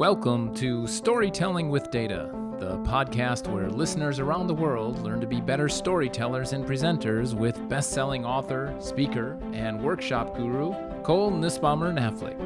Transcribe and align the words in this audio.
Welcome 0.00 0.54
to 0.54 0.86
Storytelling 0.86 1.68
with 1.68 1.90
Data, 1.90 2.30
the 2.58 2.78
podcast 2.78 3.52
where 3.52 3.68
listeners 3.68 4.18
around 4.18 4.46
the 4.46 4.54
world 4.54 4.98
learn 5.00 5.20
to 5.20 5.26
be 5.26 5.42
better 5.42 5.68
storytellers 5.68 6.54
and 6.54 6.64
presenters 6.64 7.34
with 7.34 7.68
best 7.68 7.90
selling 7.90 8.24
author, 8.24 8.74
speaker, 8.80 9.38
and 9.52 9.78
workshop 9.78 10.34
guru 10.34 10.72
Cole 11.02 11.30
Nussbaumer 11.30 11.92
Knaflic. 11.92 12.38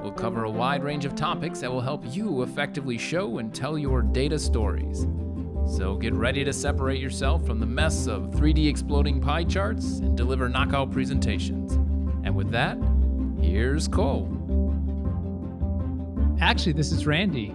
We'll 0.00 0.12
cover 0.12 0.44
a 0.44 0.50
wide 0.50 0.84
range 0.84 1.04
of 1.04 1.16
topics 1.16 1.58
that 1.58 1.72
will 1.72 1.80
help 1.80 2.04
you 2.14 2.42
effectively 2.44 2.98
show 2.98 3.38
and 3.38 3.52
tell 3.52 3.76
your 3.76 4.02
data 4.02 4.38
stories. 4.38 5.04
So 5.76 5.96
get 5.96 6.14
ready 6.14 6.44
to 6.44 6.52
separate 6.52 7.00
yourself 7.00 7.44
from 7.44 7.58
the 7.58 7.66
mess 7.66 8.06
of 8.06 8.30
3D 8.30 8.68
exploding 8.68 9.20
pie 9.20 9.42
charts 9.42 9.98
and 9.98 10.16
deliver 10.16 10.48
knockout 10.48 10.92
presentations. 10.92 11.72
And 12.24 12.36
with 12.36 12.52
that, 12.52 12.78
here's 13.40 13.88
Cole. 13.88 14.41
Actually, 16.42 16.72
this 16.72 16.90
is 16.90 17.06
Randy, 17.06 17.54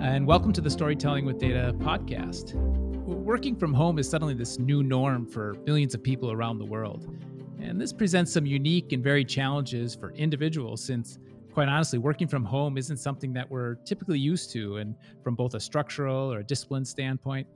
and 0.00 0.26
welcome 0.26 0.54
to 0.54 0.62
the 0.62 0.70
Storytelling 0.70 1.26
with 1.26 1.38
Data 1.38 1.74
podcast. 1.80 2.54
Working 2.54 3.54
from 3.54 3.74
home 3.74 3.98
is 3.98 4.08
suddenly 4.08 4.32
this 4.32 4.58
new 4.58 4.82
norm 4.82 5.26
for 5.26 5.54
millions 5.66 5.94
of 5.94 6.02
people 6.02 6.32
around 6.32 6.58
the 6.58 6.64
world. 6.64 7.14
And 7.60 7.78
this 7.78 7.92
presents 7.92 8.32
some 8.32 8.46
unique 8.46 8.92
and 8.92 9.04
varied 9.04 9.28
challenges 9.28 9.94
for 9.94 10.12
individuals 10.12 10.82
since, 10.82 11.18
quite 11.52 11.68
honestly, 11.68 11.98
working 11.98 12.26
from 12.26 12.42
home 12.42 12.78
isn't 12.78 12.96
something 12.96 13.34
that 13.34 13.48
we're 13.50 13.74
typically 13.84 14.18
used 14.18 14.50
to, 14.52 14.78
and 14.78 14.94
from 15.22 15.34
both 15.34 15.52
a 15.52 15.60
structural 15.60 16.32
or 16.32 16.38
a 16.38 16.44
discipline 16.44 16.86
standpoint. 16.86 17.46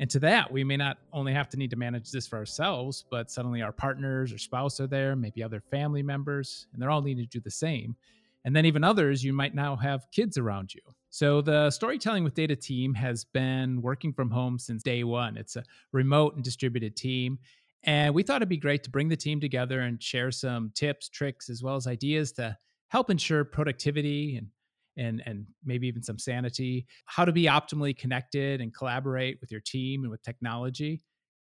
And 0.00 0.10
to 0.10 0.18
that, 0.20 0.52
we 0.52 0.64
may 0.64 0.76
not 0.76 0.98
only 1.14 1.32
have 1.32 1.48
to 1.48 1.56
need 1.56 1.70
to 1.70 1.76
manage 1.76 2.10
this 2.10 2.26
for 2.26 2.36
ourselves, 2.36 3.06
but 3.10 3.30
suddenly 3.30 3.62
our 3.62 3.72
partners 3.72 4.34
or 4.34 4.38
spouse 4.38 4.80
are 4.80 4.86
there, 4.86 5.16
maybe 5.16 5.42
other 5.42 5.62
family 5.70 6.02
members, 6.02 6.66
and 6.74 6.82
they're 6.82 6.90
all 6.90 7.00
needing 7.00 7.24
to 7.24 7.30
do 7.30 7.40
the 7.40 7.50
same. 7.50 7.96
And 8.46 8.54
then 8.54 8.64
even 8.64 8.84
others, 8.84 9.24
you 9.24 9.32
might 9.32 9.56
now 9.56 9.74
have 9.74 10.06
kids 10.12 10.38
around 10.38 10.72
you. 10.72 10.80
So 11.10 11.40
the 11.40 11.68
Storytelling 11.70 12.22
with 12.22 12.34
Data 12.34 12.54
team 12.54 12.94
has 12.94 13.24
been 13.24 13.82
working 13.82 14.12
from 14.12 14.30
home 14.30 14.60
since 14.60 14.84
day 14.84 15.02
one. 15.02 15.36
It's 15.36 15.56
a 15.56 15.64
remote 15.92 16.36
and 16.36 16.44
distributed 16.44 16.94
team. 16.94 17.40
And 17.82 18.14
we 18.14 18.22
thought 18.22 18.36
it'd 18.36 18.48
be 18.48 18.56
great 18.56 18.84
to 18.84 18.90
bring 18.90 19.08
the 19.08 19.16
team 19.16 19.40
together 19.40 19.80
and 19.80 20.00
share 20.00 20.30
some 20.30 20.70
tips, 20.76 21.08
tricks, 21.08 21.50
as 21.50 21.60
well 21.60 21.74
as 21.74 21.88
ideas 21.88 22.30
to 22.32 22.56
help 22.86 23.10
ensure 23.10 23.44
productivity 23.44 24.36
and 24.36 24.46
and 24.96 25.22
and 25.26 25.46
maybe 25.64 25.88
even 25.88 26.04
some 26.04 26.18
sanity, 26.18 26.86
how 27.04 27.24
to 27.24 27.32
be 27.32 27.46
optimally 27.46 27.96
connected 27.98 28.60
and 28.60 28.72
collaborate 28.72 29.38
with 29.40 29.50
your 29.50 29.60
team 29.60 30.02
and 30.02 30.10
with 30.10 30.22
technology. 30.22 31.02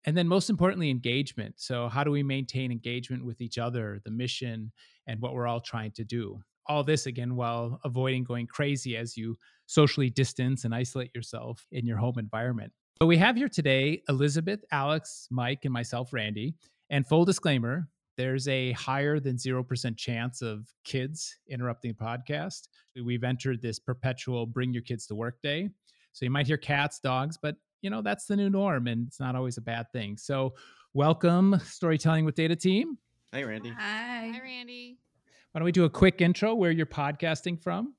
And 0.06 0.18
then 0.18 0.28
most 0.28 0.50
importantly, 0.50 0.90
engagement. 0.90 1.56
So 1.58 1.88
how 1.88 2.04
do 2.04 2.12
we 2.12 2.24
maintain 2.24 2.72
engagement 2.72 3.26
with 3.26 3.40
each 3.42 3.58
other, 3.58 4.02
the 4.04 4.12
mission, 4.12 4.72
and 5.08 5.22
what 5.22 5.34
we're 5.34 5.48
all 5.48 5.62
trying 5.62 5.92
to 5.94 6.04
do? 6.04 6.42
All 6.70 6.84
this 6.84 7.08
again 7.08 7.36
while 7.36 7.82
avoiding 7.84 8.24
going 8.24 8.48
crazy 8.48 8.96
as 8.96 9.18
you 9.18 9.36
socially 9.66 10.10
distance 10.10 10.64
and 10.64 10.74
isolate 10.74 11.12
yourself 11.16 11.66
in 11.72 11.86
your 11.86 11.98
home 11.98 12.18
environment. 12.18 12.72
So 13.02 13.08
we 13.08 13.18
have 13.18 13.36
here 13.36 13.50
today 13.50 14.04
Elizabeth, 14.08 14.64
Alex, 14.72 15.28
Mike, 15.32 15.66
and 15.66 15.74
myself, 15.74 16.14
Randy. 16.14 16.54
And 16.92 17.06
full 17.08 17.26
disclaimer, 17.26 17.88
there's 18.18 18.48
a 18.48 18.74
higher 18.74 19.20
than 19.20 19.38
0% 19.38 19.98
chance 19.98 20.42
of 20.42 20.68
kids 20.84 21.36
interrupting 21.48 21.96
the 21.98 22.04
podcast. 22.04 22.68
We've 23.04 23.24
entered 23.24 23.62
this 23.62 23.80
perpetual 23.80 24.46
bring 24.46 24.74
your 24.74 24.84
kids 24.84 25.08
to 25.08 25.16
work 25.16 25.42
day. 25.42 25.70
So 26.14 26.26
you 26.26 26.32
might 26.32 26.48
hear 26.48 26.58
cats, 26.58 27.00
dogs, 27.00 27.38
but 27.42 27.56
you 27.82 27.90
know, 27.90 28.02
that's 28.02 28.26
the 28.26 28.36
new 28.36 28.50
norm 28.50 28.88
and 28.88 29.08
it's 29.08 29.20
not 29.20 29.36
always 29.36 29.58
a 29.58 29.62
bad 29.62 29.88
thing. 29.92 30.18
So 30.18 30.54
welcome 30.94 31.60
Storytelling 31.64 32.26
with 32.26 32.36
Data 32.36 32.56
team. 32.56 32.98
Hey 33.32 33.44
Randy. 33.44 33.70
Hi. 33.70 34.32
Hi 34.34 34.40
Randy. 34.44 34.98
Why 35.52 35.60
don't 35.60 35.66
we 35.66 35.72
do 35.72 35.86
a 35.86 35.90
quick 35.90 36.22
intro 36.22 36.54
where 36.54 36.70
you're 36.70 36.86
podcasting 36.86 37.60
from? 37.60 37.96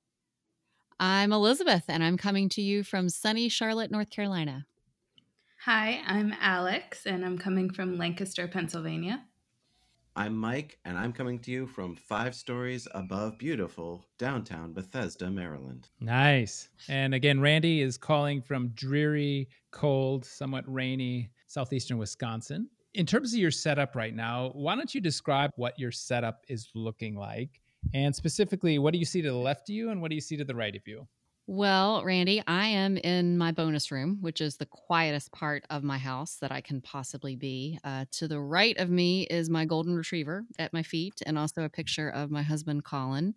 I'm 1.01 1.33
Elizabeth, 1.33 1.83
and 1.89 2.05
I'm 2.05 2.17
coming 2.17 2.49
to 2.51 2.63
you 2.63 2.85
from 2.85 3.09
sunny 3.09 3.49
Charlotte, 3.49 3.91
North 3.91 4.09
Carolina. 4.09 4.67
Hi, 5.65 6.01
I'm 6.07 6.33
Alex, 6.41 7.07
and 7.07 7.25
I'm 7.25 7.37
coming 7.37 7.69
from 7.69 7.99
Lancaster, 7.99 8.47
Pennsylvania. 8.47 9.25
I'm 10.15 10.37
Mike, 10.37 10.79
and 10.85 10.97
I'm 10.97 11.13
coming 11.13 11.41
to 11.41 11.51
you 11.51 11.67
from 11.67 11.97
five 11.97 12.37
stories 12.37 12.87
above 12.95 13.37
beautiful 13.37 14.07
downtown 14.17 14.73
Bethesda, 14.73 15.29
Maryland. 15.29 15.89
Nice. 15.99 16.69
And 16.89 17.15
again, 17.15 17.41
Randy 17.41 17.81
is 17.81 17.99
calling 17.99 18.43
from 18.43 18.69
dreary, 18.75 19.49
cold, 19.73 20.25
somewhat 20.25 20.73
rainy 20.73 21.33
southeastern 21.49 21.99
Wisconsin 21.99 22.69
in 22.95 23.07
terms 23.07 23.33
of 23.33 23.39
your 23.39 23.51
setup 23.51 23.95
right 23.95 24.15
now, 24.15 24.51
why 24.55 24.75
don't 24.75 24.95
you 24.95 25.01
describe 25.01 25.53
what 25.57 25.79
your 25.79 25.93
setup 25.93 26.45
is 26.49 26.69
looking 26.75 27.15
like? 27.15 27.61
And 27.95 28.15
specifically, 28.15 28.79
what 28.79 28.93
do 28.93 28.99
you 28.99 29.05
see 29.05 29.23
to 29.23 29.31
the 29.31 29.37
left 29.37 29.69
of 29.69 29.75
you 29.75 29.91
and 29.91 30.03
what 30.03 30.11
do 30.11 30.15
you 30.15 30.21
see 30.21 30.37
to 30.37 30.45
the 30.45 30.55
right 30.55 30.75
of 30.75 30.87
you? 30.87 31.07
Well, 31.47 32.05
Randy, 32.05 32.41
I 32.47 32.67
am 32.69 32.97
in 32.97 33.37
my 33.37 33.51
bonus 33.51 33.91
room, 33.91 34.19
which 34.21 34.41
is 34.41 34.57
the 34.57 34.67
quietest 34.67 35.33
part 35.33 35.65
of 35.69 35.83
my 35.83 35.99
house 35.99 36.37
that 36.37 36.53
I 36.53 36.61
can 36.61 36.81
possibly 36.81 37.35
be. 37.35 37.77
Uh, 37.83 38.05
to 38.13 38.29
the 38.29 38.39
right 38.39 38.77
of 38.79 38.89
me 38.89 39.23
is 39.23 39.51
my 39.51 39.65
golden 39.65 39.97
retriever 39.97 40.45
at 40.61 40.73
my 40.73 40.85
feet, 40.85 41.21
and 41.27 41.37
also 41.37 41.63
a 41.63 41.69
picture 41.69 42.09
of 42.11 42.31
my 42.31 42.43
husband, 42.43 42.85
Colin, 42.85 43.35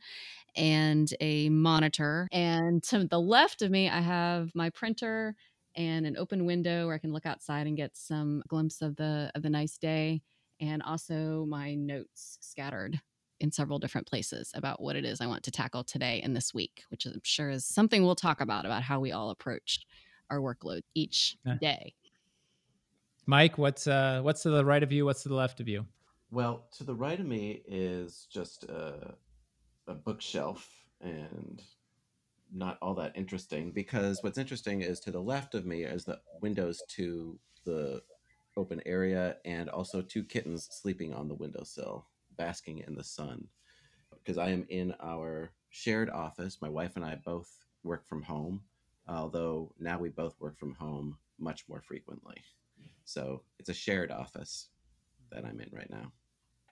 and 0.56 1.12
a 1.22 1.50
monitor. 1.50 2.28
And 2.32 2.84
to 2.84 3.06
the 3.06 3.20
left 3.20 3.64
of 3.64 3.72
me, 3.72 3.90
I 3.90 4.02
have 4.02 4.52
my 4.54 4.70
printer 4.70 5.36
and 5.76 6.06
an 6.06 6.18
open 6.18 6.46
window 6.46 6.86
where 6.86 6.96
I 6.96 7.00
can 7.00 7.14
look 7.14 7.26
outside 7.26 7.68
and 7.68 7.78
get 7.78 7.96
some 7.96 8.44
glimpse 8.48 8.82
of 8.82 8.96
the 8.96 9.32
of 9.36 9.42
the 9.42 9.50
nice 9.50 9.78
day 9.78 10.22
and 10.60 10.82
also 10.84 11.46
my 11.48 11.74
notes 11.76 12.38
scattered 12.42 13.00
in 13.40 13.52
several 13.52 13.80
different 13.80 14.08
places 14.08 14.52
about 14.54 14.82
what 14.82 14.96
it 14.96 15.04
is 15.04 15.20
I 15.20 15.28
want 15.28 15.44
to 15.44 15.52
tackle 15.52 15.84
today 15.84 16.22
and 16.24 16.36
this 16.36 16.54
week, 16.54 16.84
which 16.90 17.06
I'm 17.06 17.20
sure 17.24 17.50
is 17.50 17.66
something 17.66 18.04
we'll 18.04 18.16
talk 18.16 18.40
about 18.40 18.66
about 18.66 18.84
how 18.84 19.00
we 19.00 19.12
all 19.12 19.32
approach 19.32 19.82
our 20.30 20.40
workload 20.40 20.82
each 20.96 21.36
yeah. 21.46 21.58
day. 21.60 21.94
Mike, 23.26 23.58
what's 23.58 23.88
uh 23.88 24.22
what's 24.22 24.44
to 24.44 24.50
the 24.50 24.66
right 24.66 24.84
of 24.84 24.92
you? 24.92 25.06
What's 25.06 25.24
to 25.24 25.30
the 25.30 25.36
left 25.36 25.60
of 25.60 25.68
you? 25.68 25.86
Well, 26.32 26.66
to 26.78 26.84
the 26.84 26.96
right 26.96 27.20
of 27.20 27.26
me 27.28 27.62
is 27.68 28.28
just 28.32 28.64
a, 28.64 29.14
a 29.88 29.94
bookshelf 29.94 30.68
and 31.00 31.62
not 32.54 32.78
all 32.82 32.94
that 32.96 33.16
interesting 33.16 33.72
because 33.72 34.22
what's 34.22 34.38
interesting 34.38 34.82
is 34.82 35.00
to 35.02 35.12
the 35.12 35.22
left 35.22 35.56
of 35.56 35.66
me 35.66 35.84
is 35.84 36.06
the 36.06 36.20
windows 36.42 36.82
to 36.90 37.40
the 37.66 38.02
open 38.56 38.82
area 38.86 39.38
and 39.46 39.70
also 39.70 40.02
two 40.02 40.24
kittens 40.24 40.68
sleeping 40.72 41.14
on 41.14 41.28
the 41.28 41.34
windowsill, 41.34 42.06
basking 42.38 42.80
in 42.80 42.96
the 42.96 43.04
sun. 43.04 43.48
Because 44.14 44.38
I 44.38 44.50
am 44.50 44.66
in 44.70 44.94
our 45.02 45.52
shared 45.70 46.10
office. 46.10 46.60
My 46.62 46.70
wife 46.70 46.96
and 46.96 47.04
I 47.04 47.16
both 47.26 47.50
work 47.84 48.08
from 48.08 48.22
home, 48.22 48.62
although 49.08 49.74
now 49.80 49.98
we 49.98 50.10
both 50.10 50.40
work 50.40 50.58
from 50.58 50.76
home 50.76 51.18
much 51.40 51.66
more 51.68 51.82
frequently. 51.82 52.38
So 53.06 53.42
it's 53.60 53.70
a 53.70 53.74
shared 53.74 54.12
office 54.12 54.70
that 55.32 55.46
I'm 55.46 55.60
in 55.60 55.70
right 55.74 55.90
now. 55.90 56.12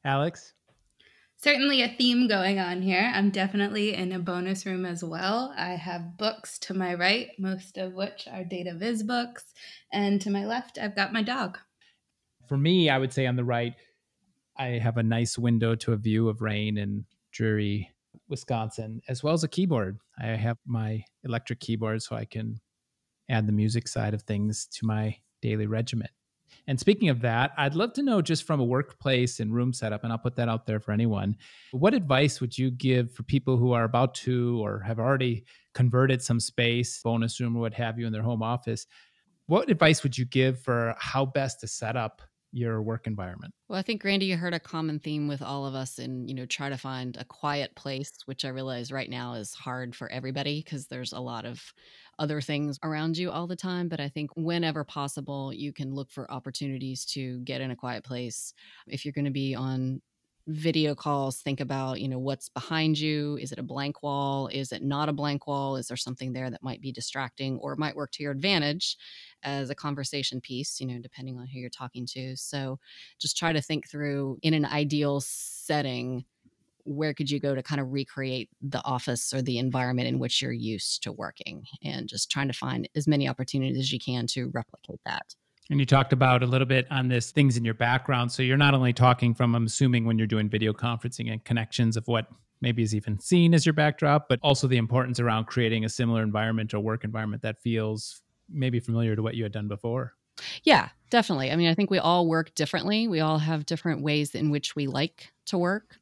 Alex? 0.06 0.54
Certainly 1.42 1.82
a 1.82 1.88
theme 1.88 2.28
going 2.28 2.60
on 2.60 2.82
here. 2.82 3.12
I'm 3.14 3.32
definitely 3.32 3.94
in 3.94 4.12
a 4.12 4.20
bonus 4.20 4.66
room 4.66 4.86
as 4.86 5.04
well. 5.04 5.54
I 5.58 5.72
have 5.72 6.18
books 6.18 6.60
to 6.60 6.74
my 6.74 6.94
right, 6.94 7.30
most 7.40 7.78
of 7.78 7.94
which 7.94 8.28
are 8.32 8.44
data 8.44 8.74
viz 8.76 9.04
books. 9.04 9.46
And 9.92 10.22
to 10.22 10.30
my 10.30 10.46
left, 10.46 10.78
I've 10.78 10.96
got 10.96 11.14
my 11.14 11.24
dog. 11.24 11.58
For 12.48 12.58
me, 12.58 12.90
I 12.90 12.98
would 12.98 13.14
say 13.14 13.26
on 13.26 13.36
the 13.36 13.44
right, 13.44 13.74
I 14.58 14.80
have 14.80 14.98
a 14.98 15.04
nice 15.04 15.38
window 15.38 15.76
to 15.76 15.94
a 15.94 15.98
view 15.98 16.30
of 16.30 16.42
rain 16.42 16.78
and 16.78 17.06
dreary 17.32 17.90
Wisconsin, 18.28 19.02
as 19.08 19.24
well 19.24 19.34
as 19.34 19.44
a 19.44 19.48
keyboard. 19.48 19.98
I 20.22 20.28
have 20.28 20.58
my 20.66 21.04
electric 21.24 21.60
keyboard 21.60 22.04
so 22.04 22.16
I 22.16 22.26
can 22.26 22.60
add 23.30 23.48
the 23.48 23.54
music 23.54 23.88
side 23.88 24.14
of 24.14 24.24
things 24.24 24.68
to 24.74 24.86
my 24.86 25.18
daily 25.42 25.66
regiment. 25.66 26.12
And 26.68 26.80
speaking 26.80 27.10
of 27.10 27.22
that, 27.22 27.52
I'd 27.58 27.76
love 27.76 27.94
to 27.94 28.04
know 28.04 28.22
just 28.22 28.44
from 28.44 28.60
a 28.60 28.64
workplace 28.64 29.40
and 29.40 29.54
room 29.54 29.74
setup, 29.74 30.04
and 30.04 30.12
I'll 30.12 30.20
put 30.20 30.36
that 30.36 30.50
out 30.50 30.66
there 30.66 30.80
for 30.80 30.92
anyone. 30.92 31.36
What 31.72 31.94
advice 31.94 32.40
would 32.40 32.58
you 32.58 32.72
give 32.72 33.12
for 33.14 33.24
people 33.24 33.58
who 33.58 33.74
are 33.74 33.84
about 33.84 34.14
to 34.16 34.64
or 34.64 34.80
have 34.80 35.00
already 35.00 35.46
converted 35.74 36.22
some 36.22 36.40
space, 36.40 37.02
bonus 37.04 37.40
room, 37.40 37.58
or 37.58 37.62
what 37.62 37.74
have 37.74 38.00
you, 38.00 38.06
in 38.06 38.14
their 38.14 38.22
home 38.22 38.44
office? 38.44 38.86
What 39.48 39.70
advice 39.70 40.04
would 40.04 40.18
you 40.18 40.26
give 40.26 40.60
for 40.60 40.96
how 40.98 41.26
best 41.26 41.60
to 41.62 41.68
set 41.68 41.98
up 41.98 42.22
your 42.52 42.82
work 42.82 43.08
environment? 43.08 43.54
Well, 43.68 43.80
I 43.80 43.84
think 43.84 44.04
Randy, 44.04 44.26
you 44.26 44.36
heard 44.36 44.54
a 44.54 44.60
common 44.60 45.00
theme 45.00 45.28
with 45.28 45.42
all 45.42 45.66
of 45.66 45.76
us 45.76 45.98
in, 45.98 46.28
you 46.28 46.36
know, 46.36 46.46
try 46.46 46.70
to 46.70 46.78
find 46.78 47.16
a 47.18 47.26
quiet 47.26 47.74
place, 47.76 48.12
which 48.26 48.44
I 48.44 48.50
realize 48.50 48.92
right 48.92 49.10
now 49.10 49.34
is 49.34 49.54
hard 49.54 49.96
for 49.96 50.12
everybody 50.12 50.62
because 50.62 50.88
there's 50.88 51.14
a 51.14 51.20
lot 51.20 51.46
of 51.46 51.62
other 52.20 52.42
things 52.42 52.78
around 52.84 53.18
you 53.18 53.32
all 53.32 53.48
the 53.48 53.56
time. 53.56 53.88
But 53.88 54.02
I 54.02 54.10
think 54.10 54.32
whenever 54.36 54.84
possible, 54.84 55.54
you 55.54 55.72
can 55.72 55.94
look 55.94 56.12
for 56.12 56.30
opportunities 56.32 57.06
to 57.06 57.40
get 57.40 57.62
in 57.62 57.72
a 57.72 57.76
quiet 57.76 58.04
place. 58.04 58.54
If 58.88 59.06
you're 59.06 59.14
going 59.14 59.26
to 59.26 59.32
be 59.32 59.56
on 59.56 60.02
video 60.48 60.96
calls 60.96 61.42
think 61.42 61.60
about 61.60 62.02
you 62.02 62.08
know 62.08 62.20
what's 62.20 62.50
behind 62.50 62.98
you 62.98 63.38
is 63.38 63.52
it 63.52 63.60
a 63.60 63.64
blank 63.64 64.02
wall 64.02 64.48
is 64.48 64.72
it 64.72 64.82
not 64.84 65.10
a 65.10 65.14
blank 65.14 65.48
wall 65.48 65.76
is 65.76 65.88
there 65.88 65.98
something 65.98 66.34
there 66.34 66.50
that 66.50 66.64
might 66.64 66.82
be 66.82 66.92
distracting 66.92 67.58
or 67.60 67.76
might 67.76 67.96
work 67.96 68.12
to 68.12 68.24
your 68.24 68.32
advantage 68.32 68.98
as 69.44 69.70
a 69.70 69.76
conversation 69.76 70.42
piece 70.42 70.80
you 70.80 70.88
know 70.88 71.00
depending 71.00 71.38
on 71.38 71.48
who 71.48 71.60
you're 71.60 71.70
talking 71.70 72.06
to 72.06 72.36
so 72.36 72.80
just 73.20 73.38
try 73.38 73.54
to 73.54 73.62
think 73.62 73.88
through 73.90 74.38
in 74.42 74.54
an 74.54 74.66
ideal 74.66 75.22
setting 75.22 76.26
where 76.84 77.14
could 77.14 77.30
you 77.30 77.40
go 77.40 77.54
to 77.56 77.64
kind 77.64 77.82
of 77.82 77.92
recreate 77.92 78.50
the 78.62 78.84
office 78.84 79.34
or 79.34 79.42
the 79.42 79.58
environment 79.58 80.08
in 80.08 80.20
which 80.20 80.42
you're 80.42 80.52
used 80.52 81.04
to 81.04 81.12
working 81.12 81.66
and 81.84 82.08
just 82.08 82.32
trying 82.32 82.48
to 82.48 82.54
find 82.54 82.90
as 82.96 83.08
many 83.08 83.28
opportunities 83.28 83.78
as 83.78 83.92
you 83.92 84.00
can 84.00 84.28
to 84.28 84.50
replicate 84.54 85.00
that. 85.06 85.36
And 85.72 85.80
you 85.80 85.86
talked 85.86 86.12
about 86.12 86.44
a 86.44 86.46
little 86.46 86.68
bit 86.68 86.86
on 86.92 87.08
this 87.08 87.32
things 87.32 87.56
in 87.56 87.64
your 87.64 87.74
background. 87.74 88.30
So 88.30 88.44
you're 88.44 88.58
not 88.58 88.74
only 88.74 88.92
talking 88.92 89.34
from, 89.34 89.56
I'm 89.56 89.66
assuming, 89.66 90.04
when 90.04 90.18
you're 90.18 90.28
doing 90.28 90.50
video 90.50 90.74
conferencing 90.74 91.32
and 91.32 91.42
connections 91.46 91.96
of 91.96 92.10
what 92.10 92.28
maybe 92.60 92.84
is 92.84 92.94
even 92.94 93.18
seen 93.20 93.54
as 93.54 93.66
your 93.66 93.72
backdrop, 93.72 94.28
but 94.28 94.38
also 94.44 94.68
the 94.68 94.76
importance 94.76 95.18
around 95.18 95.46
creating 95.46 95.86
a 95.86 95.90
similar 95.90 96.24
environment 96.24 96.74
or 96.74 96.82
work 96.82 97.06
environment 97.06 97.42
that 97.44 97.62
feels 97.62 98.22
maybe 98.50 98.82
familiar 98.82 99.16
to 99.16 99.24
what 99.24 99.36
you 99.36 99.44
had 99.44 99.54
done 99.54 99.70
before. 99.70 100.14
Yeah, 100.64 100.90
definitely. 101.10 101.52
I 101.52 101.56
mean, 101.56 101.70
I 101.70 101.74
think 101.74 101.90
we 101.90 102.00
all 102.00 102.28
work 102.28 102.54
differently. 102.54 103.08
We 103.08 103.22
all 103.22 103.38
have 103.38 103.66
different 103.66 104.04
ways 104.04 104.36
in 104.36 104.50
which 104.50 104.76
we 104.76 104.88
like 104.88 105.32
to 105.46 105.58
work. 105.58 106.00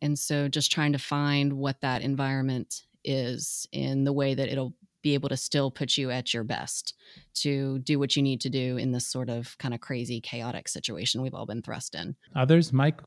And 0.00 0.18
so 0.18 0.48
just 0.48 0.72
trying 0.72 0.92
to 0.92 0.98
find 0.98 1.52
what 1.52 1.82
that 1.82 2.00
environment 2.00 2.84
is 3.04 3.68
in 3.72 4.04
the 4.04 4.12
way 4.14 4.32
that 4.32 4.48
it'll 4.48 4.72
be 5.02 5.14
able 5.14 5.28
to 5.28 5.36
still 5.36 5.70
put 5.70 5.96
you 5.98 6.10
at 6.10 6.32
your 6.32 6.44
best 6.44 6.94
to 7.34 7.78
do 7.80 7.98
what 7.98 8.16
you 8.16 8.22
need 8.22 8.40
to 8.40 8.50
do 8.50 8.76
in 8.76 8.92
this 8.92 9.06
sort 9.06 9.28
of 9.28 9.56
kind 9.58 9.74
of 9.74 9.80
crazy, 9.80 10.20
chaotic 10.20 10.68
situation 10.68 11.22
we've 11.22 11.34
all 11.34 11.46
been 11.46 11.62
thrust 11.62 11.94
in. 11.94 12.16
Others, 12.34 12.72
Mike? 12.72 13.00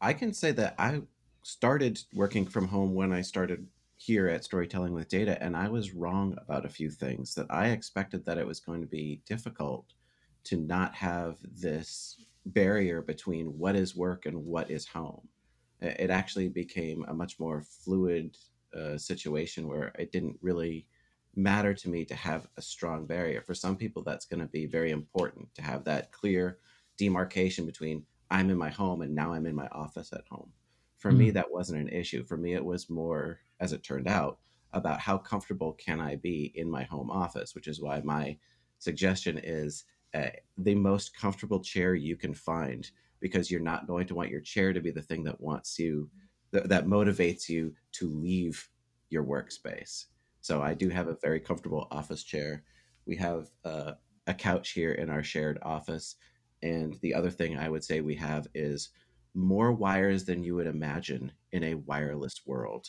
I 0.00 0.12
can 0.12 0.32
say 0.32 0.52
that 0.52 0.74
I 0.78 1.02
started 1.42 2.00
working 2.14 2.46
from 2.46 2.68
home 2.68 2.94
when 2.94 3.12
I 3.12 3.20
started 3.20 3.66
here 3.96 4.28
at 4.28 4.44
Storytelling 4.44 4.92
with 4.92 5.08
Data, 5.08 5.42
and 5.42 5.56
I 5.56 5.68
was 5.68 5.94
wrong 5.94 6.36
about 6.38 6.66
a 6.66 6.70
few 6.70 6.90
things 6.90 7.34
that 7.34 7.46
I 7.50 7.68
expected 7.68 8.24
that 8.24 8.38
it 8.38 8.46
was 8.46 8.60
going 8.60 8.80
to 8.80 8.86
be 8.86 9.22
difficult 9.26 9.86
to 10.44 10.56
not 10.56 10.94
have 10.94 11.36
this 11.42 12.20
barrier 12.46 13.00
between 13.00 13.46
what 13.58 13.76
is 13.76 13.96
work 13.96 14.26
and 14.26 14.44
what 14.44 14.70
is 14.70 14.86
home. 14.86 15.26
It 15.80 16.10
actually 16.10 16.48
became 16.48 17.04
a 17.08 17.14
much 17.14 17.40
more 17.40 17.62
fluid 17.62 18.36
uh, 18.76 18.98
situation 18.98 19.68
where 19.68 19.92
it 19.98 20.12
didn't 20.12 20.36
really 20.42 20.86
matter 21.36 21.74
to 21.74 21.88
me 21.88 22.04
to 22.04 22.14
have 22.14 22.46
a 22.56 22.62
strong 22.62 23.06
barrier. 23.06 23.42
For 23.42 23.54
some 23.54 23.76
people, 23.76 24.02
that's 24.02 24.26
going 24.26 24.40
to 24.40 24.46
be 24.46 24.66
very 24.66 24.90
important 24.90 25.54
to 25.54 25.62
have 25.62 25.84
that 25.84 26.12
clear 26.12 26.58
demarcation 26.98 27.66
between 27.66 28.04
I'm 28.30 28.50
in 28.50 28.58
my 28.58 28.70
home 28.70 29.02
and 29.02 29.14
now 29.14 29.32
I'm 29.32 29.46
in 29.46 29.54
my 29.54 29.68
office 29.68 30.12
at 30.12 30.24
home. 30.30 30.50
For 30.98 31.10
mm-hmm. 31.10 31.18
me, 31.18 31.30
that 31.32 31.50
wasn't 31.50 31.80
an 31.80 31.88
issue. 31.88 32.24
For 32.24 32.36
me, 32.36 32.54
it 32.54 32.64
was 32.64 32.90
more, 32.90 33.40
as 33.60 33.72
it 33.72 33.82
turned 33.82 34.08
out, 34.08 34.38
about 34.72 35.00
how 35.00 35.18
comfortable 35.18 35.72
can 35.74 36.00
I 36.00 36.16
be 36.16 36.52
in 36.56 36.68
my 36.70 36.84
home 36.84 37.10
office, 37.10 37.54
which 37.54 37.68
is 37.68 37.80
why 37.80 38.00
my 38.02 38.36
suggestion 38.78 39.38
is 39.42 39.84
uh, 40.14 40.28
the 40.58 40.74
most 40.74 41.16
comfortable 41.16 41.60
chair 41.60 41.94
you 41.94 42.16
can 42.16 42.34
find 42.34 42.90
because 43.20 43.50
you're 43.50 43.60
not 43.60 43.86
going 43.86 44.06
to 44.06 44.14
want 44.14 44.30
your 44.30 44.40
chair 44.40 44.72
to 44.72 44.80
be 44.80 44.90
the 44.90 45.02
thing 45.02 45.24
that 45.24 45.40
wants 45.40 45.78
you 45.78 46.10
th- 46.52 46.64
that 46.64 46.86
motivates 46.86 47.48
you 47.48 47.74
to 47.92 48.08
leave 48.10 48.68
your 49.10 49.24
workspace 49.24 50.06
so 50.44 50.60
I 50.60 50.74
do 50.74 50.90
have 50.90 51.08
a 51.08 51.16
very 51.22 51.40
comfortable 51.40 51.88
office 51.90 52.22
chair. 52.22 52.64
We 53.06 53.16
have 53.16 53.48
uh, 53.64 53.92
a 54.26 54.34
couch 54.34 54.72
here 54.72 54.92
in 54.92 55.08
our 55.08 55.22
shared 55.22 55.58
office. 55.62 56.16
And 56.62 56.98
the 57.00 57.14
other 57.14 57.30
thing 57.30 57.56
I 57.56 57.70
would 57.70 57.82
say 57.82 58.02
we 58.02 58.14
have 58.16 58.46
is 58.54 58.90
more 59.32 59.72
wires 59.72 60.26
than 60.26 60.44
you 60.44 60.54
would 60.56 60.66
imagine 60.66 61.32
in 61.52 61.64
a 61.64 61.76
wireless 61.76 62.42
world, 62.44 62.88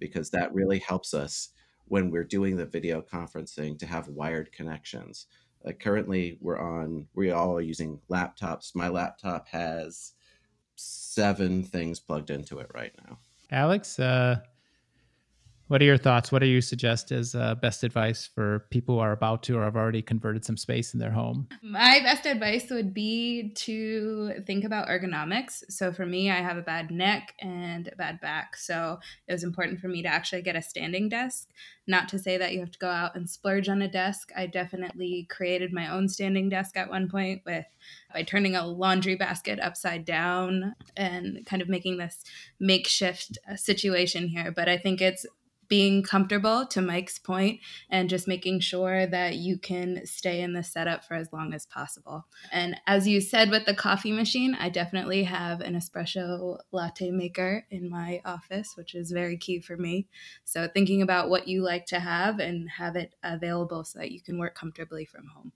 because 0.00 0.30
that 0.30 0.52
really 0.52 0.80
helps 0.80 1.14
us 1.14 1.50
when 1.84 2.10
we're 2.10 2.24
doing 2.24 2.56
the 2.56 2.66
video 2.66 3.00
conferencing 3.00 3.78
to 3.78 3.86
have 3.86 4.08
wired 4.08 4.50
connections. 4.50 5.26
Uh, 5.64 5.70
currently, 5.70 6.36
we're 6.40 6.58
on, 6.58 7.06
we 7.14 7.30
all 7.30 7.56
are 7.56 7.60
using 7.60 8.00
laptops. 8.10 8.74
My 8.74 8.88
laptop 8.88 9.46
has 9.50 10.14
seven 10.74 11.62
things 11.62 12.00
plugged 12.00 12.30
into 12.30 12.58
it 12.58 12.72
right 12.74 12.92
now. 13.06 13.18
Alex, 13.52 14.00
uh, 14.00 14.40
what 15.68 15.82
are 15.82 15.84
your 15.84 15.98
thoughts? 15.98 16.32
What 16.32 16.40
do 16.40 16.46
you 16.46 16.60
suggest 16.60 17.12
as 17.12 17.34
uh, 17.34 17.54
best 17.54 17.84
advice 17.84 18.26
for 18.34 18.66
people 18.70 18.96
who 18.96 19.00
are 19.00 19.12
about 19.12 19.42
to 19.44 19.58
or 19.58 19.64
have 19.64 19.76
already 19.76 20.02
converted 20.02 20.44
some 20.44 20.56
space 20.56 20.94
in 20.94 21.00
their 21.00 21.10
home? 21.10 21.46
My 21.62 22.00
best 22.02 22.26
advice 22.26 22.70
would 22.70 22.94
be 22.94 23.52
to 23.56 24.42
think 24.46 24.64
about 24.64 24.88
ergonomics. 24.88 25.62
So 25.68 25.92
for 25.92 26.06
me, 26.06 26.30
I 26.30 26.36
have 26.36 26.56
a 26.56 26.62
bad 26.62 26.90
neck 26.90 27.34
and 27.40 27.88
a 27.88 27.96
bad 27.96 28.20
back. 28.20 28.56
So 28.56 28.98
it 29.26 29.32
was 29.32 29.44
important 29.44 29.80
for 29.80 29.88
me 29.88 30.02
to 30.02 30.08
actually 30.08 30.42
get 30.42 30.56
a 30.56 30.62
standing 30.62 31.08
desk. 31.10 31.48
Not 31.86 32.08
to 32.10 32.18
say 32.18 32.36
that 32.38 32.52
you 32.52 32.60
have 32.60 32.70
to 32.72 32.78
go 32.78 32.88
out 32.88 33.14
and 33.14 33.28
splurge 33.28 33.68
on 33.68 33.82
a 33.82 33.88
desk. 33.88 34.30
I 34.36 34.46
definitely 34.46 35.26
created 35.30 35.72
my 35.72 35.88
own 35.90 36.08
standing 36.08 36.48
desk 36.48 36.76
at 36.76 36.90
one 36.90 37.08
point 37.08 37.42
with 37.46 37.64
by 38.12 38.22
turning 38.22 38.56
a 38.56 38.66
laundry 38.66 39.16
basket 39.16 39.58
upside 39.60 40.04
down 40.04 40.74
and 40.96 41.44
kind 41.46 41.62
of 41.62 41.68
making 41.68 41.98
this 41.98 42.24
makeshift 42.58 43.38
uh, 43.50 43.56
situation 43.56 44.28
here. 44.28 44.50
But 44.50 44.68
I 44.68 44.76
think 44.76 45.00
it's 45.00 45.26
being 45.68 46.02
comfortable 46.02 46.66
to 46.66 46.80
Mike's 46.80 47.18
point 47.18 47.60
and 47.90 48.08
just 48.08 48.26
making 48.26 48.60
sure 48.60 49.06
that 49.06 49.36
you 49.36 49.58
can 49.58 50.04
stay 50.06 50.40
in 50.40 50.52
the 50.54 50.62
setup 50.62 51.04
for 51.04 51.14
as 51.14 51.32
long 51.32 51.52
as 51.52 51.66
possible. 51.66 52.26
And 52.50 52.80
as 52.86 53.06
you 53.06 53.20
said 53.20 53.50
with 53.50 53.66
the 53.66 53.74
coffee 53.74 54.12
machine, 54.12 54.56
I 54.58 54.70
definitely 54.70 55.24
have 55.24 55.60
an 55.60 55.74
espresso 55.74 56.58
latte 56.72 57.10
maker 57.10 57.66
in 57.70 57.90
my 57.90 58.20
office, 58.24 58.76
which 58.76 58.94
is 58.94 59.10
very 59.10 59.36
key 59.36 59.60
for 59.60 59.76
me. 59.76 60.08
So 60.44 60.68
thinking 60.68 61.02
about 61.02 61.28
what 61.28 61.48
you 61.48 61.62
like 61.62 61.86
to 61.86 62.00
have 62.00 62.38
and 62.38 62.68
have 62.70 62.96
it 62.96 63.14
available 63.22 63.84
so 63.84 63.98
that 63.98 64.10
you 64.10 64.20
can 64.22 64.38
work 64.38 64.54
comfortably 64.54 65.04
from 65.04 65.26
home. 65.34 65.52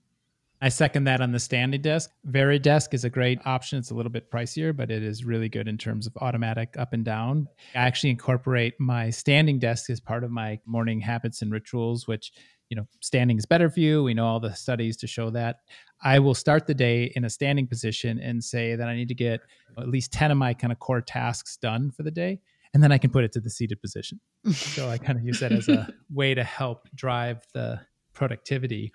I 0.63 0.69
second 0.69 1.03
that 1.03 1.19
on 1.19 1.33
the 1.33 1.39
standing 1.39 1.81
desk. 1.81 2.09
VariDesk 2.25 2.93
is 2.93 3.03
a 3.03 3.09
great 3.09 3.37
option. 3.43 3.79
It's 3.79 3.91
a 3.91 3.93
little 3.93 4.09
bit 4.09 4.31
pricier, 4.31 4.73
but 4.73 4.89
it 4.89 5.03
is 5.03 5.25
really 5.25 5.49
good 5.49 5.67
in 5.67 5.77
terms 5.77 6.07
of 6.07 6.15
automatic 6.21 6.75
up 6.77 6.93
and 6.93 7.03
down. 7.03 7.49
I 7.75 7.79
actually 7.79 8.11
incorporate 8.11 8.79
my 8.79 9.09
standing 9.09 9.59
desk 9.59 9.89
as 9.89 9.99
part 9.99 10.23
of 10.23 10.31
my 10.31 10.61
morning 10.65 11.01
habits 11.01 11.41
and 11.41 11.51
rituals, 11.51 12.07
which, 12.07 12.31
you 12.69 12.77
know, 12.77 12.87
standing 13.01 13.37
is 13.37 13.45
better 13.45 13.69
for 13.69 13.81
you. 13.81 14.03
We 14.03 14.13
know 14.13 14.25
all 14.25 14.39
the 14.39 14.53
studies 14.53 14.95
to 14.97 15.07
show 15.07 15.29
that. 15.31 15.57
I 16.01 16.19
will 16.19 16.33
start 16.33 16.65
the 16.65 16.73
day 16.73 17.11
in 17.13 17.25
a 17.25 17.29
standing 17.29 17.67
position 17.67 18.17
and 18.21 18.41
say 18.41 18.77
that 18.77 18.87
I 18.87 18.95
need 18.95 19.09
to 19.09 19.15
get 19.15 19.41
at 19.77 19.89
least 19.89 20.13
10 20.13 20.31
of 20.31 20.37
my 20.37 20.53
kind 20.53 20.71
of 20.71 20.79
core 20.79 21.01
tasks 21.01 21.57
done 21.57 21.91
for 21.91 22.03
the 22.03 22.11
day. 22.11 22.39
And 22.73 22.81
then 22.81 22.93
I 22.93 22.99
can 22.99 23.11
put 23.11 23.25
it 23.25 23.33
to 23.33 23.41
the 23.41 23.49
seated 23.49 23.81
position. 23.81 24.21
so 24.53 24.87
I 24.87 24.97
kind 24.97 25.19
of 25.19 25.25
use 25.25 25.41
that 25.41 25.51
as 25.51 25.67
a 25.67 25.89
way 26.09 26.33
to 26.33 26.43
help 26.45 26.87
drive 26.95 27.41
the 27.53 27.81
productivity. 28.13 28.93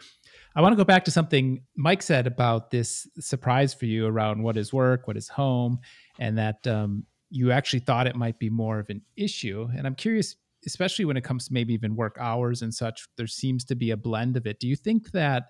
I 0.56 0.60
want 0.60 0.72
to 0.72 0.76
go 0.76 0.84
back 0.84 1.04
to 1.04 1.10
something 1.10 1.62
Mike 1.76 2.02
said 2.02 2.26
about 2.26 2.70
this 2.70 3.06
surprise 3.20 3.74
for 3.74 3.86
you 3.86 4.06
around 4.06 4.42
what 4.42 4.56
is 4.56 4.72
work, 4.72 5.06
what 5.06 5.16
is 5.16 5.28
home, 5.28 5.78
and 6.18 6.36
that 6.38 6.66
um, 6.66 7.04
you 7.30 7.52
actually 7.52 7.80
thought 7.80 8.06
it 8.06 8.16
might 8.16 8.38
be 8.38 8.50
more 8.50 8.78
of 8.78 8.90
an 8.90 9.02
issue. 9.16 9.68
And 9.76 9.86
I'm 9.86 9.94
curious, 9.94 10.36
especially 10.66 11.04
when 11.04 11.16
it 11.16 11.24
comes 11.24 11.48
to 11.48 11.52
maybe 11.52 11.74
even 11.74 11.94
work 11.94 12.16
hours 12.18 12.62
and 12.62 12.72
such, 12.72 13.06
there 13.16 13.26
seems 13.26 13.64
to 13.66 13.76
be 13.76 13.90
a 13.90 13.96
blend 13.96 14.36
of 14.36 14.46
it. 14.46 14.58
Do 14.58 14.66
you 14.66 14.76
think 14.76 15.12
that 15.12 15.44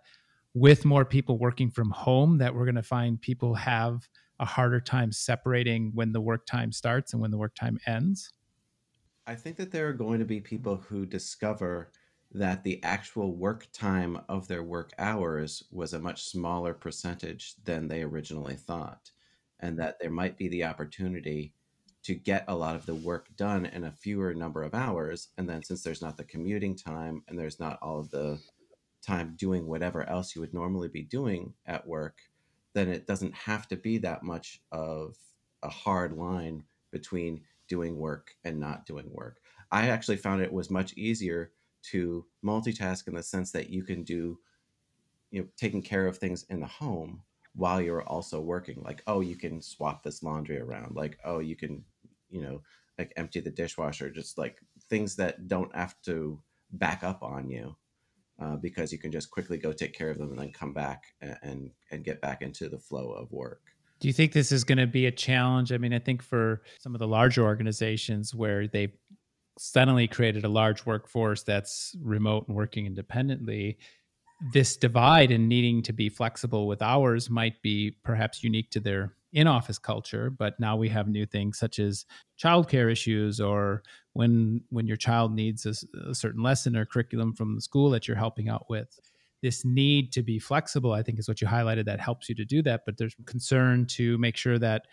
with 0.54 0.84
more 0.84 1.04
people 1.04 1.38
working 1.38 1.70
from 1.70 1.90
home, 1.90 2.38
that 2.38 2.54
we're 2.54 2.64
going 2.64 2.74
to 2.74 2.82
find 2.82 3.20
people 3.20 3.54
have 3.54 4.08
a 4.40 4.44
harder 4.44 4.80
time 4.80 5.12
separating 5.12 5.92
when 5.94 6.12
the 6.12 6.20
work 6.20 6.46
time 6.46 6.72
starts 6.72 7.12
and 7.12 7.22
when 7.22 7.30
the 7.30 7.38
work 7.38 7.54
time 7.54 7.78
ends? 7.86 8.32
I 9.26 9.34
think 9.34 9.56
that 9.56 9.70
there 9.70 9.88
are 9.88 9.92
going 9.92 10.20
to 10.20 10.24
be 10.24 10.40
people 10.40 10.76
who 10.76 11.04
discover 11.04 11.90
that 12.32 12.62
the 12.62 12.82
actual 12.82 13.34
work 13.34 13.66
time 13.72 14.20
of 14.28 14.48
their 14.48 14.62
work 14.62 14.92
hours 14.98 15.64
was 15.70 15.94
a 15.94 15.98
much 15.98 16.24
smaller 16.24 16.74
percentage 16.74 17.54
than 17.64 17.88
they 17.88 18.02
originally 18.02 18.56
thought, 18.56 19.10
and 19.60 19.78
that 19.78 19.98
there 20.00 20.10
might 20.10 20.36
be 20.36 20.48
the 20.48 20.64
opportunity 20.64 21.52
to 22.02 22.14
get 22.14 22.44
a 22.48 22.54
lot 22.54 22.76
of 22.76 22.86
the 22.86 22.94
work 22.94 23.28
done 23.36 23.66
in 23.66 23.84
a 23.84 23.92
fewer 23.92 24.34
number 24.34 24.62
of 24.62 24.74
hours. 24.74 25.28
And 25.38 25.48
then, 25.48 25.62
since 25.62 25.82
there's 25.82 26.02
not 26.02 26.16
the 26.16 26.24
commuting 26.24 26.76
time 26.76 27.22
and 27.28 27.38
there's 27.38 27.60
not 27.60 27.78
all 27.82 27.98
of 28.00 28.10
the 28.10 28.38
time 29.02 29.34
doing 29.38 29.66
whatever 29.66 30.08
else 30.08 30.34
you 30.34 30.40
would 30.40 30.54
normally 30.54 30.88
be 30.88 31.02
doing 31.02 31.52
at 31.66 31.86
work, 31.86 32.18
then 32.74 32.88
it 32.88 33.06
doesn't 33.06 33.34
have 33.34 33.66
to 33.68 33.76
be 33.76 33.98
that 33.98 34.22
much 34.22 34.60
of 34.70 35.16
a 35.62 35.68
hard 35.68 36.12
line 36.12 36.62
between 36.90 37.40
doing 37.68 37.96
work 37.96 38.34
and 38.44 38.58
not 38.58 38.86
doing 38.86 39.08
work. 39.12 39.40
I 39.70 39.88
actually 39.88 40.16
found 40.16 40.42
it 40.42 40.52
was 40.52 40.70
much 40.70 40.94
easier 40.94 41.52
to 41.90 42.26
multitask 42.44 43.08
in 43.08 43.14
the 43.14 43.22
sense 43.22 43.52
that 43.52 43.70
you 43.70 43.82
can 43.84 44.02
do 44.02 44.38
you 45.30 45.42
know 45.42 45.48
taking 45.56 45.82
care 45.82 46.06
of 46.06 46.18
things 46.18 46.44
in 46.48 46.60
the 46.60 46.66
home 46.66 47.22
while 47.54 47.80
you're 47.80 48.02
also 48.02 48.40
working. 48.40 48.80
Like 48.82 49.02
oh 49.06 49.20
you 49.20 49.36
can 49.36 49.60
swap 49.60 50.02
this 50.02 50.22
laundry 50.22 50.60
around. 50.60 50.94
Like 50.94 51.18
oh 51.24 51.40
you 51.40 51.56
can 51.56 51.84
you 52.30 52.42
know 52.42 52.62
like 52.98 53.12
empty 53.16 53.40
the 53.40 53.50
dishwasher. 53.50 54.10
Just 54.10 54.38
like 54.38 54.58
things 54.88 55.16
that 55.16 55.48
don't 55.48 55.74
have 55.74 55.94
to 56.02 56.40
back 56.72 57.02
up 57.02 57.22
on 57.22 57.48
you 57.48 57.76
uh, 58.40 58.56
because 58.56 58.92
you 58.92 58.98
can 58.98 59.10
just 59.10 59.30
quickly 59.30 59.58
go 59.58 59.72
take 59.72 59.94
care 59.94 60.10
of 60.10 60.18
them 60.18 60.30
and 60.30 60.38
then 60.38 60.52
come 60.52 60.72
back 60.72 61.04
and, 61.20 61.36
and 61.42 61.70
and 61.90 62.04
get 62.04 62.20
back 62.20 62.42
into 62.42 62.68
the 62.68 62.78
flow 62.78 63.10
of 63.10 63.30
work. 63.32 63.62
Do 64.00 64.06
you 64.06 64.14
think 64.14 64.32
this 64.32 64.52
is 64.52 64.62
going 64.62 64.78
to 64.78 64.86
be 64.86 65.06
a 65.06 65.10
challenge? 65.10 65.72
I 65.72 65.78
mean 65.78 65.92
i 65.92 65.98
think 65.98 66.22
for 66.22 66.62
some 66.78 66.94
of 66.94 67.00
the 67.00 67.08
larger 67.08 67.42
organizations 67.42 68.34
where 68.34 68.68
they 68.68 68.92
suddenly 69.58 70.06
created 70.06 70.44
a 70.44 70.48
large 70.48 70.86
workforce 70.86 71.42
that's 71.42 71.94
remote 72.00 72.46
and 72.48 72.56
working 72.56 72.86
independently 72.86 73.78
this 74.52 74.76
divide 74.76 75.30
in 75.30 75.48
needing 75.48 75.82
to 75.82 75.92
be 75.92 76.08
flexible 76.08 76.66
with 76.66 76.80
hours 76.80 77.28
might 77.28 77.60
be 77.62 77.96
perhaps 78.04 78.44
unique 78.44 78.70
to 78.70 78.80
their 78.80 79.14
in 79.32 79.46
office 79.46 79.78
culture, 79.78 80.30
but 80.30 80.58
now 80.58 80.76
we 80.76 80.88
have 80.88 81.06
new 81.06 81.26
things 81.26 81.58
such 81.58 81.78
as 81.78 82.06
childcare 82.42 82.90
issues 82.90 83.40
or 83.40 83.82
when 84.14 84.62
when 84.70 84.86
your 84.86 84.96
child 84.96 85.34
needs 85.34 85.66
a, 85.66 85.74
a 86.08 86.14
certain 86.14 86.42
lesson 86.42 86.76
or 86.76 86.86
curriculum 86.86 87.34
from 87.34 87.54
the 87.54 87.60
school 87.60 87.90
that 87.90 88.08
you're 88.08 88.16
helping 88.16 88.48
out 88.48 88.66
with. 88.70 88.98
This 89.42 89.64
need 89.64 90.12
to 90.12 90.22
be 90.22 90.40
flexible 90.40 90.92
i 90.92 91.02
think 91.02 91.18
is 91.18 91.28
what 91.28 91.40
you 91.40 91.46
highlighted 91.46 91.84
that 91.84 92.00
helps 92.00 92.28
you 92.28 92.34
to 92.34 92.44
do 92.44 92.60
that 92.62 92.80
but 92.84 92.96
there's 92.96 93.14
concern 93.24 93.86
to 93.86 94.18
make 94.18 94.36
sure 94.36 94.58
that 94.58 94.86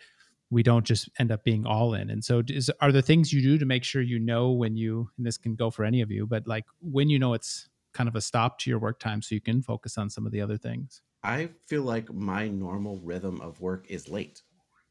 we 0.50 0.62
don't 0.62 0.84
just 0.84 1.08
end 1.18 1.32
up 1.32 1.42
being 1.44 1.66
all 1.66 1.94
in 1.94 2.10
and 2.10 2.24
so 2.24 2.42
is, 2.48 2.70
are 2.80 2.92
there 2.92 3.02
things 3.02 3.32
you 3.32 3.42
do 3.42 3.58
to 3.58 3.66
make 3.66 3.84
sure 3.84 4.02
you 4.02 4.18
know 4.18 4.52
when 4.52 4.76
you 4.76 5.08
and 5.16 5.26
this 5.26 5.38
can 5.38 5.54
go 5.54 5.70
for 5.70 5.84
any 5.84 6.00
of 6.00 6.10
you 6.10 6.26
but 6.26 6.46
like 6.46 6.64
when 6.80 7.08
you 7.08 7.18
know 7.18 7.34
it's 7.34 7.68
kind 7.92 8.08
of 8.08 8.16
a 8.16 8.20
stop 8.20 8.58
to 8.58 8.70
your 8.70 8.78
work 8.78 8.98
time 8.98 9.22
so 9.22 9.34
you 9.34 9.40
can 9.40 9.62
focus 9.62 9.96
on 9.98 10.10
some 10.10 10.26
of 10.26 10.32
the 10.32 10.40
other 10.40 10.56
things 10.56 11.02
i 11.22 11.48
feel 11.66 11.82
like 11.82 12.12
my 12.12 12.48
normal 12.48 13.00
rhythm 13.02 13.40
of 13.40 13.60
work 13.60 13.86
is 13.88 14.08
late 14.08 14.42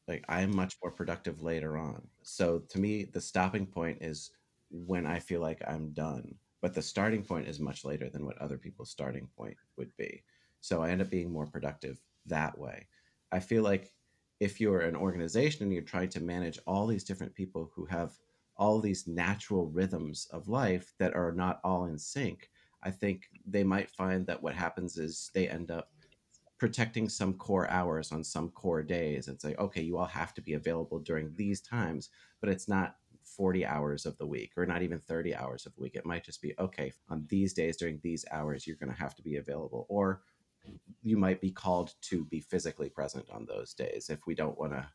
like 0.07 0.23
i'm 0.27 0.55
much 0.55 0.75
more 0.83 0.91
productive 0.91 1.41
later 1.41 1.77
on 1.77 2.01
so 2.23 2.59
to 2.69 2.79
me 2.79 3.03
the 3.03 3.21
stopping 3.21 3.65
point 3.65 3.97
is 4.01 4.31
when 4.71 5.05
i 5.05 5.19
feel 5.19 5.39
like 5.39 5.61
i'm 5.67 5.91
done 5.91 6.35
but 6.65 6.73
the 6.73 6.81
starting 6.81 7.21
point 7.21 7.47
is 7.47 7.59
much 7.59 7.85
later 7.85 8.09
than 8.09 8.25
what 8.25 8.39
other 8.39 8.57
people's 8.57 8.89
starting 8.89 9.27
point 9.37 9.55
would 9.77 9.95
be. 9.97 10.23
So 10.61 10.81
I 10.81 10.89
end 10.89 10.99
up 10.99 11.11
being 11.11 11.31
more 11.31 11.45
productive 11.45 12.01
that 12.25 12.57
way. 12.57 12.87
I 13.31 13.39
feel 13.39 13.61
like 13.61 13.93
if 14.39 14.59
you're 14.59 14.81
an 14.81 14.95
organization 14.95 15.63
and 15.63 15.73
you're 15.73 15.81
trying 15.81 16.09
to 16.09 16.21
manage 16.21 16.59
all 16.67 16.87
these 16.87 17.03
different 17.03 17.33
people 17.33 17.71
who 17.73 17.85
have 17.85 18.13
all 18.57 18.79
these 18.79 19.07
natural 19.07 19.67
rhythms 19.67 20.27
of 20.31 20.47
life 20.47 20.93
that 20.99 21.15
are 21.15 21.31
not 21.31 21.59
all 21.63 21.85
in 21.85 21.97
sync, 21.97 22.49
I 22.83 22.91
think 22.91 23.29
they 23.45 23.63
might 23.63 23.89
find 23.89 24.25
that 24.27 24.41
what 24.41 24.53
happens 24.53 24.97
is 24.97 25.31
they 25.33 25.47
end 25.47 25.71
up 25.71 25.89
protecting 26.57 27.09
some 27.09 27.33
core 27.33 27.69
hours 27.69 28.11
on 28.11 28.23
some 28.23 28.49
core 28.49 28.83
days 28.83 29.27
and 29.27 29.39
say, 29.39 29.55
okay, 29.55 29.81
you 29.81 29.97
all 29.97 30.05
have 30.05 30.33
to 30.33 30.41
be 30.41 30.53
available 30.53 30.99
during 30.99 31.33
these 31.35 31.61
times, 31.61 32.09
but 32.39 32.49
it's 32.49 32.67
not 32.67 32.95
40 33.23 33.65
hours 33.65 34.05
of 34.05 34.17
the 34.17 34.25
week 34.25 34.53
or 34.55 34.65
not 34.65 34.81
even 34.81 34.99
30 34.99 35.35
hours 35.35 35.65
of 35.65 35.75
the 35.75 35.81
week. 35.81 35.95
It 35.95 36.05
might 36.05 36.23
just 36.23 36.41
be, 36.41 36.53
okay, 36.59 36.93
on 37.09 37.25
these 37.27 37.53
days 37.53 37.75
during 37.75 37.99
these 38.03 38.23
hours, 38.31 38.65
you're 38.65 38.77
going 38.77 38.91
to 38.91 38.97
have 38.97 39.15
to 39.15 39.23
be 39.23 39.37
available. 39.37 39.85
Or 39.89 40.21
you 41.01 41.17
might 41.17 41.41
be 41.41 41.51
called 41.51 41.93
to 42.01 42.25
be 42.25 42.39
physically 42.39 42.89
present 42.89 43.25
on 43.31 43.45
those 43.45 43.73
days 43.73 44.09
if 44.09 44.19
we 44.25 44.35
don't 44.35 44.57
want 44.57 44.73
to 44.73 44.87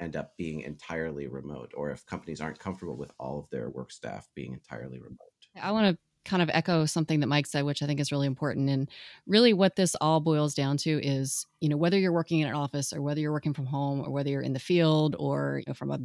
end 0.00 0.16
up 0.16 0.36
being 0.36 0.60
entirely 0.60 1.26
remote 1.26 1.72
or 1.76 1.90
if 1.90 2.06
companies 2.06 2.40
aren't 2.40 2.58
comfortable 2.58 2.96
with 2.96 3.12
all 3.18 3.38
of 3.40 3.50
their 3.50 3.68
work 3.70 3.90
staff 3.90 4.28
being 4.34 4.52
entirely 4.52 4.98
remote. 4.98 5.18
I 5.60 5.72
want 5.72 5.96
to 5.96 5.98
kind 6.28 6.42
of 6.42 6.50
echo 6.52 6.84
something 6.84 7.20
that 7.20 7.26
Mike 7.26 7.46
said, 7.46 7.64
which 7.64 7.82
I 7.82 7.86
think 7.86 8.00
is 8.00 8.12
really 8.12 8.26
important. 8.26 8.68
And 8.68 8.88
really, 9.26 9.52
what 9.52 9.76
this 9.76 9.96
all 10.00 10.20
boils 10.20 10.54
down 10.54 10.76
to 10.78 11.00
is, 11.04 11.44
you 11.60 11.68
know, 11.68 11.76
whether 11.76 11.98
you're 11.98 12.12
working 12.12 12.40
in 12.40 12.48
an 12.48 12.54
office 12.54 12.92
or 12.92 13.02
whether 13.02 13.20
you're 13.20 13.32
working 13.32 13.54
from 13.54 13.66
home 13.66 14.00
or 14.00 14.10
whether 14.10 14.30
you're 14.30 14.42
in 14.42 14.52
the 14.52 14.58
field 14.58 15.16
or 15.18 15.58
you 15.58 15.64
know, 15.66 15.74
from 15.74 15.90
a 15.90 16.00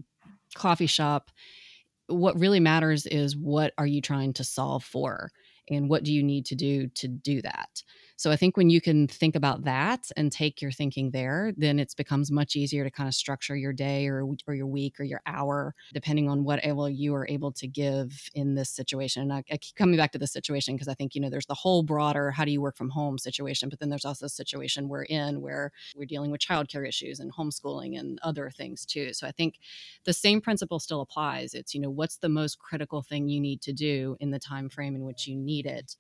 coffee 0.56 0.88
shop, 0.88 1.30
what 2.08 2.40
really 2.40 2.60
matters 2.60 3.06
is 3.06 3.36
what 3.36 3.74
are 3.78 3.88
you 3.88 4.02
trying 4.02 4.34
to 4.34 4.44
solve 4.44 4.84
for 4.84 5.32
and 5.70 5.90
what 5.90 6.04
do 6.04 6.12
you 6.12 6.24
need 6.24 6.46
to 6.48 6.56
do 6.56 6.88
to 6.88 7.08
do 7.08 7.42
that 7.42 7.84
so 8.16 8.32
I 8.32 8.36
think 8.36 8.58
when 8.58 8.70
you 8.70 8.80
can 8.80 9.08
think 9.08 9.36
about 9.36 9.64
that 9.64 10.10
and 10.16 10.32
take 10.32 10.62
your 10.62 10.72
thinking 10.72 11.12
there, 11.12 11.52
then 11.58 11.80
it 11.80 11.94
becomes 11.98 12.32
much 12.32 12.56
easier 12.56 12.84
to 12.84 12.92
kind 12.92 13.08
of 13.08 13.16
structure 13.16 13.56
your 13.56 13.74
day 13.74 14.08
or, 14.08 14.26
or 14.48 14.54
your 14.54 14.68
week 14.68 15.00
or 15.00 15.04
your 15.04 15.22
hour, 15.26 15.74
depending 15.94 16.30
on 16.30 16.44
what 16.44 16.64
able 16.64 16.90
you 16.90 17.16
are 17.16 17.28
able 17.28 17.52
to 17.54 17.68
give 17.68 18.30
in 18.34 18.56
this 18.56 18.70
situation. 18.70 19.24
And 19.24 19.34
I, 19.34 19.44
I 19.52 19.58
keep 19.58 19.76
coming 19.76 19.98
back 19.98 20.12
to 20.14 20.20
this 20.20 20.32
situation 20.32 20.76
because 20.76 20.88
I 20.88 20.94
think, 20.94 21.16
you 21.16 21.22
know, 21.22 21.30
there's 21.30 21.48
the 21.48 21.54
whole 21.54 21.84
broader 21.84 22.32
how 22.32 22.46
do 22.46 22.52
you 22.52 22.62
work 22.62 22.78
from 22.78 22.90
home 22.90 23.18
situation, 23.18 23.70
but 23.70 23.80
then 23.80 23.90
there's 23.90 24.06
also 24.06 24.28
a 24.28 24.30
situation 24.30 24.88
we're 24.88 25.04
in 25.04 25.42
where 25.42 25.72
we're 25.96 26.06
dealing 26.06 26.32
with 26.32 26.42
childcare 26.42 26.88
issues 26.88 27.20
and 27.20 27.34
homeschooling 27.34 28.00
and 28.00 28.20
other 28.24 28.50
things 28.50 28.86
too. 28.86 29.14
So 29.14 29.28
I 29.28 29.32
think 29.32 29.60
the 30.06 30.14
same 30.14 30.40
principle 30.40 30.80
still 30.80 31.02
applies. 31.02 31.54
It's, 31.54 31.74
you 31.74 31.82
know, 31.82 31.90
what's 31.90 32.18
the 32.18 32.30
most 32.30 32.60
critical 32.60 33.02
thing 33.02 33.28
you 33.28 33.42
need 33.42 33.62
to 33.64 33.74
do 33.74 34.18
in 34.20 34.32
the 34.32 34.40
time 34.40 34.70
frame 34.70 34.96
in 34.96 35.04
which 35.04 35.28
you 35.28 35.36
need 35.36 35.66
it 35.66 35.96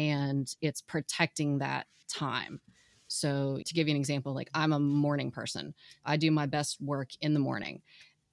and 0.00 0.56
it's 0.62 0.80
protecting 0.80 1.58
that 1.58 1.86
time. 2.08 2.58
So, 3.06 3.60
to 3.66 3.74
give 3.74 3.86
you 3.86 3.94
an 3.94 4.00
example, 4.00 4.34
like 4.34 4.48
I'm 4.54 4.72
a 4.72 4.80
morning 4.80 5.30
person, 5.30 5.74
I 6.06 6.16
do 6.16 6.30
my 6.30 6.46
best 6.46 6.80
work 6.80 7.10
in 7.20 7.34
the 7.34 7.40
morning. 7.40 7.82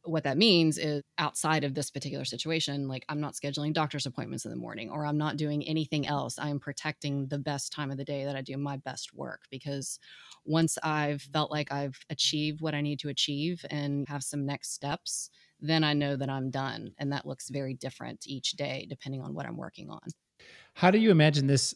What 0.03 0.23
that 0.23 0.37
means 0.37 0.77
is 0.77 1.03
outside 1.17 1.65
of 1.65 1.73
this 1.73 1.91
particular 1.91 2.23
situation, 2.23 2.87
like 2.87 3.03
I'm 3.09 3.19
not 3.19 3.33
scheduling 3.33 3.73
doctor's 3.73 4.05
appointments 4.05 4.45
in 4.45 4.51
the 4.51 4.57
morning 4.57 4.89
or 4.89 5.05
I'm 5.05 5.17
not 5.17 5.35
doing 5.35 5.67
anything 5.67 6.07
else. 6.07 6.39
I'm 6.39 6.59
protecting 6.59 7.27
the 7.27 7.39
best 7.39 7.73
time 7.73 7.91
of 7.91 7.97
the 7.97 8.05
day 8.05 8.23
that 8.23 8.35
I 8.35 8.41
do 8.41 8.55
my 8.55 8.77
best 8.77 9.13
work 9.13 9.41
because 9.51 9.99
once 10.45 10.77
I've 10.83 11.23
felt 11.23 11.51
like 11.51 11.71
I've 11.73 11.99
achieved 12.09 12.61
what 12.61 12.75
I 12.75 12.79
need 12.81 12.99
to 12.99 13.09
achieve 13.09 13.65
and 13.69 14.07
have 14.07 14.23
some 14.23 14.45
next 14.45 14.73
steps, 14.73 15.29
then 15.59 15.83
I 15.83 15.91
know 15.93 16.15
that 16.15 16.29
I'm 16.29 16.51
done. 16.51 16.93
And 16.97 17.11
that 17.11 17.25
looks 17.25 17.49
very 17.49 17.73
different 17.73 18.25
each 18.27 18.53
day 18.53 18.85
depending 18.89 19.21
on 19.21 19.33
what 19.33 19.45
I'm 19.45 19.57
working 19.57 19.89
on. 19.89 19.99
How 20.77 20.91
do 20.91 20.99
you 20.99 21.09
imagine 21.09 21.47
this 21.47 21.73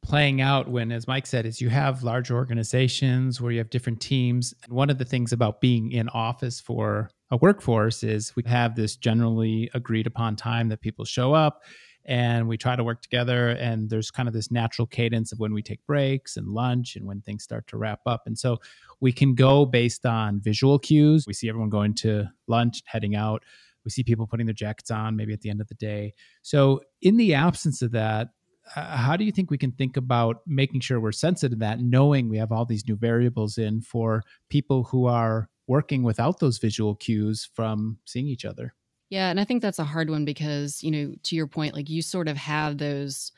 playing 0.00 0.40
out 0.40 0.68
when, 0.68 0.92
as 0.92 1.08
Mike 1.08 1.26
said, 1.26 1.44
is 1.44 1.60
you 1.60 1.70
have 1.70 2.04
large 2.04 2.30
organizations 2.30 3.40
where 3.40 3.50
you 3.50 3.58
have 3.58 3.68
different 3.68 4.00
teams. 4.00 4.54
And 4.62 4.72
one 4.72 4.90
of 4.90 4.98
the 4.98 5.04
things 5.04 5.32
about 5.32 5.60
being 5.60 5.90
in 5.90 6.08
office 6.10 6.60
for 6.60 7.10
a 7.32 7.36
workforce 7.36 8.04
is 8.04 8.36
we 8.36 8.44
have 8.46 8.76
this 8.76 8.94
generally 8.94 9.68
agreed 9.74 10.06
upon 10.06 10.36
time 10.36 10.68
that 10.68 10.80
people 10.80 11.04
show 11.04 11.34
up 11.34 11.64
and 12.04 12.46
we 12.46 12.56
try 12.56 12.76
to 12.76 12.84
work 12.84 13.02
together. 13.02 13.48
And 13.48 13.90
there's 13.90 14.12
kind 14.12 14.28
of 14.28 14.34
this 14.34 14.52
natural 14.52 14.86
cadence 14.86 15.32
of 15.32 15.40
when 15.40 15.52
we 15.52 15.60
take 15.60 15.84
breaks 15.84 16.36
and 16.36 16.46
lunch 16.46 16.94
and 16.94 17.04
when 17.08 17.22
things 17.22 17.42
start 17.42 17.66
to 17.66 17.76
wrap 17.76 18.02
up. 18.06 18.22
And 18.26 18.38
so 18.38 18.58
we 19.00 19.10
can 19.10 19.34
go 19.34 19.66
based 19.66 20.06
on 20.06 20.40
visual 20.40 20.78
cues. 20.78 21.26
We 21.26 21.34
see 21.34 21.48
everyone 21.48 21.70
going 21.70 21.94
to 21.94 22.28
lunch 22.46 22.84
heading 22.86 23.16
out. 23.16 23.42
We 23.84 23.90
see 23.90 24.04
people 24.04 24.28
putting 24.28 24.46
their 24.46 24.54
jackets 24.54 24.92
on 24.92 25.16
maybe 25.16 25.32
at 25.32 25.40
the 25.40 25.50
end 25.50 25.60
of 25.60 25.66
the 25.66 25.74
day. 25.74 26.14
So 26.42 26.82
in 27.02 27.16
the 27.16 27.34
absence 27.34 27.82
of 27.82 27.90
that 27.90 28.28
uh, 28.76 28.96
how 28.96 29.16
do 29.16 29.24
you 29.24 29.32
think 29.32 29.50
we 29.50 29.58
can 29.58 29.72
think 29.72 29.96
about 29.96 30.42
making 30.46 30.80
sure 30.80 31.00
we're 31.00 31.12
sensitive 31.12 31.58
to 31.58 31.60
that, 31.60 31.80
knowing 31.80 32.28
we 32.28 32.38
have 32.38 32.52
all 32.52 32.64
these 32.64 32.86
new 32.86 32.96
variables 32.96 33.58
in 33.58 33.80
for 33.80 34.22
people 34.48 34.84
who 34.84 35.06
are 35.06 35.48
working 35.66 36.02
without 36.02 36.40
those 36.40 36.58
visual 36.58 36.94
cues 36.94 37.48
from 37.54 37.98
seeing 38.04 38.26
each 38.26 38.44
other? 38.44 38.74
Yeah, 39.10 39.30
and 39.30 39.38
I 39.38 39.44
think 39.44 39.62
that's 39.62 39.78
a 39.78 39.84
hard 39.84 40.10
one 40.10 40.24
because, 40.24 40.82
you 40.82 40.90
know, 40.90 41.14
to 41.24 41.36
your 41.36 41.46
point, 41.46 41.74
like 41.74 41.88
you 41.90 42.02
sort 42.02 42.28
of 42.28 42.36
have 42.36 42.78
those 42.78 43.32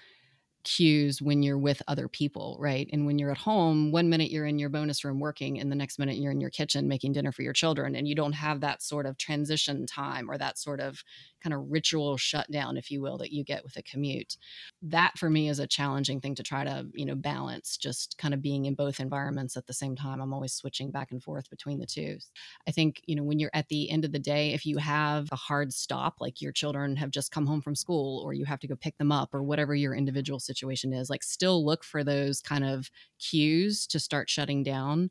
cues 0.65 1.23
when 1.23 1.45
you're 1.45 1.59
with 1.59 1.81
other 1.87 2.09
people, 2.09 2.57
right? 2.59 2.89
And 2.93 3.07
when 3.07 3.19
you're 3.19 3.31
at 3.31 3.39
home, 3.39 3.93
one 3.93 4.09
minute 4.09 4.33
you're 4.33 4.47
in 4.47 4.59
your 4.59 4.69
bonus 4.69 5.05
room 5.05 5.21
working, 5.21 5.61
and 5.61 5.71
the 5.71 5.77
next 5.77 5.99
minute 5.99 6.17
you're 6.17 6.33
in 6.33 6.41
your 6.41 6.51
kitchen 6.51 6.89
making 6.89 7.13
dinner 7.13 7.31
for 7.31 7.43
your 7.43 7.53
children, 7.53 7.95
and 7.95 8.09
you 8.09 8.15
don't 8.15 8.33
have 8.33 8.61
that 8.61 8.83
sort 8.83 9.07
of 9.07 9.17
transition 9.17 9.87
time 9.87 10.31
or 10.31 10.39
that 10.39 10.59
sort 10.59 10.81
of 10.81 11.05
kind 11.47 11.55
of 11.55 11.71
ritual 11.71 12.17
shutdown, 12.17 12.77
if 12.77 12.91
you 12.91 13.01
will, 13.01 13.19
that 13.19 13.31
you 13.31 13.45
get 13.45 13.63
with 13.63 13.77
a 13.77 13.83
commute. 13.83 14.37
That 14.83 15.17
for 15.17 15.31
me 15.31 15.49
is 15.49 15.61
a 15.61 15.67
challenging 15.67 16.21
thing 16.21 16.35
to 16.35 16.43
try 16.43 16.65
to, 16.65 16.87
you 16.93 17.07
know, 17.07 17.15
balance, 17.15 17.77
just 17.77 18.19
kind 18.19 18.35
of 18.35 18.43
being 18.43 18.65
in 18.65 18.75
both 18.75 18.99
environments 18.99 19.57
at 19.57 19.69
the 19.69 19.73
same 19.73 19.95
time. 19.95 20.21
I'm 20.21 20.35
always 20.35 20.53
switching 20.53 20.91
back 20.91 21.13
and 21.13 21.23
forth 21.23 21.49
between 21.49 21.79
the 21.79 21.87
two. 21.87 22.19
I 22.67 22.73
think, 22.73 23.01
you 23.07 23.15
know, 23.15 23.23
when 23.23 23.39
you're 23.39 23.53
at 23.55 23.69
the 23.69 23.89
end 23.91 24.05
of 24.05 24.11
the 24.11 24.19
day, 24.19 24.55
if 24.55 24.67
you 24.67 24.79
have 24.79 25.29
a 25.31 25.37
hard 25.37 25.73
stop, 25.73 26.17
like 26.21 26.43
your 26.43 26.53
children 26.53 26.97
have 26.97 27.11
just 27.13 27.31
come 27.31 27.47
home 27.47 27.63
from 27.63 27.77
school 27.77 28.23
or 28.25 28.33
you 28.33 28.45
have 28.45 28.61
to 28.61 28.67
go 28.67 28.75
pick 28.75 28.99
them 28.99 29.13
up 29.13 29.33
or 29.33 29.45
whatever 29.45 29.73
your 29.77 29.95
individual 29.95 30.41
situation 30.41 30.93
is, 30.93 31.09
like 31.09 31.23
still 31.23 31.65
look 31.65 31.85
for 31.85 32.03
those 32.03 32.41
kind 32.41 32.65
of 32.65 32.91
cues 33.21 33.87
to 33.87 34.01
start 34.01 34.29
shutting 34.29 34.65
down 34.65 35.11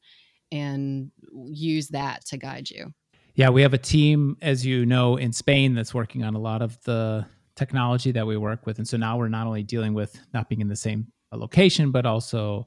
and 0.52 1.12
use 1.48 1.88
that 1.90 2.26
to 2.26 2.38
guide 2.38 2.70
you. 2.70 2.94
Yeah, 3.36 3.50
we 3.50 3.62
have 3.64 3.74
a 3.74 3.78
team, 3.78 4.38
as 4.42 4.66
you 4.66 4.86
know, 4.86 5.18
in 5.18 5.34
Spain 5.34 5.76
that's 5.76 5.94
working 5.94 6.24
on 6.24 6.36
a 6.36 6.40
lot 6.40 6.62
of 6.62 6.82
the 6.84 7.26
technology 7.58 8.12
that 8.12 8.26
we 8.26 8.38
work 8.38 8.66
with. 8.66 8.78
And 8.78 8.88
so 8.88 8.96
now 8.96 9.18
we're 9.18 9.28
not 9.28 9.46
only 9.46 9.62
dealing 9.62 9.94
with 9.94 10.18
not 10.34 10.48
being 10.48 10.62
in 10.62 10.70
the 10.70 10.76
same 10.76 11.08
location, 11.34 11.92
but 11.92 12.06
also 12.06 12.66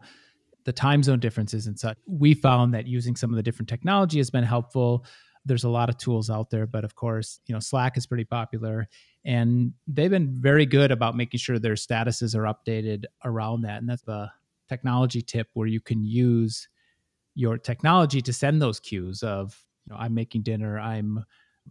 the 0.65 0.73
time 0.73 1.03
zone 1.03 1.21
differences 1.21 1.67
and 1.67 1.79
such. 1.79 1.97
We 2.07 2.35
found 2.35 2.75
that 2.75 2.87
using 2.87 3.17
some 3.17 3.31
of 3.31 3.37
the 3.37 3.43
different 3.43 3.71
technology 3.71 4.19
has 4.19 4.29
been 4.29 4.45
helpful. 4.45 5.07
There's 5.47 5.65
a 5.65 5.71
lot 5.71 5.89
of 5.89 5.97
tools 5.97 6.29
out 6.29 6.51
there, 6.51 6.67
but 6.67 6.85
of 6.85 6.95
course, 6.95 7.41
you 7.47 7.55
know, 7.55 7.61
Slack 7.61 7.97
is 7.97 8.07
pretty 8.07 8.25
popular 8.25 8.89
and 9.25 9.73
they've 9.87 10.11
been 10.11 10.39
very 10.39 10.67
good 10.67 10.91
about 10.91 11.17
making 11.17 11.39
sure 11.39 11.59
their 11.59 11.75
statuses 11.75 12.35
are 12.37 12.43
updated 12.43 13.05
around 13.25 13.63
that. 13.63 13.79
And 13.81 13.89
that's 13.89 14.03
the 14.03 14.31
technology 14.69 15.23
tip 15.23 15.49
where 15.55 15.67
you 15.67 15.81
can 15.81 16.05
use 16.05 16.69
your 17.35 17.57
technology 17.57 18.21
to 18.21 18.33
send 18.35 18.61
those 18.61 18.81
cues 18.81 19.23
of 19.23 19.65
know 19.89 19.97
i'm 19.99 20.15
making 20.15 20.43
dinner 20.43 20.79
i'm 20.79 21.25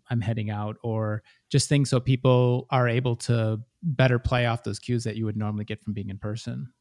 i'm 0.09 0.21
heading 0.21 0.49
out 0.49 0.77
or 0.83 1.23
just 1.49 1.69
things 1.69 1.89
so 1.89 1.99
people 1.99 2.67
are 2.69 2.87
able 2.87 3.15
to 3.15 3.59
better 3.83 4.19
play 4.19 4.45
off 4.45 4.63
those 4.63 4.79
cues 4.79 5.03
that 5.03 5.15
you 5.15 5.25
would 5.25 5.37
normally 5.37 5.65
get 5.65 5.81
from 5.81 5.93
being 5.93 6.09
in 6.09 6.17
person. 6.17 6.71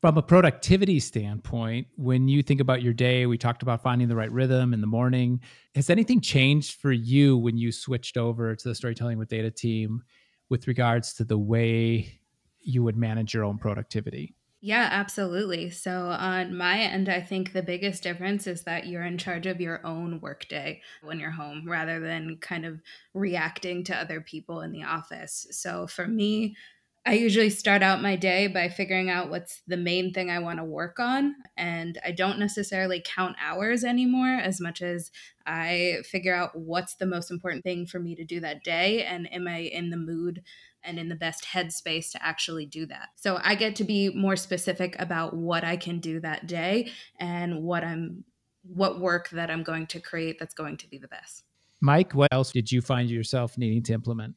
From 0.00 0.18
a 0.18 0.22
productivity 0.22 0.98
standpoint 0.98 1.86
when 1.96 2.26
you 2.26 2.42
think 2.42 2.60
about 2.60 2.82
your 2.82 2.92
day 2.92 3.26
we 3.26 3.38
talked 3.38 3.62
about 3.62 3.82
finding 3.82 4.08
the 4.08 4.16
right 4.16 4.32
rhythm 4.32 4.74
in 4.74 4.80
the 4.80 4.86
morning. 4.86 5.40
Has 5.76 5.90
anything 5.90 6.20
changed 6.20 6.80
for 6.80 6.90
you 6.90 7.38
when 7.38 7.56
you 7.56 7.70
switched 7.70 8.16
over 8.16 8.56
to 8.56 8.68
the 8.68 8.74
storytelling 8.74 9.18
with 9.18 9.28
data 9.28 9.50
team 9.50 10.02
with 10.50 10.66
regards 10.66 11.14
to 11.14 11.24
the 11.24 11.38
way 11.38 12.20
you 12.60 12.82
would 12.82 12.96
manage 12.96 13.32
your 13.32 13.44
own 13.44 13.58
productivity 13.58 14.34
Yeah, 14.64 14.88
absolutely. 14.92 15.70
So, 15.70 16.06
on 16.10 16.56
my 16.56 16.78
end, 16.78 17.08
I 17.08 17.20
think 17.20 17.52
the 17.52 17.64
biggest 17.64 18.02
difference 18.04 18.46
is 18.46 18.62
that 18.62 18.86
you're 18.86 19.02
in 19.02 19.18
charge 19.18 19.46
of 19.46 19.60
your 19.60 19.84
own 19.84 20.20
workday 20.20 20.82
when 21.02 21.18
you're 21.18 21.32
home 21.32 21.68
rather 21.68 21.98
than 21.98 22.38
kind 22.38 22.64
of 22.64 22.80
reacting 23.12 23.82
to 23.84 23.96
other 23.96 24.20
people 24.20 24.60
in 24.60 24.70
the 24.70 24.84
office. 24.84 25.48
So, 25.50 25.88
for 25.88 26.06
me, 26.06 26.56
I 27.04 27.14
usually 27.14 27.50
start 27.50 27.82
out 27.82 28.00
my 28.02 28.14
day 28.14 28.46
by 28.46 28.68
figuring 28.68 29.10
out 29.10 29.30
what's 29.30 29.62
the 29.66 29.76
main 29.76 30.12
thing 30.12 30.30
I 30.30 30.38
want 30.38 30.58
to 30.60 30.64
work 30.64 31.00
on. 31.00 31.34
And 31.56 31.98
I 32.04 32.12
don't 32.12 32.38
necessarily 32.38 33.02
count 33.04 33.34
hours 33.40 33.82
anymore 33.82 34.28
as 34.28 34.60
much 34.60 34.80
as 34.80 35.10
I 35.44 35.98
figure 36.04 36.36
out 36.36 36.56
what's 36.56 36.94
the 36.94 37.06
most 37.06 37.32
important 37.32 37.64
thing 37.64 37.86
for 37.86 37.98
me 37.98 38.14
to 38.14 38.24
do 38.24 38.38
that 38.38 38.62
day. 38.62 39.02
And 39.02 39.32
am 39.34 39.48
I 39.48 39.58
in 39.58 39.90
the 39.90 39.96
mood 39.96 40.44
and 40.84 40.98
in 40.98 41.08
the 41.08 41.14
best 41.14 41.44
headspace 41.44 42.10
to 42.12 42.24
actually 42.24 42.66
do 42.66 42.86
that. 42.86 43.08
So 43.16 43.38
I 43.42 43.54
get 43.54 43.76
to 43.76 43.84
be 43.84 44.10
more 44.10 44.36
specific 44.36 44.96
about 44.98 45.34
what 45.34 45.64
I 45.64 45.76
can 45.76 46.00
do 46.00 46.20
that 46.20 46.46
day 46.46 46.90
and 47.18 47.62
what 47.62 47.84
I'm 47.84 48.24
what 48.64 49.00
work 49.00 49.28
that 49.30 49.50
I'm 49.50 49.64
going 49.64 49.86
to 49.88 50.00
create 50.00 50.38
that's 50.38 50.54
going 50.54 50.76
to 50.78 50.88
be 50.88 50.98
the 50.98 51.08
best. 51.08 51.44
Mike, 51.80 52.14
what 52.14 52.28
else 52.32 52.52
did 52.52 52.70
you 52.70 52.80
find 52.80 53.10
yourself 53.10 53.58
needing 53.58 53.82
to 53.84 53.92
implement? 53.92 54.36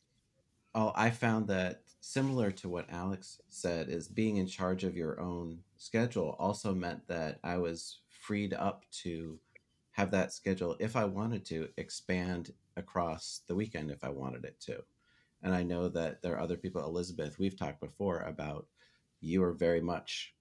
Oh, 0.73 0.91
I 0.95 1.11
found 1.11 1.47
that 1.49 1.81
similar 2.01 2.51
to 2.51 2.69
what 2.69 2.89
Alex 2.89 3.39
said 3.49 3.89
is 3.89 4.07
being 4.07 4.37
in 4.37 4.47
charge 4.47 4.83
of 4.83 4.97
your 4.97 5.19
own 5.19 5.59
schedule 5.77 6.35
also 6.39 6.73
meant 6.73 7.07
that 7.07 7.39
I 7.43 7.57
was 7.57 7.99
freed 8.09 8.53
up 8.53 8.83
to 9.03 9.39
have 9.91 10.11
that 10.11 10.33
schedule 10.33 10.75
if 10.79 10.95
I 10.95 11.05
wanted 11.05 11.45
to 11.45 11.69
expand 11.77 12.51
across 12.75 13.41
the 13.47 13.55
weekend 13.55 13.91
if 13.91 14.03
I 14.03 14.09
wanted 14.09 14.43
it 14.43 14.59
to 14.61 14.83
and 15.45 15.53
I 15.53 15.61
know 15.61 15.87
that 15.89 16.23
there 16.23 16.33
are 16.33 16.41
other 16.41 16.57
people. 16.57 16.83
Elizabeth, 16.83 17.37
we've 17.37 17.57
talked 17.57 17.79
before 17.79 18.21
about 18.21 18.65
you 19.21 19.43
are 19.43 19.53
very 19.53 19.79
much 19.79 20.33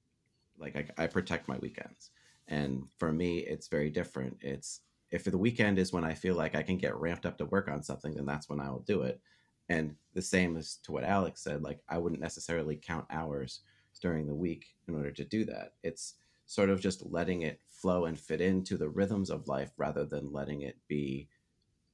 like 0.59 0.77
I, 0.77 1.05
I 1.05 1.07
protect 1.07 1.47
my 1.47 1.59
weekends, 1.59 2.11
and 2.49 2.85
for 2.99 3.13
me, 3.13 3.41
it's 3.41 3.69
very 3.69 3.91
different. 3.91 4.39
It's 4.41 4.81
if 5.11 5.25
the 5.25 5.39
weekend 5.39 5.79
is 5.79 5.93
when 5.93 6.05
I 6.05 6.15
feel 6.15 6.35
like 6.35 6.55
I 6.55 6.63
can 6.63 6.79
get 6.79 6.97
ramped 6.97 7.27
up 7.27 7.37
to 7.39 7.45
work 7.45 7.69
on 7.69 7.83
something, 7.83 8.15
then 8.15 8.25
that's 8.25 8.49
when 8.49 8.61
I 8.61 8.71
will 8.71 8.81
do 8.87 9.03
it. 9.03 9.21
And 9.69 9.95
the 10.15 10.23
same 10.23 10.57
as 10.57 10.77
to 10.85 10.93
what 10.93 11.05
Alex 11.05 11.43
said, 11.43 11.63
like 11.63 11.81
I 11.89 11.99
wouldn't 11.99 12.21
necessarily 12.21 12.77
count 12.77 13.07
hours 13.11 13.61
during 14.01 14.27
the 14.27 14.35
week 14.35 14.75
in 14.89 14.95
order 14.97 15.11
to 15.11 15.25
do 15.25 15.45
that. 15.45 15.75
It's 15.83 16.15
sort 16.47 16.71
of 16.71 16.81
just 16.81 17.05
letting 17.07 17.43
it 17.43 17.61
flow 17.69 18.07
and 18.07 18.19
fit 18.19 18.41
into 18.41 18.77
the 18.77 18.89
rhythms 18.89 19.31
of 19.31 19.49
life 19.49 19.73
rather 19.77 20.05
than 20.05 20.33
letting 20.33 20.63
it 20.63 20.77
be 20.89 21.29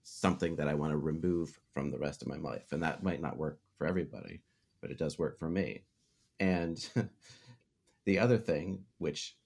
something 0.02 0.57
that 0.57 0.69
I 0.69 0.75
want 0.75 0.92
to 0.92 0.99
remove 0.99 1.59
from 1.73 1.90
the 1.90 1.99
rest 1.99 2.23
of 2.23 2.28
my 2.28 2.37
life. 2.37 2.73
And 2.73 2.83
that 2.83 3.02
might 3.02 3.21
not 3.21 3.37
work 3.37 3.61
for 3.76 3.87
everybody, 3.87 4.40
but 4.80 4.90
it 4.90 4.99
does 4.99 5.19
work 5.19 5.38
for 5.38 5.49
me. 5.49 5.85
And 6.38 6.88
the 8.07 8.19
other 8.19 8.38
thing, 8.38 8.85
which 8.99 9.37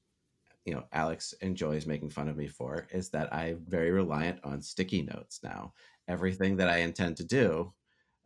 you 0.64 0.73
know 0.73 0.84
Alex 0.92 1.34
enjoys 1.42 1.87
making 1.87 2.11
fun 2.11 2.28
of 2.28 2.37
me 2.37 2.46
for, 2.46 2.87
is 2.90 3.11
that 3.11 3.32
I'm 3.34 3.64
very 3.68 3.90
reliant 3.90 4.40
on 4.44 4.62
sticky 4.62 5.02
notes 5.02 5.40
now. 5.42 5.75
Everything 6.08 6.56
that 6.56 6.68
I 6.68 6.78
intend 6.78 7.16
to 7.18 7.25
do, 7.25 7.73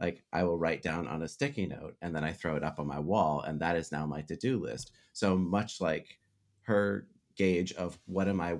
like 0.00 0.23
I 0.32 0.44
will 0.44 0.58
write 0.58 0.82
down 0.82 1.08
on 1.08 1.23
a 1.23 1.28
sticky 1.28 1.66
note 1.66 1.97
and 2.02 2.14
then 2.14 2.25
I 2.25 2.32
throw 2.32 2.56
it 2.56 2.64
up 2.64 2.78
on 2.78 2.87
my 2.87 3.00
wall, 3.00 3.40
and 3.42 3.58
that 3.61 3.76
is 3.76 3.90
now 3.90 4.06
my 4.06 4.23
to-do 4.23 4.58
list. 4.58 4.92
So 5.12 5.37
much 5.37 5.80
like 5.80 6.18
her 6.62 7.08
gauge 7.37 7.73
of 7.73 7.99
what 8.06 8.28
am 8.28 8.40
I 8.40 8.58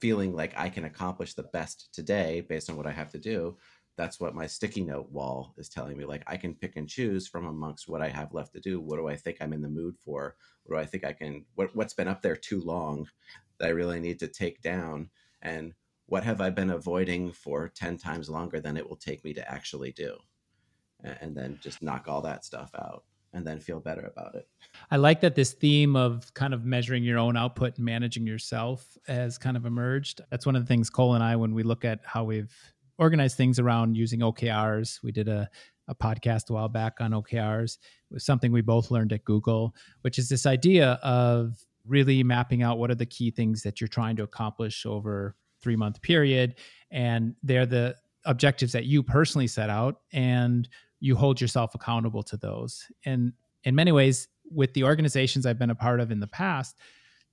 feeling 0.00 0.34
like 0.34 0.54
I 0.56 0.68
can 0.68 0.84
accomplish 0.84 1.34
the 1.34 1.44
best 1.44 1.92
today 1.92 2.40
based 2.40 2.70
on 2.70 2.76
what 2.76 2.86
I 2.86 2.92
have 2.92 3.10
to 3.12 3.18
do, 3.18 3.56
that's 3.96 4.20
what 4.20 4.34
my 4.34 4.46
sticky 4.46 4.84
note 4.84 5.10
wall 5.10 5.54
is 5.58 5.68
telling 5.68 5.98
me. 5.98 6.04
Like 6.04 6.22
I 6.26 6.36
can 6.36 6.54
pick 6.54 6.76
and 6.76 6.88
choose 6.88 7.26
from 7.26 7.46
amongst 7.46 7.88
what 7.88 8.00
I 8.00 8.08
have 8.08 8.32
left 8.32 8.52
to 8.54 8.60
do. 8.60 8.80
What 8.80 8.96
do 8.96 9.08
I 9.08 9.16
think 9.16 9.38
I'm 9.40 9.52
in 9.52 9.60
the 9.60 9.68
mood 9.68 9.96
for? 9.98 10.36
What 10.64 10.76
do 10.76 10.80
I 10.80 10.86
think 10.86 11.04
I 11.04 11.12
can? 11.12 11.44
What 11.56 11.74
what's 11.74 11.94
been 11.94 12.08
up 12.08 12.22
there 12.22 12.36
too 12.36 12.60
long 12.60 13.08
that 13.58 13.66
I 13.66 13.70
really 13.70 13.98
need 13.98 14.20
to 14.20 14.28
take 14.28 14.62
down? 14.62 15.10
And 15.42 15.74
what 16.06 16.22
have 16.24 16.40
I 16.40 16.50
been 16.50 16.70
avoiding 16.70 17.32
for 17.32 17.68
ten 17.68 17.98
times 17.98 18.30
longer 18.30 18.60
than 18.60 18.76
it 18.76 18.88
will 18.88 18.96
take 18.96 19.24
me 19.24 19.34
to 19.34 19.50
actually 19.50 19.92
do? 19.92 20.16
And 21.02 21.36
then 21.36 21.58
just 21.60 21.82
knock 21.82 22.06
all 22.08 22.22
that 22.22 22.44
stuff 22.44 22.70
out 22.76 23.04
and 23.32 23.46
then 23.46 23.60
feel 23.60 23.80
better 23.80 24.10
about 24.10 24.34
it. 24.34 24.48
I 24.90 24.96
like 24.96 25.20
that 25.20 25.34
this 25.34 25.52
theme 25.52 25.96
of 25.96 26.32
kind 26.34 26.54
of 26.54 26.64
measuring 26.64 27.04
your 27.04 27.18
own 27.18 27.36
output 27.36 27.76
and 27.76 27.84
managing 27.84 28.26
yourself 28.26 28.96
has 29.06 29.38
kind 29.38 29.56
of 29.56 29.66
emerged. 29.66 30.20
That's 30.30 30.46
one 30.46 30.56
of 30.56 30.62
the 30.62 30.68
things 30.68 30.90
Cole 30.90 31.14
and 31.14 31.22
I, 31.22 31.36
when 31.36 31.54
we 31.54 31.62
look 31.62 31.84
at 31.84 32.00
how 32.04 32.24
we've 32.24 32.52
organized 32.98 33.36
things 33.36 33.58
around 33.58 33.96
using 33.96 34.20
OKRs, 34.20 35.02
we 35.02 35.12
did 35.12 35.28
a, 35.28 35.48
a 35.88 35.94
podcast 35.94 36.50
a 36.50 36.52
while 36.54 36.68
back 36.68 36.94
on 37.00 37.12
OKRs. 37.12 37.78
It 38.10 38.14
was 38.14 38.24
something 38.24 38.50
we 38.50 38.62
both 38.62 38.90
learned 38.90 39.12
at 39.12 39.24
Google, 39.24 39.74
which 40.02 40.18
is 40.18 40.28
this 40.28 40.46
idea 40.46 40.98
of 41.02 41.54
really 41.86 42.22
mapping 42.22 42.62
out 42.62 42.78
what 42.78 42.90
are 42.90 42.96
the 42.96 43.06
key 43.06 43.30
things 43.30 43.62
that 43.62 43.80
you're 43.80 43.88
trying 43.88 44.16
to 44.16 44.22
accomplish 44.22 44.84
over 44.84 45.36
three 45.60 45.76
month 45.76 46.00
period 46.02 46.54
and 46.90 47.34
they're 47.42 47.66
the 47.66 47.96
objectives 48.24 48.72
that 48.72 48.84
you 48.84 49.02
personally 49.02 49.46
set 49.46 49.70
out 49.70 50.02
and 50.12 50.68
you 51.00 51.16
hold 51.16 51.40
yourself 51.40 51.74
accountable 51.74 52.22
to 52.24 52.36
those. 52.36 52.86
And 53.04 53.32
in 53.64 53.74
many 53.74 53.92
ways, 53.92 54.28
with 54.50 54.72
the 54.74 54.84
organizations 54.84 55.46
I've 55.46 55.58
been 55.58 55.70
a 55.70 55.74
part 55.74 56.00
of 56.00 56.10
in 56.10 56.20
the 56.20 56.26
past, 56.26 56.76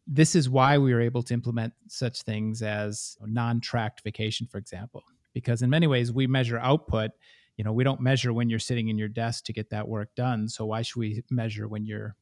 this 0.08 0.36
is 0.36 0.49
why 0.49 0.78
we 0.78 0.93
were 0.93 1.01
able 1.01 1.23
to 1.23 1.34
implement 1.34 1.73
such 1.88 2.21
things 2.21 2.62
as 2.62 3.17
non-tracked 3.21 4.01
vacation, 4.04 4.47
for 4.47 4.58
example, 4.58 5.04
because 5.34 5.62
in 5.62 5.69
many 5.69 5.88
ways 5.88 6.12
we 6.12 6.28
measure 6.28 6.60
output. 6.60 7.12
You 7.58 7.63
know, 7.63 7.71
we 7.71 7.86
don't 7.86 8.01
measure 8.01 8.34
when 8.34 8.49
you're 8.49 8.60
sitting 8.60 8.89
in 8.89 8.97
your 8.97 9.08
desk 9.08 9.45
to 9.45 9.54
get 9.54 9.69
that 9.69 9.88
work 9.88 10.13
done. 10.15 10.49
So 10.49 10.65
why 10.65 10.82
should 10.82 10.99
we 10.99 11.23
measure 11.32 11.69
when 11.69 11.86
you're 11.86 12.17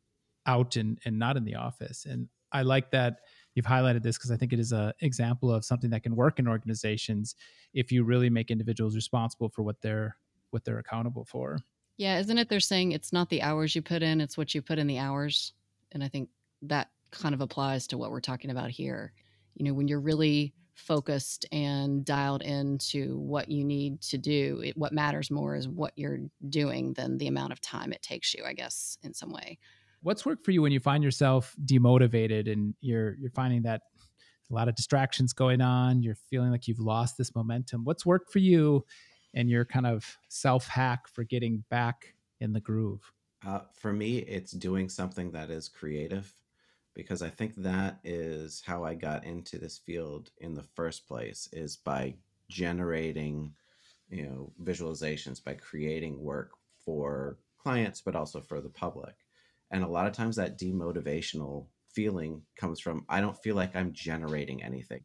out 0.45 0.75
and, 0.75 0.99
and 1.05 1.17
not 1.17 1.37
in 1.37 1.43
the 1.43 1.55
office? 1.55 2.05
And 2.07 2.29
I 2.51 2.61
like 2.61 2.91
that 2.91 3.17
you've 3.55 3.65
highlighted 3.65 4.03
this 4.03 4.17
because 4.17 4.31
I 4.31 4.37
think 4.37 4.53
it 4.53 4.59
is 4.59 4.71
an 4.71 4.93
example 5.01 5.51
of 5.51 5.65
something 5.65 5.89
that 5.89 6.03
can 6.03 6.15
work 6.15 6.39
in 6.39 6.47
organizations 6.47 7.35
if 7.73 7.91
you 7.91 8.03
really 8.03 8.29
make 8.29 8.51
individuals 8.51 8.95
responsible 8.95 9.49
for 9.49 9.63
what 9.63 9.81
they're 9.81 10.17
what 10.53 10.63
they're 10.63 10.79
accountable 10.79 11.25
for. 11.25 11.59
Yeah, 11.97 12.19
isn't 12.19 12.37
it 12.37 12.49
they're 12.49 12.59
saying 12.59 12.91
it's 12.91 13.13
not 13.13 13.29
the 13.29 13.41
hours 13.41 13.75
you 13.75 13.81
put 13.81 14.01
in, 14.01 14.21
it's 14.21 14.37
what 14.37 14.53
you 14.55 14.61
put 14.61 14.79
in 14.79 14.87
the 14.87 14.99
hours? 14.99 15.53
And 15.91 16.03
I 16.03 16.07
think 16.07 16.29
that 16.63 16.89
kind 17.11 17.35
of 17.35 17.41
applies 17.41 17.87
to 17.87 17.97
what 17.97 18.11
we're 18.11 18.19
talking 18.19 18.49
about 18.49 18.69
here. 18.69 19.13
You 19.55 19.65
know, 19.65 19.73
when 19.73 19.87
you're 19.87 19.99
really 19.99 20.53
focused 20.73 21.45
and 21.51 22.03
dialed 22.03 22.41
into 22.41 23.17
what 23.19 23.49
you 23.49 23.63
need 23.63 24.01
to 24.01 24.17
do, 24.17 24.61
it, 24.65 24.75
what 24.75 24.91
matters 24.91 25.29
more 25.29 25.55
is 25.55 25.67
what 25.67 25.93
you're 25.95 26.19
doing 26.49 26.93
than 26.93 27.17
the 27.17 27.27
amount 27.27 27.53
of 27.53 27.61
time 27.61 27.93
it 27.93 28.01
takes 28.01 28.33
you, 28.33 28.43
I 28.43 28.53
guess, 28.53 28.97
in 29.03 29.13
some 29.13 29.31
way. 29.31 29.59
What's 30.01 30.25
worked 30.25 30.43
for 30.43 30.51
you 30.51 30.61
when 30.61 30.71
you 30.71 30.79
find 30.79 31.03
yourself 31.03 31.55
demotivated 31.63 32.51
and 32.51 32.73
you're 32.81 33.15
you're 33.19 33.31
finding 33.31 33.61
that 33.63 33.83
a 34.51 34.53
lot 34.53 34.67
of 34.67 34.75
distractions 34.75 35.31
going 35.31 35.61
on, 35.61 36.01
you're 36.01 36.17
feeling 36.29 36.51
like 36.51 36.67
you've 36.67 36.79
lost 36.79 37.17
this 37.17 37.33
momentum. 37.35 37.85
What's 37.85 38.05
worked 38.05 38.31
for 38.31 38.39
you 38.39 38.83
and 39.33 39.49
your 39.49 39.65
kind 39.65 39.85
of 39.85 40.17
self 40.29 40.67
hack 40.67 41.07
for 41.07 41.23
getting 41.23 41.63
back 41.69 42.13
in 42.39 42.53
the 42.53 42.61
groove? 42.61 43.11
Uh, 43.45 43.61
for 43.73 43.91
me, 43.91 44.19
it's 44.19 44.51
doing 44.51 44.87
something 44.87 45.31
that 45.31 45.49
is 45.49 45.67
creative 45.67 46.33
because 46.93 47.21
I 47.21 47.29
think 47.29 47.55
that 47.55 47.99
is 48.03 48.61
how 48.65 48.83
I 48.83 48.93
got 48.93 49.25
into 49.25 49.57
this 49.57 49.77
field 49.77 50.29
in 50.37 50.53
the 50.53 50.63
first 50.63 51.07
place 51.07 51.49
is 51.51 51.75
by 51.75 52.15
generating, 52.49 53.53
you 54.09 54.23
know, 54.27 54.53
visualizations, 54.61 55.43
by 55.43 55.55
creating 55.55 56.21
work 56.21 56.51
for 56.85 57.37
clients, 57.57 58.01
but 58.01 58.15
also 58.15 58.41
for 58.41 58.61
the 58.61 58.69
public. 58.69 59.15
And 59.71 59.83
a 59.83 59.87
lot 59.87 60.05
of 60.05 60.13
times 60.13 60.35
that 60.35 60.59
demotivational 60.59 61.65
feeling 61.89 62.41
comes 62.55 62.79
from 62.79 63.05
I 63.09 63.21
don't 63.21 63.37
feel 63.37 63.55
like 63.55 63.75
I'm 63.75 63.91
generating 63.93 64.63
anything. 64.63 65.01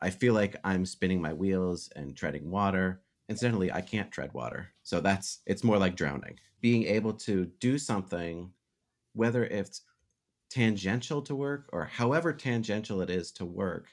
I 0.00 0.10
feel 0.10 0.32
like 0.32 0.56
I'm 0.64 0.86
spinning 0.86 1.20
my 1.20 1.32
wheels 1.32 1.90
and 1.96 2.16
treading 2.16 2.50
water 2.50 3.02
incidentally 3.28 3.72
i 3.72 3.80
can't 3.80 4.10
tread 4.10 4.32
water. 4.32 4.72
So 4.82 5.00
that's 5.00 5.40
it's 5.46 5.64
more 5.64 5.78
like 5.78 5.96
drowning. 5.96 6.38
Being 6.60 6.84
able 6.84 7.12
to 7.14 7.46
do 7.60 7.78
something 7.78 8.50
whether 9.14 9.44
it's 9.44 9.82
tangential 10.50 11.22
to 11.22 11.34
work 11.34 11.68
or 11.72 11.84
however 11.84 12.32
tangential 12.32 13.00
it 13.02 13.10
is 13.10 13.32
to 13.32 13.44
work 13.44 13.88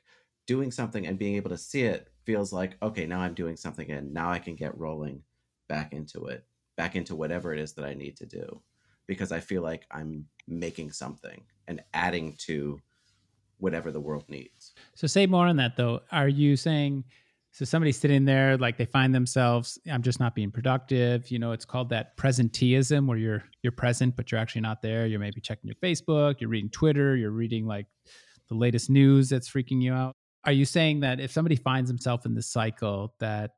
doing 0.47 0.71
something 0.71 1.07
and 1.07 1.17
being 1.17 1.35
able 1.35 1.49
to 1.49 1.57
see 1.57 1.83
it 1.83 2.09
feels 2.25 2.53
like 2.53 2.77
okay 2.81 3.05
now 3.05 3.19
i'm 3.19 3.33
doing 3.33 3.57
something 3.57 3.91
and 3.91 4.13
now 4.13 4.29
i 4.29 4.39
can 4.39 4.55
get 4.55 4.77
rolling 4.77 5.21
back 5.67 5.91
into 5.93 6.25
it 6.25 6.45
back 6.77 6.95
into 6.95 7.15
whatever 7.15 7.53
it 7.53 7.59
is 7.59 7.73
that 7.73 7.83
i 7.83 7.93
need 7.93 8.15
to 8.15 8.25
do 8.25 8.61
because 9.05 9.33
i 9.33 9.39
feel 9.39 9.61
like 9.61 9.85
i'm 9.91 10.25
making 10.47 10.91
something 10.91 11.43
and 11.67 11.83
adding 11.93 12.33
to 12.37 12.79
whatever 13.57 13.91
the 13.91 13.99
world 13.99 14.25
needs. 14.27 14.73
So 14.95 15.07
say 15.07 15.25
more 15.25 15.47
on 15.47 15.57
that 15.57 15.77
though. 15.77 16.01
Are 16.11 16.27
you 16.27 16.55
saying 16.55 17.05
so 17.55 17.63
somebody's 17.63 17.97
sitting 17.97 18.25
there, 18.25 18.57
like 18.57 18.75
they 18.75 18.83
find 18.83 19.15
themselves, 19.15 19.79
I'm 19.89 20.01
just 20.01 20.19
not 20.19 20.35
being 20.35 20.51
productive. 20.51 21.31
You 21.31 21.39
know, 21.39 21.53
it's 21.53 21.63
called 21.63 21.87
that 21.91 22.17
presenteeism, 22.17 23.07
where 23.07 23.17
you're 23.17 23.45
you're 23.61 23.71
present, 23.71 24.17
but 24.17 24.29
you're 24.29 24.41
actually 24.41 24.59
not 24.59 24.81
there. 24.81 25.07
You're 25.07 25.21
maybe 25.21 25.39
checking 25.39 25.69
your 25.69 25.75
Facebook, 25.75 26.41
you're 26.41 26.49
reading 26.49 26.69
Twitter, 26.69 27.15
you're 27.15 27.31
reading 27.31 27.65
like 27.65 27.85
the 28.49 28.55
latest 28.55 28.89
news 28.89 29.29
that's 29.29 29.49
freaking 29.49 29.81
you 29.81 29.93
out. 29.93 30.11
Are 30.43 30.51
you 30.51 30.65
saying 30.65 30.99
that 30.99 31.21
if 31.21 31.31
somebody 31.31 31.55
finds 31.55 31.89
himself 31.89 32.25
in 32.25 32.35
this 32.35 32.47
cycle, 32.47 33.15
that 33.21 33.51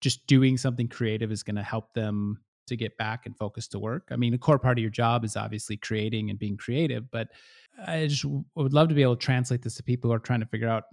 just 0.00 0.26
doing 0.26 0.56
something 0.56 0.88
creative 0.88 1.30
is 1.30 1.44
going 1.44 1.54
to 1.54 1.62
help 1.62 1.94
them 1.94 2.40
to 2.66 2.76
get 2.76 2.98
back 2.98 3.26
and 3.26 3.38
focus 3.38 3.68
to 3.68 3.78
work? 3.78 4.08
I 4.10 4.16
mean, 4.16 4.34
a 4.34 4.38
core 4.38 4.58
part 4.58 4.78
of 4.78 4.82
your 4.82 4.90
job 4.90 5.24
is 5.24 5.36
obviously 5.36 5.76
creating 5.76 6.28
and 6.30 6.40
being 6.40 6.56
creative, 6.56 7.08
but 7.12 7.28
I 7.86 8.08
just 8.08 8.24
would 8.24 8.72
love 8.72 8.88
to 8.88 8.96
be 8.96 9.02
able 9.02 9.14
to 9.14 9.24
translate 9.24 9.62
this 9.62 9.76
to 9.76 9.84
people 9.84 10.10
who 10.10 10.16
are 10.16 10.18
trying 10.18 10.40
to 10.40 10.46
figure 10.46 10.68
out, 10.68 10.86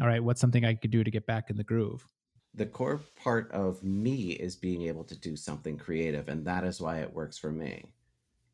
all 0.00 0.06
right, 0.06 0.22
what's 0.22 0.40
something 0.40 0.64
I 0.64 0.74
could 0.74 0.90
do 0.90 1.04
to 1.04 1.10
get 1.10 1.26
back 1.26 1.50
in 1.50 1.56
the 1.56 1.64
groove? 1.64 2.06
The 2.54 2.66
core 2.66 3.00
part 3.16 3.50
of 3.52 3.82
me 3.82 4.32
is 4.32 4.56
being 4.56 4.82
able 4.82 5.04
to 5.04 5.18
do 5.18 5.36
something 5.36 5.78
creative, 5.78 6.28
and 6.28 6.44
that 6.44 6.64
is 6.64 6.80
why 6.80 6.98
it 6.98 7.12
works 7.12 7.38
for 7.38 7.50
me. 7.50 7.84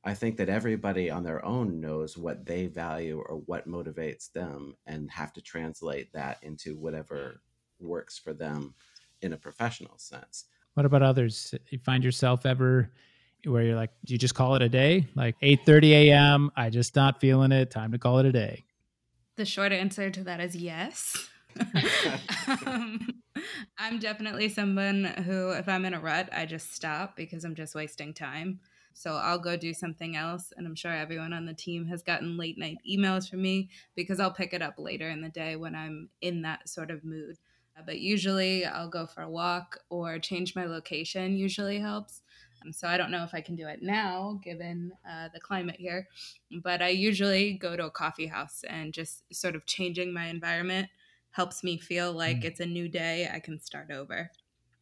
I 0.05 0.15
think 0.15 0.37
that 0.37 0.49
everybody 0.49 1.11
on 1.11 1.25
their 1.25 1.45
own 1.45 1.81
knows 1.81 2.17
what 2.17 2.47
they 2.47 2.67
value 2.67 3.19
or 3.19 3.43
what 3.47 3.69
motivates 3.69 4.33
them 4.33 4.77
and 4.87 5.11
have 5.11 5.33
to 5.35 5.43
translate 5.43 6.13
that 6.13 6.39
into 6.43 6.77
whatever 6.77 7.43
works 7.81 8.17
for 8.19 8.33
them 8.33 8.75
in 9.21 9.33
a 9.33 9.37
professional 9.37 9.99
sense. 9.99 10.45
What 10.75 10.87
about 10.87 11.03
others? 11.03 11.53
You 11.71 11.79
find 11.81 12.05
yourself 12.05 12.47
ever 12.47 12.93
where 13.45 13.63
you're 13.65 13.77
like, 13.77 13.91
do 14.05 14.15
you 14.15 14.19
just 14.19 14.35
call 14.35 14.55
it 14.55 14.63
a 14.63 14.69
day? 14.69 15.07
Like 15.17 15.35
8:30 15.43 15.91
a.m. 15.93 16.51
I 16.57 16.71
just 16.71 16.95
not 16.95 17.21
feeling 17.21 17.53
it. 17.53 17.71
Time 17.71 17.93
to 17.93 17.99
call 17.99 18.19
it 18.19 18.27
a 18.27 18.33
day. 18.33 18.65
The 19.39 19.45
short 19.45 19.71
answer 19.71 20.11
to 20.11 20.25
that 20.25 20.41
is 20.41 20.57
yes. 20.57 21.29
um, 22.67 23.23
I'm 23.79 24.01
definitely 24.01 24.49
someone 24.49 25.05
who, 25.05 25.51
if 25.51 25.69
I'm 25.69 25.85
in 25.85 25.95
a 25.95 26.01
rut, 26.01 26.29
I 26.33 26.45
just 26.45 26.75
stop 26.75 27.15
because 27.15 27.45
I'm 27.45 27.55
just 27.55 27.77
wasting 27.77 28.13
time. 28.13 28.59
So 28.95 29.15
I'll 29.15 29.39
go 29.39 29.57
do 29.57 29.73
something 29.73 30.17
else. 30.17 30.53
And 30.57 30.67
I'm 30.67 30.75
sure 30.75 30.93
everyone 30.93 31.33
on 31.33 31.47
the 31.47 31.55
team 31.55 31.87
has 31.87 32.03
gotten 32.03 32.37
late 32.37 32.59
night 32.59 32.79
emails 32.85 33.31
from 33.31 33.41
me 33.41 33.71
because 33.95 34.19
I'll 34.19 34.33
pick 34.33 34.53
it 34.53 34.61
up 34.61 34.75
later 34.77 35.09
in 35.09 35.21
the 35.21 35.29
day 35.29 35.55
when 35.55 35.77
I'm 35.77 36.09
in 36.21 36.43
that 36.43 36.69
sort 36.69 36.91
of 36.91 37.05
mood. 37.05 37.39
But 37.87 38.01
usually 38.01 38.65
I'll 38.65 38.91
go 38.91 39.07
for 39.07 39.23
a 39.23 39.31
walk 39.31 39.79
or 39.89 40.19
change 40.19 40.57
my 40.57 40.65
location, 40.65 41.37
usually 41.37 41.79
helps. 41.79 42.23
Um, 42.65 42.73
so 42.73 42.89
I 42.89 42.97
don't 42.97 43.11
know 43.11 43.25
if 43.25 43.35
I 43.35 43.41
can 43.41 43.57
do 43.57 43.69
it 43.69 43.81
now 43.83 44.41
given 44.43 44.93
uh, 45.09 45.29
the 45.33 45.41
climate 45.41 45.77
here, 45.79 46.09
but 46.63 46.83
I 46.83 46.89
usually 46.89 47.55
go 47.55 47.77
to 47.77 47.87
a 47.87 47.91
coffee 47.91 48.27
house 48.27 48.63
and 48.69 48.93
just 48.93 49.23
sort 49.33 49.55
of 49.55 49.67
changing 49.67 50.13
my 50.13 50.27
environment 50.27 50.89
helps 51.31 51.63
me 51.63 51.79
feel 51.79 52.13
like 52.13 52.39
mm. 52.39 52.45
it's 52.45 52.61
a 52.61 52.67
new 52.67 52.89
day. 52.89 53.29
I 53.33 53.39
can 53.39 53.61
start 53.61 53.91
over. 53.91 54.31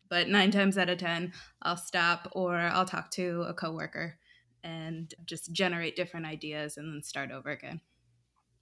But 0.08 0.28
nine 0.28 0.50
times 0.50 0.78
out 0.78 0.88
of 0.88 0.98
10, 0.98 1.32
I'll 1.62 1.76
stop 1.76 2.28
or 2.32 2.56
I'll 2.56 2.84
talk 2.84 3.10
to 3.12 3.42
a 3.42 3.54
coworker 3.54 4.18
and 4.62 5.12
just 5.24 5.52
generate 5.52 5.96
different 5.96 6.26
ideas 6.26 6.76
and 6.76 6.92
then 6.92 7.02
start 7.02 7.30
over 7.30 7.50
again. 7.50 7.80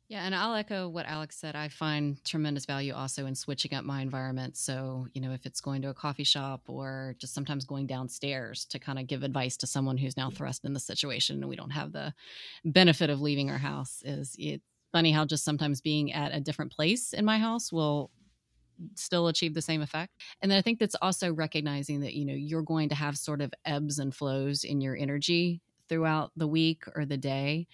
Yeah, 0.09 0.27
and 0.27 0.35
I'll 0.35 0.55
echo 0.55 0.87
what 0.89 1.07
Alex 1.07 1.37
said. 1.37 1.57
I 1.57 1.69
find 1.69 2.23
tremendous 2.25 2.67
value 2.67 2.93
also 2.93 3.25
in 3.25 3.35
switching 3.35 3.73
up 3.73 3.85
my 3.85 4.03
environment. 4.03 4.55
So, 4.57 5.07
you 5.15 5.21
know, 5.23 5.33
if 5.33 5.47
it's 5.47 5.63
going 5.63 5.81
to 5.83 5.89
a 5.89 5.95
coffee 5.95 6.25
shop 6.25 6.61
or 6.67 7.15
just 7.19 7.33
sometimes 7.33 7.65
going 7.65 7.87
downstairs 7.87 8.67
to 8.67 8.79
kind 8.79 8.99
of 8.99 9.07
give 9.07 9.23
advice 9.23 9.57
to 9.59 9.67
someone 9.67 9.97
who's 9.97 10.17
now 10.17 10.29
thrust 10.29 10.67
in 10.67 10.75
the 10.75 10.81
situation 10.81 11.37
and 11.37 11.49
we 11.49 11.57
don't 11.57 11.71
have 11.71 11.93
the 11.93 12.13
benefit 12.67 13.09
of 13.09 13.23
leaving 13.23 13.51
our 13.51 13.59
house, 13.59 14.03
is 14.05 14.37
it's 14.39 14.63
funny 14.93 15.11
how 15.11 15.25
just 15.25 15.43
sometimes 15.45 15.81
being 15.81 16.13
at 16.13 16.35
a 16.35 16.41
different 16.41 16.71
place 16.71 17.15
in 17.15 17.25
my 17.25 17.39
house 17.39 17.73
will 17.73 18.11
still 18.97 19.29
achieve 19.29 19.55
the 19.55 19.63
same 19.63 19.81
effect. 19.81 20.13
And 20.43 20.51
then 20.51 20.59
I 20.59 20.63
think 20.63 20.81
that's 20.81 20.97
also 21.01 21.33
recognizing 21.33 22.01
that, 22.01 22.13
you 22.13 22.27
know, 22.27 22.35
you're 22.35 22.63
going 22.63 22.91
to 22.91 22.95
have 22.95 23.17
sort 23.17 23.41
of 23.41 23.55
ebbs 23.65 23.99
and 23.99 24.15
flows 24.15 24.65
in 24.65 24.83
your 24.83 24.97
energy 24.97 25.63
throughout 25.89 26.31
the 26.37 26.49
week 26.49 26.85
or 26.95 27.07
the 27.07 27.17
day 27.17 27.67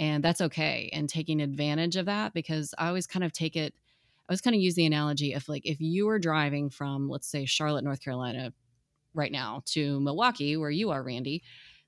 and 0.00 0.24
that's 0.24 0.40
okay 0.40 0.88
and 0.92 1.08
taking 1.08 1.40
advantage 1.40 1.94
of 1.94 2.06
that 2.06 2.34
because 2.34 2.74
i 2.78 2.88
always 2.88 3.06
kind 3.06 3.22
of 3.22 3.32
take 3.32 3.54
it 3.54 3.74
i 4.28 4.32
was 4.32 4.40
kind 4.40 4.56
of 4.56 4.62
use 4.62 4.74
the 4.74 4.86
analogy 4.86 5.34
of 5.34 5.48
like 5.48 5.64
if 5.64 5.80
you 5.80 6.06
were 6.06 6.18
driving 6.18 6.68
from 6.68 7.08
let's 7.08 7.28
say 7.28 7.44
charlotte 7.44 7.84
north 7.84 8.02
carolina 8.02 8.52
right 9.14 9.30
now 9.30 9.62
to 9.66 10.00
milwaukee 10.00 10.56
where 10.56 10.70
you 10.70 10.90
are 10.90 11.04
randy 11.04 11.42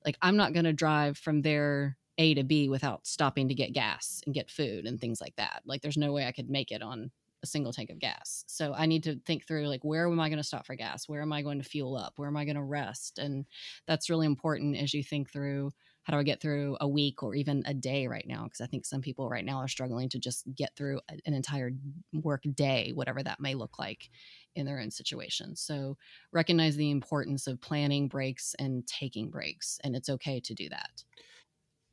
like 0.05 0.17
i'm 0.23 0.37
not 0.37 0.53
going 0.53 0.65
to 0.65 0.73
drive 0.73 1.19
from 1.19 1.43
there 1.43 1.97
a 2.19 2.35
to 2.35 2.45
b 2.45 2.69
without 2.69 3.07
stopping 3.07 3.49
to 3.49 3.55
get 3.55 3.73
gas 3.73 4.21
and 4.27 4.35
get 4.35 4.51
food 4.51 4.85
and 4.85 5.01
things 5.01 5.21
like 5.21 5.35
that 5.37 5.63
like 5.65 5.81
there's 5.81 5.97
no 5.97 6.13
way 6.13 6.27
i 6.27 6.33
could 6.33 6.51
make 6.51 6.71
it 6.71 6.83
on 6.83 7.11
a 7.43 7.47
single 7.47 7.73
tank 7.73 7.91
of 7.91 7.99
gas. 7.99 8.45
So 8.47 8.73
i 8.73 8.87
need 8.87 9.03
to 9.03 9.19
think 9.27 9.49
through 9.49 9.67
like 9.67 9.83
where 9.83 10.07
am 10.07 10.21
i 10.21 10.29
going 10.29 10.39
to 10.39 10.45
stop 10.45 10.65
for 10.65 10.77
gas? 10.77 11.09
Where 11.09 11.23
am 11.23 11.33
i 11.33 11.43
going 11.43 11.59
to 11.59 11.69
fuel 11.69 11.97
up? 11.97 12.13
Where 12.15 12.29
am 12.29 12.37
i 12.37 12.45
going 12.45 12.55
to 12.55 12.63
rest? 12.63 13.19
And 13.19 13.47
that's 13.89 14.09
really 14.09 14.27
important 14.27 14.77
as 14.77 14.95
you 14.95 15.03
think 15.03 15.31
through 15.31 15.73
how 16.05 16.13
do 16.13 16.19
I 16.19 16.25
get 16.25 16.41
through 16.41 16.77
a 16.81 16.89
week 16.89 17.23
or 17.23 17.35
even 17.35 17.63
a 17.67 17.75
day 17.75 18.09
right 18.09 18.27
now? 18.27 18.45
Because 18.45 18.61
I 18.61 18.67
think 18.67 18.85
some 18.85 19.01
people 19.01 19.29
right 19.29 19.45
now 19.45 19.59
are 19.59 19.69
struggling 19.69 20.09
to 20.11 20.19
just 20.19 20.45
get 20.55 20.75
through 20.77 21.01
an 21.09 21.35
entire 21.35 21.71
work 22.13 22.43
day, 22.55 22.91
whatever 22.93 23.23
that 23.23 23.41
may 23.41 23.55
look 23.55 23.79
like 23.79 24.11
in 24.57 24.67
their 24.67 24.81
own 24.81 24.91
situation. 24.91 25.55
So 25.55 25.97
recognize 26.33 26.77
the 26.77 26.91
importance 26.91 27.47
of 27.47 27.61
planning 27.61 28.09
breaks 28.09 28.55
and 28.59 28.87
taking 28.87 29.31
breaks, 29.31 29.79
and 29.85 29.95
it's 29.95 30.09
okay 30.09 30.41
to 30.41 30.55
do 30.55 30.69
that. 30.71 31.05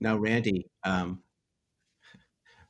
Now, 0.02 0.18
Randy, 0.18 0.66
um, 0.84 1.22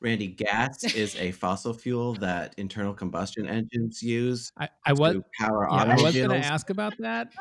Randy, 0.00 0.28
gas 0.28 0.82
is 0.94 1.14
a 1.16 1.30
fossil 1.30 1.72
fuel 1.72 2.14
that 2.14 2.54
internal 2.58 2.92
combustion 2.94 3.46
engines 3.46 4.02
use. 4.02 4.50
I, 4.58 4.68
I 4.84 4.92
was 4.92 5.16
power 5.38 5.68
yeah, 5.70 5.84
I 5.84 6.02
was 6.02 6.14
going 6.14 6.30
to 6.30 6.36
ask 6.36 6.70
about 6.70 6.94
that. 6.98 7.32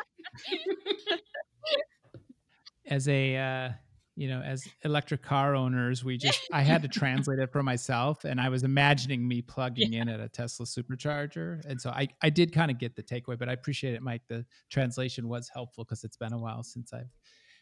As 2.85 3.07
a 3.07 3.37
uh, 3.37 3.69
you 4.19 4.27
know, 4.27 4.41
as 4.41 4.67
electric 4.83 5.21
car 5.21 5.55
owners, 5.55 6.03
we 6.03 6.17
just 6.17 6.41
I 6.51 6.61
had 6.61 6.81
to 6.81 6.89
translate 6.89 7.39
it 7.39 7.53
for 7.53 7.63
myself, 7.63 8.25
and 8.25 8.41
I 8.41 8.49
was 8.49 8.63
imagining 8.63 9.25
me 9.25 9.41
plugging 9.53 9.93
yeah. 9.93 10.01
in 10.01 10.09
at 10.09 10.19
a 10.19 10.27
Tesla 10.27 10.65
supercharger, 10.65 11.63
and 11.65 11.79
so 11.79 11.89
I 11.89 12.09
I 12.21 12.29
did 12.29 12.51
kind 12.51 12.69
of 12.69 12.77
get 12.77 12.97
the 12.97 13.01
takeaway, 13.01 13.39
but 13.39 13.47
I 13.47 13.53
appreciate 13.53 13.93
it, 13.93 14.01
Mike. 14.01 14.23
The 14.27 14.45
translation 14.69 15.29
was 15.29 15.49
helpful 15.53 15.85
because 15.85 16.03
it's 16.03 16.17
been 16.17 16.33
a 16.33 16.37
while 16.37 16.63
since 16.63 16.91
I've 16.91 17.15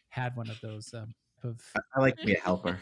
had 0.08 0.36
one 0.36 0.50
of 0.50 0.60
those. 0.60 0.92
Um, 0.92 1.14
of 1.44 1.60
I 1.94 2.00
like 2.00 2.16
to 2.16 2.26
be 2.26 2.34
a 2.34 2.40
helper. 2.44 2.80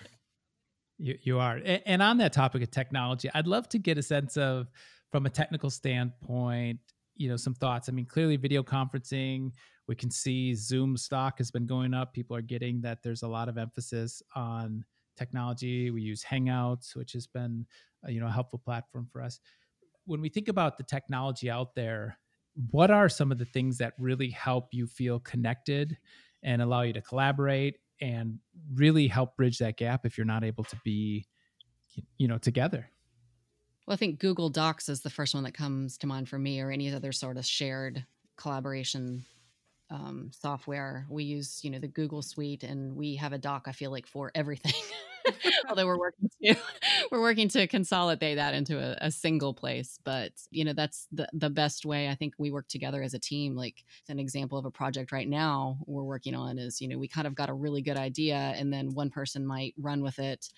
You 0.96 1.18
you 1.22 1.38
are, 1.38 1.60
and 1.84 2.02
on 2.02 2.16
that 2.16 2.32
topic 2.32 2.62
of 2.62 2.70
technology, 2.70 3.28
I'd 3.34 3.46
love 3.46 3.68
to 3.68 3.78
get 3.78 3.98
a 3.98 4.02
sense 4.02 4.38
of 4.38 4.68
from 5.12 5.26
a 5.26 5.30
technical 5.30 5.68
standpoint, 5.68 6.78
you 7.16 7.28
know, 7.28 7.36
some 7.36 7.54
thoughts. 7.54 7.88
I 7.88 7.92
mean, 7.92 8.06
clearly, 8.06 8.36
video 8.36 8.62
conferencing 8.62 9.52
we 9.88 9.94
can 9.94 10.10
see 10.10 10.54
Zoom 10.54 10.96
stock 10.96 11.38
has 11.38 11.50
been 11.50 11.66
going 11.66 11.94
up. 11.94 12.12
People 12.12 12.36
are 12.36 12.42
getting 12.42 12.80
that 12.80 13.02
there's 13.02 13.22
a 13.22 13.28
lot 13.28 13.48
of 13.48 13.56
emphasis 13.56 14.22
on 14.34 14.84
technology. 15.16 15.90
We 15.90 16.02
use 16.02 16.24
Hangouts, 16.24 16.96
which 16.96 17.12
has 17.12 17.26
been 17.26 17.66
a, 18.04 18.10
you 18.10 18.20
know 18.20 18.26
a 18.26 18.30
helpful 18.30 18.58
platform 18.58 19.08
for 19.10 19.22
us. 19.22 19.40
When 20.04 20.20
we 20.20 20.28
think 20.28 20.48
about 20.48 20.76
the 20.76 20.84
technology 20.84 21.50
out 21.50 21.74
there, 21.74 22.18
what 22.70 22.90
are 22.90 23.08
some 23.08 23.30
of 23.30 23.38
the 23.38 23.44
things 23.44 23.78
that 23.78 23.94
really 23.98 24.30
help 24.30 24.68
you 24.72 24.86
feel 24.86 25.20
connected 25.20 25.96
and 26.42 26.62
allow 26.62 26.82
you 26.82 26.92
to 26.92 27.02
collaborate 27.02 27.76
and 28.00 28.38
really 28.74 29.08
help 29.08 29.36
bridge 29.36 29.58
that 29.58 29.76
gap 29.76 30.04
if 30.04 30.18
you're 30.18 30.24
not 30.24 30.44
able 30.44 30.64
to 30.64 30.76
be 30.84 31.26
you 32.18 32.26
know 32.26 32.38
together? 32.38 32.90
Well, 33.86 33.94
I 33.94 33.96
think 33.96 34.18
Google 34.18 34.48
Docs 34.48 34.88
is 34.88 35.00
the 35.00 35.10
first 35.10 35.34
one 35.34 35.44
that 35.44 35.54
comes 35.54 35.96
to 35.98 36.08
mind 36.08 36.28
for 36.28 36.38
me, 36.38 36.60
or 36.60 36.70
any 36.70 36.92
other 36.92 37.12
sort 37.12 37.36
of 37.36 37.46
shared 37.46 38.04
collaboration 38.36 39.24
um, 39.90 40.30
software. 40.32 41.06
We 41.08 41.22
use, 41.22 41.60
you 41.62 41.70
know, 41.70 41.78
the 41.78 41.86
Google 41.86 42.22
Suite, 42.22 42.64
and 42.64 42.96
we 42.96 43.14
have 43.16 43.32
a 43.32 43.38
doc. 43.38 43.66
I 43.66 43.72
feel 43.72 43.92
like 43.92 44.08
for 44.08 44.32
everything. 44.34 44.72
Although 45.68 45.86
we're 45.86 45.98
working 45.98 46.30
to 46.42 46.56
we're 47.12 47.20
working 47.20 47.48
to 47.48 47.66
consolidate 47.68 48.36
that 48.36 48.54
into 48.54 48.78
a, 48.78 49.06
a, 49.06 49.10
single 49.10 49.54
place, 49.54 49.98
but 50.04 50.32
you 50.50 50.64
know 50.64 50.72
that's 50.72 51.06
the 51.12 51.28
the 51.32 51.50
best 51.50 51.86
way. 51.86 52.08
I 52.08 52.14
think 52.16 52.34
we 52.38 52.50
work 52.50 52.68
together 52.68 53.02
as 53.02 53.14
a 53.14 53.18
team. 53.20 53.54
Like 53.54 53.84
an 54.08 54.18
example 54.18 54.58
of 54.58 54.64
a 54.64 54.70
project 54.70 55.12
right 55.12 55.28
now 55.28 55.78
we're 55.86 56.02
working 56.02 56.34
on 56.34 56.58
is 56.58 56.80
you 56.80 56.88
know 56.88 56.98
we 56.98 57.08
kind 57.08 57.26
of 57.26 57.34
got 57.34 57.50
a 57.50 57.54
really 57.54 57.82
good 57.82 57.96
idea, 57.96 58.36
and 58.56 58.72
then 58.72 58.94
one 58.94 59.10
person 59.10 59.46
might 59.46 59.74
run 59.78 60.02
with 60.02 60.18
it, 60.18 60.48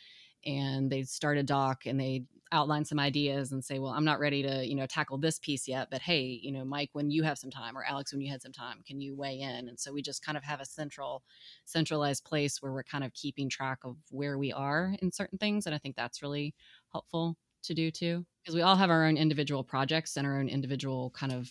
and 0.44 0.90
they 0.90 1.02
start 1.02 1.38
a 1.38 1.42
doc 1.42 1.86
and 1.86 2.00
they 2.00 2.24
outline 2.50 2.84
some 2.84 2.98
ideas 2.98 3.52
and 3.52 3.62
say, 3.62 3.78
well, 3.78 3.92
I'm 3.92 4.04
not 4.04 4.20
ready 4.20 4.42
to, 4.42 4.66
you 4.66 4.74
know, 4.74 4.86
tackle 4.86 5.18
this 5.18 5.38
piece 5.38 5.68
yet, 5.68 5.88
but 5.90 6.00
hey, 6.00 6.40
you 6.42 6.50
know, 6.50 6.64
Mike, 6.64 6.90
when 6.94 7.10
you 7.10 7.22
have 7.22 7.38
some 7.38 7.50
time 7.50 7.76
or 7.76 7.84
Alex, 7.84 8.12
when 8.12 8.22
you 8.22 8.30
had 8.30 8.40
some 8.40 8.52
time, 8.52 8.82
can 8.86 9.00
you 9.00 9.14
weigh 9.14 9.40
in? 9.40 9.68
And 9.68 9.78
so 9.78 9.92
we 9.92 10.00
just 10.00 10.24
kind 10.24 10.38
of 10.38 10.44
have 10.44 10.60
a 10.60 10.64
central, 10.64 11.22
centralized 11.66 12.24
place 12.24 12.62
where 12.62 12.72
we're 12.72 12.84
kind 12.84 13.04
of 13.04 13.12
keeping 13.12 13.50
track 13.50 13.80
of 13.84 13.96
where 14.10 14.38
we 14.38 14.52
are 14.52 14.94
in 15.02 15.12
certain 15.12 15.38
things. 15.38 15.66
And 15.66 15.74
I 15.74 15.78
think 15.78 15.94
that's 15.96 16.22
really 16.22 16.54
helpful 16.90 17.36
to 17.64 17.74
do 17.74 17.90
too, 17.90 18.24
because 18.42 18.54
we 18.54 18.62
all 18.62 18.76
have 18.76 18.88
our 18.88 19.04
own 19.04 19.18
individual 19.18 19.62
projects 19.62 20.16
and 20.16 20.26
our 20.26 20.38
own 20.38 20.48
individual 20.48 21.10
kind 21.10 21.32
of 21.32 21.50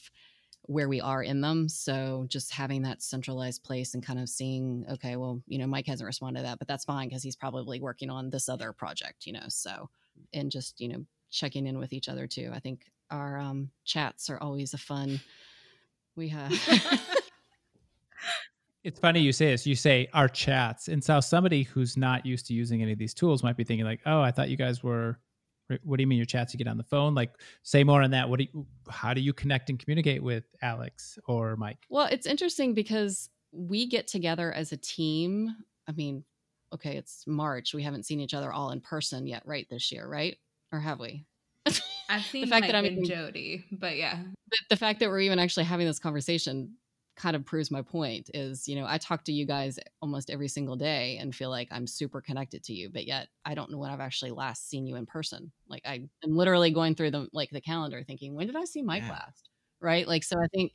where 0.67 0.87
we 0.87 1.01
are 1.01 1.23
in 1.23 1.41
them. 1.41 1.67
So 1.67 2.25
just 2.29 2.53
having 2.53 2.83
that 2.83 3.01
centralized 3.01 3.63
place 3.63 3.93
and 3.93 4.05
kind 4.05 4.19
of 4.19 4.29
seeing, 4.29 4.85
okay, 4.91 5.15
well, 5.15 5.41
you 5.47 5.57
know, 5.57 5.67
Mike 5.67 5.87
hasn't 5.87 6.05
responded 6.05 6.41
to 6.41 6.45
that, 6.45 6.59
but 6.59 6.67
that's 6.67 6.85
fine 6.85 7.09
because 7.09 7.23
he's 7.23 7.35
probably 7.35 7.79
working 7.79 8.09
on 8.09 8.29
this 8.29 8.49
other 8.49 8.73
project, 8.73 9.25
you 9.25 9.33
know. 9.33 9.45
So 9.47 9.89
and 10.33 10.51
just 10.51 10.79
you 10.79 10.89
know 10.89 11.05
checking 11.29 11.67
in 11.67 11.77
with 11.77 11.93
each 11.93 12.09
other 12.09 12.27
too. 12.27 12.51
I 12.53 12.59
think 12.59 12.85
our 13.11 13.37
um, 13.37 13.69
chats 13.85 14.29
are 14.29 14.39
always 14.39 14.73
a 14.73 14.77
fun. 14.77 15.19
We 16.15 16.29
have. 16.29 16.51
it's 18.83 18.99
funny 18.99 19.19
you 19.21 19.31
say 19.31 19.51
this. 19.51 19.67
You 19.67 19.75
say 19.75 20.07
our 20.13 20.27
chats, 20.27 20.87
and 20.87 21.03
so 21.03 21.19
somebody 21.19 21.63
who's 21.63 21.97
not 21.97 22.25
used 22.25 22.47
to 22.47 22.53
using 22.53 22.81
any 22.81 22.93
of 22.93 22.99
these 22.99 23.13
tools 23.13 23.43
might 23.43 23.57
be 23.57 23.63
thinking 23.63 23.85
like, 23.85 24.01
"Oh, 24.05 24.21
I 24.21 24.31
thought 24.31 24.49
you 24.49 24.57
guys 24.57 24.83
were." 24.83 25.19
What 25.83 25.97
do 25.97 26.01
you 26.01 26.07
mean 26.07 26.17
your 26.17 26.25
chats? 26.25 26.53
You 26.53 26.57
get 26.57 26.67
on 26.67 26.77
the 26.77 26.83
phone? 26.83 27.13
Like, 27.13 27.33
say 27.63 27.83
more 27.83 28.01
on 28.01 28.11
that. 28.11 28.29
What 28.29 28.39
do 28.39 28.45
you? 28.45 28.65
How 28.89 29.13
do 29.13 29.21
you 29.21 29.33
connect 29.33 29.69
and 29.69 29.77
communicate 29.77 30.23
with 30.23 30.45
Alex 30.61 31.19
or 31.27 31.55
Mike? 31.57 31.85
Well, 31.89 32.05
it's 32.05 32.25
interesting 32.25 32.73
because 32.73 33.29
we 33.51 33.87
get 33.87 34.07
together 34.07 34.51
as 34.53 34.71
a 34.71 34.77
team. 34.77 35.55
I 35.87 35.91
mean, 35.91 36.23
okay, 36.73 36.95
it's 36.97 37.25
March. 37.27 37.73
We 37.73 37.83
haven't 37.83 38.05
seen 38.05 38.19
each 38.19 38.33
other 38.33 38.51
all 38.51 38.71
in 38.71 38.81
person 38.81 39.27
yet, 39.27 39.43
right? 39.45 39.67
This 39.69 39.91
year, 39.91 40.07
right? 40.07 40.37
Or 40.71 40.79
have 40.79 40.99
we? 40.99 41.25
I've 42.09 42.23
seen 42.31 42.41
the 42.41 42.47
fact 42.47 42.61
Mike 42.61 42.71
that 42.71 42.77
I'm 42.77 42.85
and 42.85 43.05
Jody, 43.05 43.65
but 43.71 43.97
yeah, 43.97 44.19
the, 44.51 44.57
the 44.71 44.75
fact 44.77 44.99
that 44.99 45.09
we're 45.09 45.21
even 45.21 45.39
actually 45.39 45.65
having 45.65 45.87
this 45.87 45.99
conversation 45.99 46.75
kind 47.17 47.35
of 47.35 47.45
proves 47.45 47.71
my 47.71 47.81
point. 47.81 48.29
Is 48.33 48.67
you 48.67 48.75
know 48.75 48.85
I 48.87 48.97
talk 48.97 49.23
to 49.25 49.33
you 49.33 49.45
guys 49.45 49.79
almost 50.01 50.29
every 50.29 50.47
single 50.47 50.75
day 50.75 51.17
and 51.17 51.35
feel 51.35 51.49
like 51.49 51.67
I'm 51.71 51.87
super 51.87 52.21
connected 52.21 52.63
to 52.65 52.73
you, 52.73 52.89
but 52.89 53.05
yet 53.05 53.27
I 53.43 53.55
don't 53.55 53.71
know 53.71 53.77
when 53.77 53.91
I've 53.91 53.99
actually 53.99 54.31
last 54.31 54.69
seen 54.69 54.87
you 54.87 54.95
in 54.95 55.05
person. 55.05 55.51
Like 55.67 55.81
I 55.85 56.07
am 56.23 56.37
literally 56.37 56.71
going 56.71 56.95
through 56.95 57.11
the 57.11 57.27
like 57.33 57.49
the 57.49 57.61
calendar, 57.61 58.03
thinking 58.03 58.35
when 58.35 58.47
did 58.47 58.55
I 58.55 58.65
see 58.65 58.81
Mike 58.81 59.03
yeah. 59.03 59.11
last? 59.11 59.49
Right? 59.81 60.07
Like 60.07 60.23
so, 60.23 60.37
I 60.41 60.47
think 60.47 60.73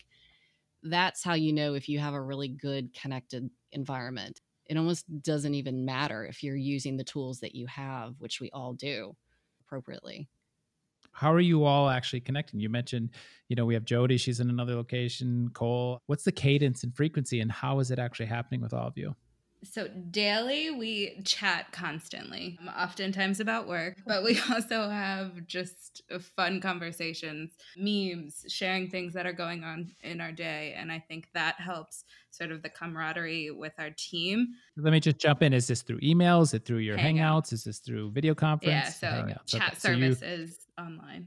that's 0.82 1.22
how 1.22 1.34
you 1.34 1.52
know 1.52 1.74
if 1.74 1.88
you 1.88 2.00
have 2.00 2.14
a 2.14 2.20
really 2.20 2.48
good 2.48 2.92
connected 2.92 3.48
environment. 3.70 4.40
It 4.66 4.76
almost 4.76 5.04
doesn't 5.22 5.54
even 5.54 5.84
matter 5.84 6.24
if 6.24 6.42
you're 6.42 6.56
using 6.56 6.96
the 6.96 7.04
tools 7.04 7.40
that 7.40 7.54
you 7.54 7.66
have, 7.66 8.14
which 8.18 8.40
we 8.40 8.50
all 8.50 8.72
do 8.74 9.16
appropriately. 9.60 10.28
How 11.12 11.32
are 11.32 11.40
you 11.40 11.64
all 11.64 11.88
actually 11.88 12.20
connecting? 12.20 12.60
You 12.60 12.68
mentioned, 12.68 13.10
you 13.48 13.56
know, 13.56 13.64
we 13.64 13.74
have 13.74 13.84
Jody, 13.84 14.16
she's 14.16 14.40
in 14.40 14.50
another 14.50 14.74
location, 14.74 15.50
Cole. 15.52 16.00
What's 16.06 16.24
the 16.24 16.32
cadence 16.32 16.84
and 16.84 16.94
frequency 16.94 17.40
and 17.40 17.52
how 17.52 17.78
is 17.80 17.90
it 17.90 17.98
actually 17.98 18.26
happening 18.26 18.60
with 18.60 18.72
all 18.72 18.86
of 18.86 18.96
you? 18.96 19.14
So 19.64 19.88
daily 20.10 20.70
we 20.70 21.20
chat 21.24 21.70
constantly, 21.72 22.58
um, 22.60 22.68
oftentimes 22.68 23.40
about 23.40 23.68
work, 23.68 23.98
but 24.06 24.24
we 24.24 24.38
also 24.50 24.88
have 24.88 25.46
just 25.46 26.02
fun 26.36 26.60
conversations, 26.60 27.52
memes, 27.76 28.44
sharing 28.48 28.88
things 28.88 29.14
that 29.14 29.26
are 29.26 29.32
going 29.32 29.62
on 29.64 29.92
in 30.02 30.20
our 30.20 30.32
day. 30.32 30.74
And 30.76 30.90
I 30.90 30.98
think 30.98 31.28
that 31.34 31.60
helps 31.60 32.04
sort 32.30 32.50
of 32.50 32.62
the 32.62 32.70
camaraderie 32.70 33.50
with 33.50 33.74
our 33.78 33.90
team. 33.96 34.48
Let 34.76 34.92
me 34.92 35.00
just 35.00 35.18
jump 35.18 35.42
in. 35.42 35.52
Is 35.52 35.66
this 35.66 35.82
through 35.82 36.00
emails? 36.00 36.42
Is 36.44 36.54
it 36.54 36.64
through 36.64 36.78
your 36.78 36.96
Hangouts? 36.96 37.20
hangouts? 37.20 37.52
Is 37.52 37.64
this 37.64 37.78
through 37.78 38.10
video 38.10 38.34
conference? 38.34 38.72
Yeah, 38.72 38.88
so 38.88 39.06
hangouts. 39.06 39.46
chat 39.46 39.68
okay. 39.68 39.78
service 39.78 40.20
so 40.20 40.26
you, 40.26 40.32
is 40.32 40.58
online 40.78 41.26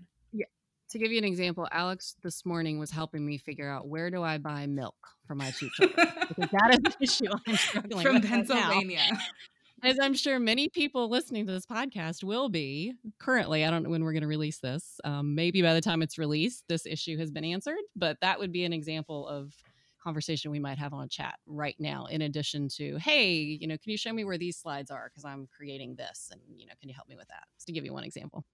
to 0.96 1.00
give 1.00 1.12
you 1.12 1.18
an 1.18 1.26
example, 1.26 1.68
Alex 1.74 2.16
this 2.24 2.46
morning 2.46 2.80
was 2.80 2.90
helping 2.90 3.26
me 3.26 3.38
figure 3.38 3.70
out 3.70 3.86
where 3.86 4.10
do 4.10 4.24
I 4.24 4.38
buy 4.38 4.66
milk 4.66 4.96
for 5.28 5.36
my 5.36 5.52
two 5.52 5.70
children 5.76 6.08
because 6.30 6.50
that 6.52 6.72
is 6.72 6.94
the 6.94 6.96
issue 7.02 7.26
I'm 7.46 7.56
struggling 7.58 8.06
from 8.06 8.16
with 8.16 8.26
Pennsylvania. 8.26 9.02
As 9.84 10.00
I'm 10.02 10.14
sure 10.14 10.40
many 10.40 10.70
people 10.70 11.10
listening 11.10 11.46
to 11.48 11.52
this 11.52 11.66
podcast 11.66 12.24
will 12.24 12.48
be 12.48 12.94
currently. 13.20 13.66
I 13.66 13.72
don't 13.72 13.84
know 13.84 13.90
when 13.90 14.06
we're 14.06 14.14
going 14.14 14.22
to 14.22 14.28
release 14.28 14.60
this. 14.60 15.02
Um, 15.04 15.36
maybe 15.36 15.62
by 15.62 15.74
the 15.74 15.82
time 15.82 16.02
it's 16.02 16.18
released, 16.18 16.64
this 16.70 16.86
issue 16.86 17.18
has 17.18 17.30
been 17.30 17.44
answered. 17.44 17.82
But 17.94 18.18
that 18.22 18.40
would 18.40 18.54
be 18.54 18.64
an 18.64 18.72
example 18.72 19.28
of 19.28 19.54
conversation 20.02 20.50
we 20.50 20.60
might 20.60 20.78
have 20.78 20.94
on 20.94 21.10
chat 21.10 21.36
right 21.46 21.76
now. 21.78 22.06
In 22.06 22.22
addition 22.22 22.70
to, 22.78 22.98
hey, 23.00 23.34
you 23.34 23.68
know, 23.68 23.78
can 23.78 23.92
you 23.92 23.98
show 23.98 24.14
me 24.14 24.24
where 24.24 24.38
these 24.38 24.56
slides 24.56 24.90
are 24.92 25.10
because 25.10 25.26
I'm 25.26 25.46
creating 25.56 25.96
this, 25.98 26.30
and 26.32 26.40
you 26.56 26.66
know, 26.66 26.74
can 26.80 26.88
you 26.88 26.96
help 26.96 27.10
me 27.10 27.18
with 27.18 27.28
that? 27.28 27.44
Just 27.58 27.68
to 27.68 27.74
give 27.74 27.84
you 27.84 27.92
one 27.92 28.06
example. 28.06 28.46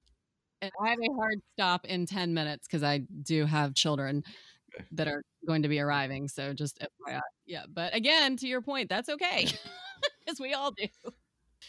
And 0.61 0.71
I 0.81 0.89
have 0.89 0.99
a 0.99 1.13
hard 1.13 1.41
stop 1.53 1.85
in 1.85 2.05
10 2.05 2.33
minutes 2.33 2.67
because 2.67 2.83
I 2.83 2.99
do 3.23 3.45
have 3.45 3.73
children 3.73 4.23
that 4.91 5.07
are 5.07 5.23
going 5.45 5.63
to 5.63 5.69
be 5.69 5.79
arriving. 5.79 6.27
So 6.27 6.53
just 6.53 6.79
FYI. 6.79 7.19
Yeah. 7.45 7.63
But 7.73 7.95
again, 7.95 8.37
to 8.37 8.47
your 8.47 8.61
point, 8.61 8.89
that's 8.89 9.09
okay. 9.09 9.47
As 10.29 10.39
we 10.39 10.53
all 10.53 10.71
do. 10.71 10.87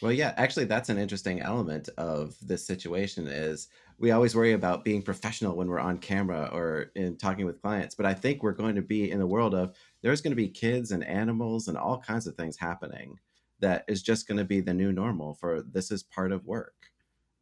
Well, 0.01 0.13
yeah, 0.13 0.35
actually 0.37 0.65
that's 0.65 0.89
an 0.89 0.99
interesting 0.99 1.41
element 1.41 1.89
of 1.97 2.35
this 2.41 2.67
situation 2.67 3.27
is 3.27 3.69
we 3.99 4.11
always 4.11 4.35
worry 4.35 4.53
about 4.53 4.85
being 4.85 5.03
professional 5.03 5.57
when 5.57 5.69
we're 5.69 5.79
on 5.79 5.99
camera 5.99 6.49
or 6.53 6.91
in 6.97 7.17
talking 7.17 7.47
with 7.47 7.61
clients, 7.63 7.95
but 7.95 8.07
I 8.07 8.15
think 8.15 8.43
we're 8.43 8.53
going 8.53 8.75
to 8.75 8.83
be 8.83 9.11
in 9.11 9.19
the 9.19 9.27
world 9.27 9.55
of 9.55 9.77
there's 10.03 10.21
going 10.21 10.33
to 10.33 10.37
be 10.37 10.49
kids 10.49 10.93
and 10.93 11.05
animals 11.05 11.69
and 11.69 11.77
all 11.77 11.99
kinds 11.99 12.27
of 12.27 12.35
things 12.35 12.57
happening 12.59 13.19
that 13.61 13.85
is 13.87 14.03
just 14.03 14.27
going 14.27 14.39
to 14.39 14.45
be 14.45 14.61
the 14.61 14.75
new 14.75 14.93
normal 14.93 15.35
for 15.35 15.63
this 15.63 15.91
is 15.91 16.03
part 16.03 16.33
of 16.33 16.45
work 16.47 16.75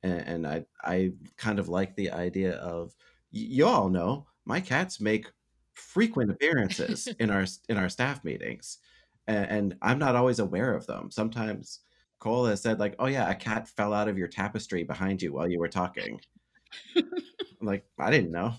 and, 0.03 0.21
and 0.21 0.47
I 0.47 0.65
I 0.83 1.13
kind 1.37 1.59
of 1.59 1.69
like 1.69 1.97
the 1.97 2.11
idea 2.11 2.55
of 2.57 2.95
you 3.31 3.67
all 3.67 3.89
know 3.89 4.27
my 4.45 4.61
cats 4.61 5.01
make 5.01 5.31
frequent 5.75 6.31
appearances 6.31 7.09
in 7.19 7.31
our 7.31 7.47
in 7.69 7.77
our 7.77 7.89
staff 7.89 8.25
meetings, 8.25 8.79
and, 9.27 9.51
and 9.51 9.77
I'm 9.83 9.99
not 9.99 10.17
always 10.17 10.39
aware 10.39 10.75
of 10.75 10.87
them. 10.87 11.11
Sometimes 11.11 11.81
Cole 12.19 12.47
has 12.47 12.63
said 12.63 12.81
like, 12.81 12.95
"Oh 12.99 13.07
yeah, 13.07 13.31
a 13.31 13.35
cat 13.35 13.69
fell 13.69 13.93
out 13.93 14.09
of 14.09 14.19
your 14.19 14.29
tapestry 14.29 14.85
behind 14.85 15.23
you 15.23 15.33
while 15.33 15.49
you 15.49 15.59
were 15.59 15.69
talking." 15.69 16.21
I'm 16.97 17.67
like, 17.67 17.85
I 17.99 18.11
didn't 18.11 18.31
know, 18.31 18.55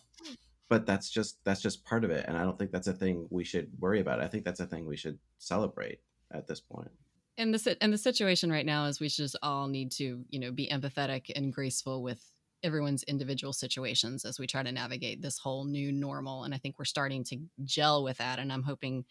but 0.70 0.86
that's 0.86 1.10
just 1.10 1.44
that's 1.44 1.62
just 1.62 1.86
part 1.86 2.04
of 2.04 2.12
it, 2.12 2.26
and 2.28 2.38
I 2.38 2.44
don't 2.44 2.58
think 2.58 2.72
that's 2.72 2.88
a 2.88 2.94
thing 2.94 3.28
we 3.30 3.44
should 3.44 3.70
worry 3.80 4.00
about. 4.00 4.22
I 4.22 4.28
think 4.28 4.46
that's 4.46 4.60
a 4.60 4.66
thing 4.66 4.86
we 4.86 4.98
should 4.98 5.20
celebrate 5.40 6.00
at 6.32 6.48
this 6.48 6.62
point 6.62 6.92
and 7.38 7.54
the 7.54 7.78
and 7.82 7.94
the 7.94 7.98
situation 7.98 8.52
right 8.52 8.66
now 8.66 8.86
is 8.86 9.00
we 9.00 9.08
just 9.08 9.36
all 9.42 9.68
need 9.68 9.92
to 9.92 10.24
you 10.30 10.40
know 10.40 10.52
be 10.52 10.68
empathetic 10.68 11.32
and 11.36 11.54
graceful 11.54 12.04
with 12.04 12.24
everyone's 12.64 13.04
individual 13.04 13.54
situations 13.54 14.24
as 14.24 14.38
we 14.38 14.46
try 14.46 14.62
to 14.62 14.72
navigate 14.72 15.22
this 15.22 15.40
whole 15.40 15.66
new 15.66 15.92
normal 15.92 16.44
and 16.44 16.54
i 16.54 16.58
think 16.58 16.78
we're 16.78 16.86
starting 16.86 17.24
to 17.24 17.38
gel 17.64 18.04
with 18.04 18.18
that 18.18 18.38
and 18.38 18.52
i'm 18.52 18.64
hoping 18.64 19.04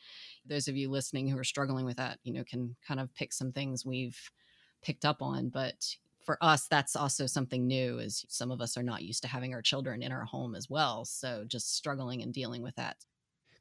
those 0.46 0.68
of 0.68 0.76
you 0.76 0.88
listening 0.88 1.26
who 1.26 1.38
are 1.38 1.44
struggling 1.44 1.84
with 1.84 1.96
that 1.96 2.18
you 2.22 2.32
know 2.32 2.44
can 2.44 2.76
kind 2.86 3.00
of 3.00 3.12
pick 3.14 3.32
some 3.32 3.50
things 3.50 3.84
we've 3.84 4.30
picked 4.82 5.04
up 5.04 5.20
on 5.20 5.48
but 5.48 5.74
for 6.24 6.38
us 6.42 6.68
that's 6.68 6.94
also 6.94 7.26
something 7.26 7.66
new 7.66 7.98
is 7.98 8.24
some 8.28 8.50
of 8.50 8.60
us 8.60 8.76
are 8.76 8.82
not 8.82 9.02
used 9.02 9.22
to 9.22 9.28
having 9.28 9.52
our 9.52 9.62
children 9.62 10.02
in 10.02 10.12
our 10.12 10.24
home 10.24 10.54
as 10.54 10.70
well 10.70 11.04
so 11.04 11.44
just 11.46 11.74
struggling 11.74 12.22
and 12.22 12.32
dealing 12.32 12.62
with 12.62 12.74
that. 12.76 12.96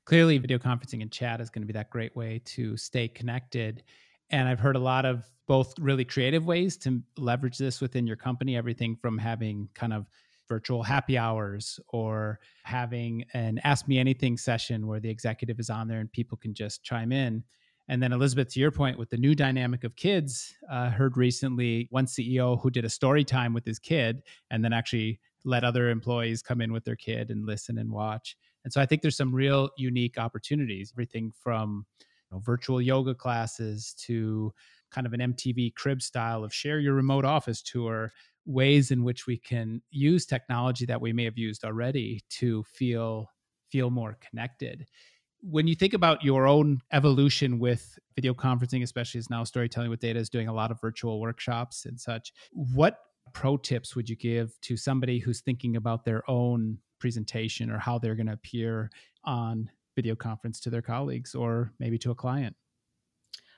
Clearly 0.06 0.38
video 0.40 0.58
conferencing 0.58 1.02
and 1.02 1.12
chat 1.12 1.40
is 1.40 1.50
going 1.50 1.62
to 1.62 1.68
be 1.68 1.74
that 1.74 1.90
great 1.90 2.16
way 2.16 2.42
to 2.46 2.76
stay 2.78 3.08
connected 3.08 3.84
and 4.32 4.48
I've 4.48 4.60
heard 4.60 4.76
a 4.76 4.80
lot 4.80 5.06
of 5.06 5.30
both 5.48 5.74
really 5.80 6.06
creative 6.06 6.46
ways 6.46 6.78
to 6.78 7.02
leverage 7.18 7.58
this 7.58 7.82
within 7.82 8.06
your 8.06 8.16
company, 8.16 8.56
everything 8.56 8.96
from 8.96 9.18
having 9.18 9.70
kind 9.74 9.94
of 9.94 10.08
virtual 10.48 10.84
happy 10.84 11.18
hours 11.18 11.80
or 11.90 12.40
having 12.64 13.26
an 13.34 13.60
ask 13.64 13.88
me 13.88 14.00
anything 14.00 14.38
session 14.38 14.88
where 14.88 15.00
the 15.00 15.10
executive 15.10 15.60
is 15.60 15.70
on 15.70 15.88
there 15.88 16.00
and 16.00 16.12
people 16.12 16.38
can 16.38 16.54
just 16.54 16.84
chime 16.84 17.12
in. 17.12 17.44
And 17.88 18.04
then, 18.04 18.14
Elizabeth, 18.14 18.50
to 18.50 18.60
your 18.60 18.70
point, 18.70 19.00
with 19.00 19.10
the 19.10 19.18
new 19.18 19.34
dynamic 19.34 19.84
of 19.84 19.96
kids, 19.96 20.54
uh, 20.70 20.92
heard 20.92 21.18
recently 21.18 21.88
one 21.90 22.06
CEO 22.06 22.62
who 22.62 22.70
did 22.70 22.86
a 22.86 22.90
story 22.90 23.24
time 23.24 23.52
with 23.52 23.66
his 23.66 23.80
kid 23.80 24.22
and 24.52 24.64
then 24.64 24.74
actually 24.74 25.20
let 25.44 25.64
other 25.64 25.90
employees 25.90 26.44
come 26.44 26.62
in 26.62 26.72
with 26.72 26.84
their 26.84 26.96
kid 26.96 27.32
and 27.32 27.48
listen 27.48 27.80
and 27.80 27.92
watch. 27.92 28.38
And 28.64 28.72
so 28.72 28.80
I 28.80 28.86
think 28.86 29.02
there's 29.02 29.18
some 29.18 29.34
real 29.34 29.70
unique 29.78 30.20
opportunities, 30.20 30.92
everything 30.94 31.32
from 31.42 31.86
know, 32.32 32.40
virtual 32.40 32.82
yoga 32.82 33.14
classes 33.14 33.94
to 34.06 34.54
kind 34.92 35.06
of 35.06 35.14
an 35.14 35.34
MTV 35.34 35.76
crib 35.76 36.02
style 36.02 36.44
of 36.44 36.54
share 36.54 36.80
your 36.80 36.94
remote 36.94 37.26
office 37.26 37.62
tour, 37.62 38.12
ways 38.46 38.92
in 38.92 39.04
which 39.04 39.28
we 39.28 39.38
can 39.38 39.82
use 39.92 40.26
technology 40.26 40.86
that 40.86 41.02
we 41.02 41.14
may 41.14 41.24
have 41.26 41.38
used 41.38 41.64
already 41.64 42.22
to 42.30 42.64
feel 42.64 43.30
feel 43.70 43.92
more 43.92 44.18
connected. 44.28 44.88
When 45.42 45.68
you 45.68 45.76
think 45.76 45.94
about 45.94 46.24
your 46.24 46.48
own 46.48 46.82
evolution 46.92 47.60
with 47.60 47.98
video 48.16 48.34
conferencing, 48.34 48.84
especially 48.84 49.20
as 49.20 49.30
now 49.30 49.44
storytelling 49.44 49.90
with 49.90 50.00
data 50.00 50.20
is 50.20 50.30
doing 50.30 50.48
a 50.48 50.54
lot 50.54 50.72
of 50.72 50.82
virtual 50.82 51.22
workshops 51.22 51.86
and 51.86 52.00
such, 52.00 52.34
what 52.52 52.98
pro 53.34 53.58
tips 53.58 53.96
would 53.96 54.10
you 54.10 54.16
give 54.16 54.60
to 54.62 54.76
somebody 54.76 55.20
who's 55.20 55.42
thinking 55.42 55.76
about 55.76 56.04
their 56.04 56.30
own 56.30 56.80
presentation 57.00 57.70
or 57.70 57.78
how 57.78 57.98
they're 57.98 58.16
going 58.16 58.28
to 58.28 58.34
appear 58.34 58.90
on 59.24 59.70
video 60.00 60.16
conference 60.16 60.62
to 60.62 60.70
their 60.70 60.82
colleagues 60.82 61.36
or 61.36 61.74
maybe 61.78 61.98
to 61.98 62.12
a 62.12 62.16
client? 62.16 62.56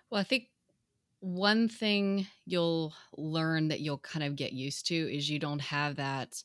Well, 0.09 0.19
I 0.19 0.23
think 0.23 0.45
one 1.19 1.69
thing 1.69 2.25
you'll 2.47 2.95
learn 3.15 3.67
that 3.67 3.81
you'll 3.81 3.99
kind 3.99 4.25
of 4.25 4.35
get 4.35 4.53
used 4.53 4.87
to 4.87 4.95
is 4.95 5.29
you 5.29 5.37
don't 5.37 5.61
have 5.61 5.97
that. 5.97 6.41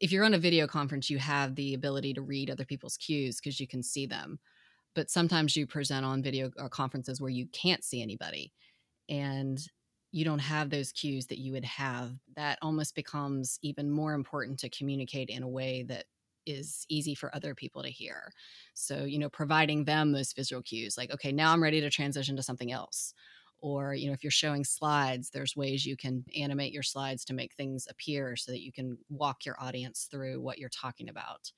If 0.00 0.12
you're 0.12 0.24
on 0.24 0.32
a 0.32 0.38
video 0.38 0.66
conference, 0.66 1.10
you 1.10 1.18
have 1.18 1.54
the 1.54 1.74
ability 1.74 2.14
to 2.14 2.22
read 2.22 2.50
other 2.50 2.64
people's 2.64 2.96
cues 2.96 3.36
because 3.36 3.60
you 3.60 3.68
can 3.68 3.82
see 3.82 4.06
them. 4.06 4.38
But 4.94 5.10
sometimes 5.10 5.54
you 5.54 5.66
present 5.66 6.06
on 6.06 6.22
video 6.22 6.50
or 6.56 6.70
conferences 6.70 7.20
where 7.20 7.30
you 7.30 7.48
can't 7.52 7.84
see 7.84 8.00
anybody 8.00 8.50
and 9.10 9.60
you 10.10 10.24
don't 10.24 10.38
have 10.38 10.70
those 10.70 10.90
cues 10.90 11.26
that 11.26 11.38
you 11.38 11.52
would 11.52 11.66
have. 11.66 12.12
That 12.34 12.58
almost 12.62 12.94
becomes 12.94 13.58
even 13.60 13.90
more 13.90 14.14
important 14.14 14.58
to 14.60 14.70
communicate 14.70 15.28
in 15.28 15.42
a 15.42 15.48
way 15.48 15.84
that 15.88 16.06
is 16.48 16.86
easy 16.88 17.14
for 17.14 17.34
other 17.34 17.54
people 17.54 17.82
to 17.82 17.90
hear. 17.90 18.32
So, 18.74 19.04
you 19.04 19.18
know, 19.18 19.28
providing 19.28 19.84
them 19.84 20.12
those 20.12 20.32
visual 20.32 20.62
cues 20.62 20.96
like, 20.96 21.12
okay, 21.12 21.32
now 21.32 21.52
I'm 21.52 21.62
ready 21.62 21.80
to 21.80 21.90
transition 21.90 22.36
to 22.36 22.42
something 22.42 22.72
else. 22.72 23.12
Or, 23.60 23.92
you 23.92 24.06
know, 24.06 24.12
if 24.12 24.22
you're 24.22 24.30
showing 24.30 24.64
slides, 24.64 25.30
there's 25.30 25.56
ways 25.56 25.84
you 25.84 25.96
can 25.96 26.24
animate 26.36 26.72
your 26.72 26.84
slides 26.84 27.24
to 27.26 27.34
make 27.34 27.54
things 27.54 27.88
appear 27.90 28.36
so 28.36 28.52
that 28.52 28.62
you 28.62 28.72
can 28.72 28.96
walk 29.10 29.44
your 29.44 29.60
audience 29.60 30.08
through 30.10 30.40
what 30.40 30.58
you're 30.58 30.68
talking 30.68 31.08
about. 31.08 31.50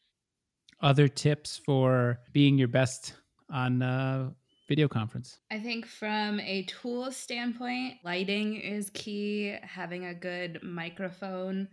Other 0.81 1.09
tips 1.09 1.61
for 1.64 2.20
being 2.33 2.57
your 2.57 2.68
best 2.68 3.14
on 3.50 3.83
uh, 3.83 4.31
video 4.70 4.87
conference? 4.87 5.40
I 5.50 5.59
think 5.59 5.85
from 5.85 6.38
a 6.40 6.62
tool 6.62 7.11
standpoint, 7.11 7.96
lighting 8.05 8.55
is 8.55 8.88
key, 8.94 9.57
having 9.62 10.07
a 10.07 10.14
good 10.14 10.61
microphone 10.62 11.66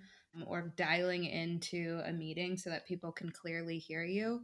or 0.46 0.74
dialing 0.76 1.26
into 1.26 2.02
a 2.06 2.12
meeting 2.12 2.58
so 2.58 2.70
that 2.70 2.86
people 2.86 3.12
can 3.12 3.32
clearly 3.32 3.80
hear 3.80 4.04
you. 4.04 4.42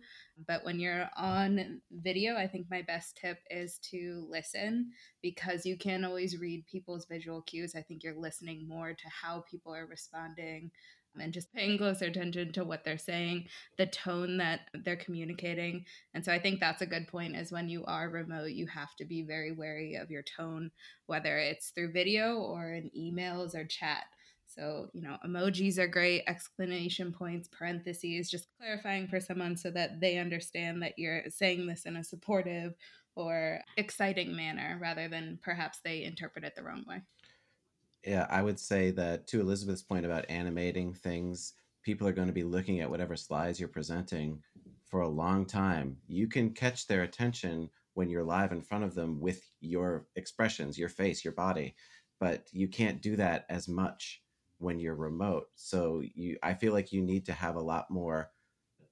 But 0.47 0.63
when 0.63 0.79
you're 0.79 1.09
on 1.15 1.81
video, 1.91 2.35
I 2.35 2.47
think 2.47 2.67
my 2.69 2.81
best 2.81 3.17
tip 3.17 3.37
is 3.49 3.77
to 3.91 4.25
listen 4.29 4.91
because 5.21 5.65
you 5.65 5.77
can't 5.77 6.05
always 6.05 6.39
read 6.39 6.65
people's 6.65 7.05
visual 7.05 7.41
cues. 7.41 7.75
I 7.75 7.81
think 7.81 8.03
you're 8.03 8.19
listening 8.19 8.67
more 8.67 8.93
to 8.93 9.09
how 9.21 9.43
people 9.49 9.73
are 9.75 9.85
responding 9.85 10.71
and 11.19 11.33
just 11.33 11.53
paying 11.53 11.77
closer 11.77 12.05
attention 12.05 12.51
to 12.53 12.63
what 12.63 12.83
they're 12.83 12.97
saying, 12.97 13.45
the 13.77 13.85
tone 13.85 14.37
that 14.37 14.61
they're 14.83 14.95
communicating. 14.95 15.85
And 16.13 16.25
so 16.25 16.31
I 16.31 16.39
think 16.39 16.59
that's 16.59 16.81
a 16.81 16.87
good 16.87 17.07
point 17.07 17.35
is 17.35 17.51
when 17.51 17.69
you 17.69 17.85
are 17.85 18.09
remote, 18.09 18.51
you 18.51 18.67
have 18.67 18.95
to 18.97 19.05
be 19.05 19.21
very 19.21 19.51
wary 19.51 19.95
of 19.95 20.09
your 20.09 20.23
tone, 20.23 20.71
whether 21.05 21.37
it's 21.37 21.69
through 21.69 21.91
video 21.91 22.37
or 22.37 22.73
in 22.73 22.89
emails 22.97 23.55
or 23.55 23.65
chat. 23.65 24.05
So, 24.55 24.89
you 24.93 25.01
know, 25.01 25.17
emojis 25.25 25.77
are 25.77 25.87
great, 25.87 26.23
exclamation 26.27 27.11
points, 27.11 27.47
parentheses, 27.47 28.29
just 28.29 28.47
clarifying 28.59 29.07
for 29.07 29.19
someone 29.19 29.57
so 29.57 29.71
that 29.71 29.99
they 29.99 30.17
understand 30.17 30.81
that 30.83 30.93
you're 30.97 31.23
saying 31.29 31.65
this 31.65 31.85
in 31.85 31.95
a 31.95 32.03
supportive 32.03 32.75
or 33.15 33.61
exciting 33.77 34.35
manner 34.35 34.77
rather 34.81 35.07
than 35.07 35.39
perhaps 35.41 35.79
they 35.83 36.03
interpret 36.03 36.45
it 36.45 36.55
the 36.55 36.63
wrong 36.63 36.83
way. 36.87 37.01
Yeah, 38.05 38.27
I 38.29 38.41
would 38.41 38.59
say 38.59 38.91
that 38.91 39.27
to 39.27 39.39
Elizabeth's 39.39 39.81
point 39.81 40.05
about 40.05 40.29
animating 40.29 40.93
things, 40.93 41.53
people 41.83 42.07
are 42.07 42.13
going 42.13 42.27
to 42.27 42.33
be 42.33 42.43
looking 42.43 42.81
at 42.81 42.89
whatever 42.89 43.15
slides 43.15 43.59
you're 43.59 43.69
presenting 43.69 44.41
for 44.85 45.01
a 45.01 45.09
long 45.09 45.45
time. 45.45 45.97
You 46.07 46.27
can 46.27 46.51
catch 46.51 46.85
their 46.85 47.03
attention 47.03 47.69
when 47.93 48.09
you're 48.09 48.23
live 48.23 48.51
in 48.51 48.61
front 48.61 48.83
of 48.83 48.93
them 48.93 49.19
with 49.19 49.49
your 49.61 50.05
expressions, 50.15 50.77
your 50.77 50.89
face, 50.89 51.23
your 51.23 51.33
body, 51.33 51.75
but 52.19 52.47
you 52.51 52.67
can't 52.67 53.01
do 53.01 53.15
that 53.15 53.45
as 53.49 53.67
much 53.67 54.22
when 54.59 54.79
you're 54.79 54.95
remote. 54.95 55.47
So 55.55 56.01
you 56.15 56.37
I 56.43 56.53
feel 56.53 56.73
like 56.73 56.91
you 56.91 57.01
need 57.01 57.25
to 57.25 57.33
have 57.33 57.55
a 57.55 57.61
lot 57.61 57.89
more 57.89 58.31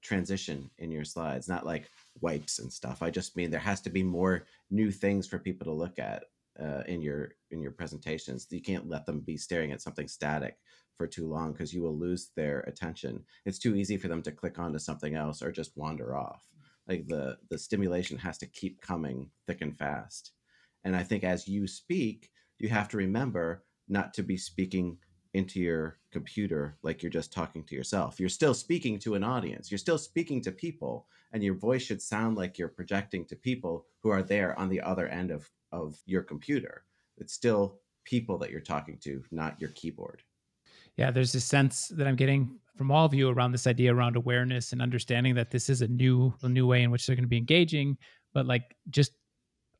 transition 0.02 0.70
in 0.78 0.90
your 0.90 1.04
slides, 1.04 1.48
not 1.48 1.64
like 1.64 1.90
wipes 2.20 2.58
and 2.58 2.72
stuff. 2.72 3.02
I 3.02 3.10
just 3.10 3.36
mean 3.36 3.50
there 3.50 3.60
has 3.60 3.80
to 3.82 3.90
be 3.90 4.02
more 4.02 4.44
new 4.70 4.90
things 4.90 5.26
for 5.26 5.38
people 5.38 5.64
to 5.66 5.72
look 5.72 5.98
at 5.98 6.24
uh, 6.60 6.82
in 6.86 7.00
your 7.00 7.30
in 7.50 7.60
your 7.60 7.72
presentations. 7.72 8.46
You 8.50 8.60
can't 8.60 8.88
let 8.88 9.06
them 9.06 9.20
be 9.20 9.36
staring 9.36 9.72
at 9.72 9.80
something 9.80 10.08
static 10.08 10.56
for 10.98 11.06
too 11.06 11.26
long 11.26 11.52
because 11.52 11.72
you 11.72 11.82
will 11.82 11.96
lose 11.96 12.30
their 12.36 12.60
attention. 12.60 13.24
It's 13.46 13.58
too 13.58 13.74
easy 13.74 13.96
for 13.96 14.08
them 14.08 14.22
to 14.22 14.32
click 14.32 14.58
onto 14.58 14.78
something 14.78 15.14
else 15.14 15.42
or 15.42 15.50
just 15.50 15.76
wander 15.76 16.16
off. 16.16 16.46
Like 16.88 17.06
the 17.06 17.38
the 17.48 17.58
stimulation 17.58 18.18
has 18.18 18.38
to 18.38 18.46
keep 18.46 18.80
coming 18.80 19.30
thick 19.46 19.60
and 19.60 19.76
fast. 19.76 20.32
And 20.84 20.96
I 20.96 21.04
think 21.04 21.24
as 21.24 21.46
you 21.48 21.66
speak, 21.66 22.30
you 22.58 22.68
have 22.68 22.88
to 22.88 22.96
remember 22.96 23.64
not 23.88 24.14
to 24.14 24.22
be 24.22 24.36
speaking 24.36 24.98
into 25.34 25.60
your 25.60 25.98
computer 26.10 26.76
like 26.82 27.02
you're 27.02 27.10
just 27.10 27.32
talking 27.32 27.64
to 27.64 27.74
yourself. 27.74 28.20
You're 28.20 28.28
still 28.28 28.54
speaking 28.54 28.98
to 29.00 29.14
an 29.14 29.24
audience. 29.24 29.70
You're 29.70 29.78
still 29.78 29.98
speaking 29.98 30.40
to 30.42 30.52
people, 30.52 31.06
and 31.32 31.42
your 31.42 31.54
voice 31.54 31.82
should 31.82 32.02
sound 32.02 32.36
like 32.36 32.58
you're 32.58 32.68
projecting 32.68 33.24
to 33.26 33.36
people 33.36 33.86
who 34.00 34.10
are 34.10 34.22
there 34.22 34.58
on 34.58 34.68
the 34.68 34.80
other 34.80 35.08
end 35.08 35.30
of 35.30 35.48
of 35.72 35.98
your 36.06 36.22
computer. 36.22 36.84
It's 37.16 37.32
still 37.32 37.78
people 38.04 38.36
that 38.38 38.50
you're 38.50 38.60
talking 38.60 38.98
to, 38.98 39.22
not 39.30 39.60
your 39.60 39.70
keyboard. 39.70 40.22
Yeah, 40.96 41.10
there's 41.10 41.34
a 41.34 41.40
sense 41.40 41.88
that 41.88 42.06
I'm 42.06 42.16
getting 42.16 42.58
from 42.76 42.90
all 42.90 43.06
of 43.06 43.14
you 43.14 43.30
around 43.30 43.52
this 43.52 43.66
idea 43.66 43.94
around 43.94 44.16
awareness 44.16 44.72
and 44.72 44.82
understanding 44.82 45.34
that 45.36 45.50
this 45.50 45.70
is 45.70 45.82
a 45.82 45.88
new 45.88 46.34
a 46.42 46.48
new 46.48 46.66
way 46.66 46.82
in 46.82 46.90
which 46.90 47.06
they're 47.06 47.16
going 47.16 47.24
to 47.24 47.28
be 47.28 47.38
engaging, 47.38 47.96
but 48.34 48.46
like 48.46 48.76
just 48.90 49.12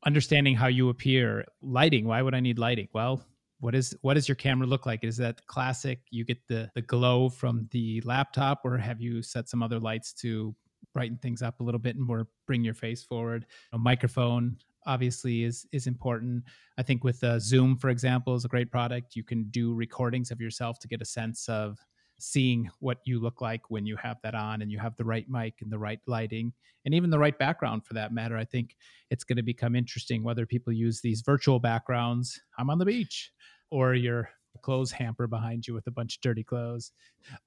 understanding 0.05 0.55
how 0.55 0.67
you 0.67 0.89
appear, 0.89 1.45
lighting, 1.61 2.05
why 2.05 2.21
would 2.21 2.35
I 2.35 2.39
need 2.39 2.59
lighting? 2.59 2.87
Well, 2.93 3.23
what 3.63 3.73
is 3.73 3.95
what 4.01 4.15
does 4.15 4.27
your 4.27 4.35
camera 4.35 4.67
look 4.67 4.85
like? 4.85 5.05
Is 5.05 5.15
that 5.17 5.47
classic 5.47 6.01
you 6.09 6.25
get 6.25 6.45
the 6.49 6.69
the 6.75 6.81
glow 6.81 7.29
from 7.29 7.69
the 7.71 8.01
laptop 8.01 8.59
or 8.65 8.77
have 8.77 8.99
you 8.99 9.23
set 9.23 9.47
some 9.47 9.63
other 9.63 9.79
lights 9.79 10.11
to 10.15 10.53
brighten 10.93 11.17
things 11.17 11.41
up 11.41 11.61
a 11.61 11.63
little 11.63 11.79
bit 11.79 11.95
and 11.95 12.05
more 12.05 12.27
bring 12.45 12.65
your 12.65 12.73
face 12.73 13.05
forward? 13.05 13.45
A 13.71 13.77
microphone 13.77 14.57
obviously 14.85 15.45
is 15.45 15.65
is 15.71 15.87
important. 15.87 16.43
I 16.77 16.83
think 16.83 17.05
with 17.05 17.23
uh, 17.23 17.39
Zoom, 17.39 17.77
for 17.77 17.89
example, 17.89 18.35
is 18.35 18.43
a 18.43 18.49
great 18.49 18.69
product. 18.69 19.15
You 19.15 19.23
can 19.23 19.45
do 19.45 19.73
recordings 19.73 20.29
of 20.29 20.41
yourself 20.41 20.77
to 20.79 20.89
get 20.89 21.01
a 21.01 21.05
sense 21.05 21.47
of 21.47 21.79
seeing 22.19 22.69
what 22.79 22.97
you 23.05 23.19
look 23.19 23.39
like 23.39 23.69
when 23.69 23.85
you 23.85 23.95
have 23.95 24.17
that 24.23 24.35
on 24.35 24.61
and 24.61 24.71
you 24.71 24.79
have 24.79 24.95
the 24.97 25.05
right 25.05 25.25
mic 25.29 25.55
and 25.61 25.71
the 25.71 25.79
right 25.79 25.99
lighting 26.05 26.53
and 26.85 26.93
even 26.93 27.09
the 27.09 27.19
right 27.19 27.37
background 27.39 27.85
for 27.85 27.93
that 27.93 28.13
matter. 28.13 28.37
I 28.37 28.45
think 28.45 28.75
it's 29.09 29.23
going 29.23 29.37
to 29.37 29.43
become 29.43 29.75
interesting 29.75 30.23
whether 30.23 30.45
people 30.45 30.73
use 30.73 31.01
these 31.01 31.21
virtual 31.21 31.59
backgrounds. 31.59 32.41
I'm 32.57 32.69
on 32.69 32.77
the 32.77 32.85
beach 32.85 33.31
or 33.73 33.95
your 33.95 34.29
clothes 34.61 34.91
hamper 34.91 35.25
behind 35.25 35.67
you 35.67 35.73
with 35.73 35.87
a 35.87 35.91
bunch 35.91 36.17
of 36.17 36.21
dirty 36.21 36.43
clothes. 36.43 36.91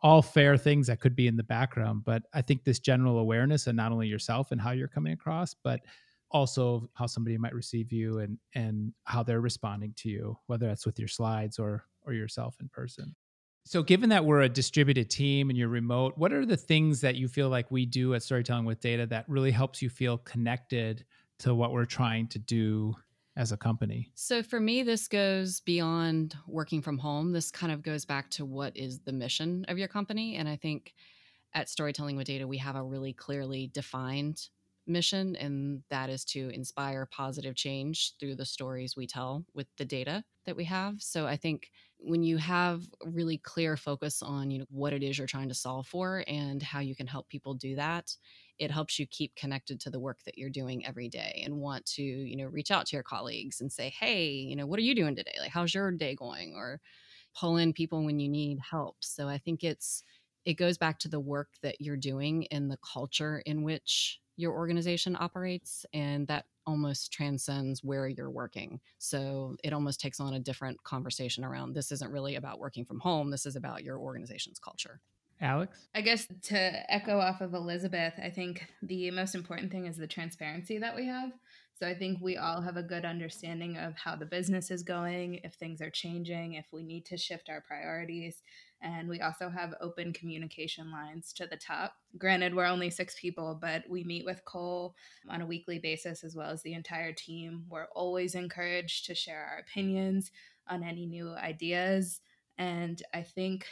All 0.02 0.20
fair 0.20 0.56
things 0.56 0.88
that 0.88 0.98
could 0.98 1.14
be 1.14 1.28
in 1.28 1.36
the 1.36 1.44
background, 1.44 2.02
but 2.04 2.24
I 2.34 2.42
think 2.42 2.64
this 2.64 2.80
general 2.80 3.20
awareness 3.20 3.68
and 3.68 3.76
not 3.76 3.92
only 3.92 4.08
yourself 4.08 4.50
and 4.50 4.60
how 4.60 4.72
you're 4.72 4.88
coming 4.88 5.12
across, 5.12 5.54
but 5.54 5.80
also 6.32 6.90
how 6.94 7.06
somebody 7.06 7.38
might 7.38 7.54
receive 7.54 7.92
you 7.92 8.18
and 8.18 8.36
and 8.56 8.92
how 9.04 9.22
they're 9.22 9.40
responding 9.40 9.92
to 9.96 10.08
you 10.08 10.36
whether 10.48 10.66
that's 10.66 10.84
with 10.84 10.98
your 10.98 11.06
slides 11.06 11.56
or 11.56 11.84
or 12.02 12.12
yourself 12.14 12.56
in 12.60 12.68
person 12.68 13.14
so 13.64 13.80
given 13.80 14.08
that 14.08 14.24
we're 14.24 14.40
a 14.40 14.48
distributed 14.48 15.08
team 15.08 15.50
and 15.50 15.56
you're 15.56 15.68
remote 15.68 16.14
what 16.16 16.32
are 16.32 16.44
the 16.44 16.56
things 16.56 17.00
that 17.00 17.14
you 17.14 17.28
feel 17.28 17.48
like 17.48 17.70
we 17.70 17.86
do 17.86 18.12
at 18.12 18.24
storytelling 18.24 18.64
with 18.64 18.80
data 18.80 19.06
that 19.06 19.24
really 19.28 19.52
helps 19.52 19.80
you 19.80 19.88
feel 19.88 20.18
connected 20.18 21.04
to 21.38 21.54
what 21.54 21.70
we're 21.70 21.84
trying 21.84 22.26
to 22.26 22.40
do 22.40 22.92
as 23.37 23.53
a 23.53 23.57
company? 23.57 24.11
So 24.14 24.42
for 24.42 24.61
me 24.61 24.83
this 24.83 25.09
goes 25.09 25.61
beyond 25.61 26.37
working 26.46 26.83
from 26.83 26.99
home. 26.99 27.33
This 27.33 27.51
kind 27.51 27.72
of 27.72 27.83
goes 27.83 28.05
back 28.05 28.31
to 28.31 28.44
what 28.44 28.77
is 28.77 29.01
the 29.01 29.12
mission 29.12 29.64
of 29.68 29.79
your 29.79 29.88
company. 29.88 30.37
And 30.37 30.49
i 30.49 30.57
think 30.57 30.94
at 31.55 31.68
storytelling 31.68 32.16
with 32.16 32.27
data 32.27 32.46
we 32.46 32.59
have 32.59 32.77
a 32.77 32.83
really 32.83 33.12
clearly 33.12 33.70
defined 33.72 34.49
mission, 34.87 35.37
and 35.37 35.83
that 35.90 36.11
is 36.11 36.25
to 36.27 36.49
inspire 36.51 37.07
positive 37.07 37.55
change 37.55 38.14
through 38.18 38.37
the 38.37 38.44
stories 38.46 38.96
we 38.96 39.07
tell 39.07 39.44
with 39.55 39.66
the 39.77 39.85
data 39.85 40.25
that 40.44 40.57
we 40.57 40.64
have. 40.64 41.03
So 41.03 41.27
I 41.27 41.37
think 41.37 41.70
when 41.99 42.22
you 42.22 42.37
have 42.37 42.85
really 43.05 43.38
clear 43.38 43.77
focus 43.77 44.22
on 44.22 44.51
you 44.51 44.59
know 44.61 44.66
what 44.68 44.92
it 44.92 45.03
is 45.03 45.18
you're 45.18 45.27
trying 45.27 45.49
to 45.49 45.55
solve 45.55 45.87
for 45.87 46.22
and 46.29 46.62
how 46.62 46.81
you 46.81 46.94
can 46.94 47.07
help 47.07 47.29
people 47.29 47.55
do 47.55 47.75
that, 47.77 48.16
it 48.59 48.70
helps 48.70 48.99
you 48.99 49.07
keep 49.07 49.35
connected 49.35 49.81
to 49.81 49.90
the 49.90 50.01
work 50.01 50.18
that 50.25 50.38
you're 50.38 50.51
doing 50.51 50.87
every 50.87 51.09
day 51.09 51.42
and 51.44 51.57
want 51.59 51.85
to 51.87 52.03
you 52.03 52.37
know 52.37 52.46
reach 52.46 52.70
out 52.70 52.87
to 52.87 52.96
your 52.96 53.03
colleagues 53.03 53.61
and 53.61 53.72
say, 53.72 53.90
hey, 53.90 54.31
you 54.31 54.57
know 54.57 54.66
what 54.66 54.79
are 54.79 54.83
you 54.83 54.94
doing 54.94 55.16
today? 55.16 55.35
Like 55.40 55.53
how's 55.53 55.75
your 55.75 55.90
day 55.92 56.14
going? 56.14 56.55
Or 56.55 56.81
pull 57.35 57.57
in 57.57 57.72
people 57.72 58.05
when 58.05 58.18
you 58.20 58.29
need 58.29 58.59
help. 58.61 58.96
So 59.01 59.29
I 59.29 59.38
think 59.38 59.64
it's 59.64 60.03
it 60.44 60.55
goes 60.55 60.79
back 60.79 60.99
to 61.01 61.09
the 61.09 61.20
work 61.20 61.49
that 61.62 61.81
you're 61.81 61.96
doing 61.96 62.46
and 62.49 62.70
the 62.70 62.79
culture 62.79 63.42
in 63.46 63.62
which 63.62 64.20
your 64.37 64.53
organization 64.53 65.16
operates 65.18 65.87
and 65.92 66.27
that 66.29 66.46
almost 66.66 67.12
transcends 67.12 67.83
where 67.83 68.09
you're 68.09 68.31
working. 68.31 68.81
So 68.99 69.57
it 69.62 69.72
almost 69.72 70.01
takes 70.01 70.20
on 70.20 70.35
a 70.35 70.40
different 70.40 70.83
conversation 70.83 71.44
around 71.44 71.75
this 71.75 71.92
isn't 71.92 72.11
really 72.11 72.35
about 72.37 72.59
working 72.59 72.85
from 72.85 73.01
home 73.01 73.31
this 73.31 73.46
is 73.46 73.57
about 73.57 73.85
your 73.85 73.99
organization's 73.99 74.59
culture. 74.59 75.01
Alex? 75.40 75.87
I 75.94 76.01
guess 76.01 76.27
to 76.44 76.92
echo 76.92 77.18
off 77.18 77.42
of 77.42 77.53
elizabeth 77.53 78.14
i 78.22 78.31
think 78.31 78.66
the 78.83 79.11
most 79.11 79.35
important 79.35 79.70
thing 79.70 79.85
is 79.85 79.99
the 79.99 80.07
transparency 80.07 80.79
that 80.79 80.96
we 80.96 81.07
have. 81.07 81.31
So 81.79 81.87
I 81.87 81.94
think 81.94 82.20
we 82.22 82.38
all 82.38 82.62
have 82.62 82.79
a 82.79 82.83
good 82.83 83.05
understanding 83.05 83.77
of 83.77 83.94
how 83.96 84.16
the 84.16 84.25
business 84.25 84.70
is 84.70 84.83
going, 84.83 85.40
if 85.44 85.55
things 85.55 85.83
are 85.83 85.90
changing, 85.90 86.55
if 86.55 86.64
we 86.72 86.83
need 86.83 87.05
to 87.07 87.18
shift 87.18 87.51
our 87.51 87.61
priorities. 87.61 88.42
And 88.82 89.08
we 89.08 89.20
also 89.20 89.48
have 89.48 89.74
open 89.80 90.12
communication 90.12 90.92
lines 90.92 91.32
to 91.34 91.46
the 91.46 91.56
top. 91.56 91.94
Granted, 92.18 92.54
we're 92.54 92.66
only 92.66 92.90
six 92.90 93.18
people, 93.18 93.58
but 93.60 93.84
we 93.88 94.04
meet 94.04 94.24
with 94.24 94.44
Cole 94.44 94.94
on 95.28 95.40
a 95.40 95.46
weekly 95.46 95.78
basis 95.78 96.22
as 96.22 96.36
well 96.36 96.50
as 96.50 96.62
the 96.62 96.74
entire 96.74 97.12
team. 97.12 97.64
We're 97.68 97.88
always 97.94 98.34
encouraged 98.34 99.06
to 99.06 99.14
share 99.14 99.44
our 99.50 99.58
opinions 99.58 100.30
on 100.68 100.82
any 100.82 101.06
new 101.06 101.30
ideas. 101.30 102.20
And 102.58 103.02
I 103.14 103.22
think 103.22 103.66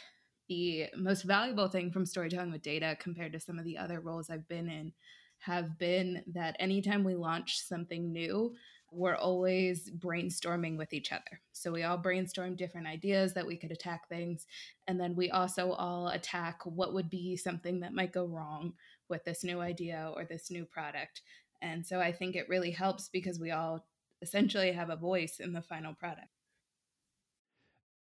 the 0.47 0.87
most 0.95 1.23
valuable 1.23 1.67
thing 1.67 1.91
from 1.91 2.05
storytelling 2.05 2.51
with 2.51 2.61
data 2.61 2.97
compared 2.99 3.33
to 3.33 3.39
some 3.39 3.59
of 3.59 3.65
the 3.65 3.77
other 3.77 3.99
roles 3.99 4.29
I've 4.29 4.47
been 4.47 4.69
in 4.69 4.93
have 5.39 5.77
been 5.77 6.23
that 6.33 6.55
anytime 6.59 7.03
we 7.03 7.15
launch 7.15 7.59
something 7.59 8.11
new, 8.11 8.55
we're 8.95 9.15
always 9.15 9.89
brainstorming 9.89 10.77
with 10.77 10.93
each 10.93 11.11
other. 11.11 11.41
So 11.51 11.71
we 11.71 11.83
all 11.83 11.97
brainstorm 11.97 12.55
different 12.55 12.87
ideas 12.87 13.33
that 13.33 13.45
we 13.45 13.57
could 13.57 13.71
attack 13.71 14.07
things. 14.07 14.47
And 14.87 14.99
then 14.99 15.15
we 15.15 15.29
also 15.29 15.71
all 15.71 16.09
attack 16.09 16.61
what 16.65 16.93
would 16.93 17.09
be 17.09 17.35
something 17.35 17.81
that 17.81 17.93
might 17.93 18.13
go 18.13 18.25
wrong 18.25 18.73
with 19.09 19.23
this 19.23 19.43
new 19.43 19.59
idea 19.59 20.11
or 20.15 20.25
this 20.25 20.49
new 20.49 20.65
product. 20.65 21.21
And 21.61 21.85
so 21.85 21.99
I 21.99 22.11
think 22.11 22.35
it 22.35 22.49
really 22.49 22.71
helps 22.71 23.09
because 23.09 23.39
we 23.39 23.51
all 23.51 23.85
essentially 24.21 24.71
have 24.71 24.89
a 24.89 24.95
voice 24.95 25.39
in 25.39 25.53
the 25.53 25.61
final 25.61 25.93
product. 25.93 26.27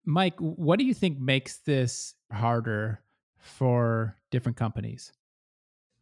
Mike, 0.04 0.40
what 0.40 0.80
do 0.80 0.86
you 0.86 0.94
think 0.94 1.20
makes 1.20 1.58
this 1.58 2.16
harder 2.32 3.02
for 3.38 4.18
different 4.32 4.58
companies? 4.58 5.12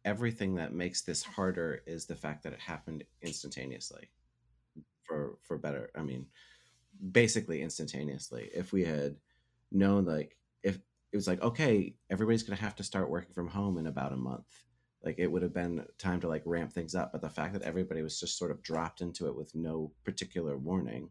everything 0.04 0.54
that 0.54 0.72
makes 0.72 1.02
this 1.02 1.22
harder 1.22 1.82
is 1.86 2.06
the 2.06 2.14
fact 2.14 2.42
that 2.42 2.52
it 2.52 2.60
happened 2.60 3.04
instantaneously 3.22 4.08
for 5.10 5.36
for 5.42 5.58
better 5.58 5.90
i 5.96 6.02
mean 6.02 6.24
basically 7.10 7.62
instantaneously 7.62 8.48
if 8.54 8.72
we 8.72 8.84
had 8.84 9.16
known 9.72 10.04
like 10.04 10.36
if 10.62 10.78
it 11.12 11.16
was 11.16 11.26
like, 11.26 11.42
okay, 11.42 11.94
everybody's 12.08 12.42
going 12.42 12.56
to 12.56 12.62
have 12.62 12.76
to 12.76 12.84
start 12.84 13.10
working 13.10 13.34
from 13.34 13.48
home 13.48 13.78
in 13.78 13.86
about 13.86 14.12
a 14.12 14.16
month. 14.16 14.62
Like 15.04 15.16
it 15.18 15.26
would 15.26 15.42
have 15.42 15.54
been 15.54 15.84
time 15.98 16.20
to 16.20 16.28
like 16.28 16.42
ramp 16.44 16.72
things 16.72 16.94
up. 16.94 17.10
But 17.12 17.22
the 17.22 17.28
fact 17.28 17.52
that 17.54 17.62
everybody 17.62 18.02
was 18.02 18.20
just 18.20 18.38
sort 18.38 18.50
of 18.50 18.62
dropped 18.62 19.00
into 19.00 19.26
it 19.26 19.34
with 19.34 19.54
no 19.54 19.92
particular 20.04 20.56
warning, 20.56 21.10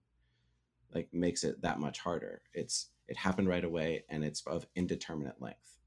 like 0.94 1.10
makes 1.12 1.44
it 1.44 1.62
that 1.64 1.80
much 1.80 2.00
harder. 2.00 2.42
It's, 2.54 2.92
it 3.08 3.18
happened 3.18 3.50
right 3.50 3.64
away 3.64 4.06
and 4.10 4.24
it's 4.24 4.46
of 4.48 4.68
indeterminate 4.76 5.42
length. 5.42 5.78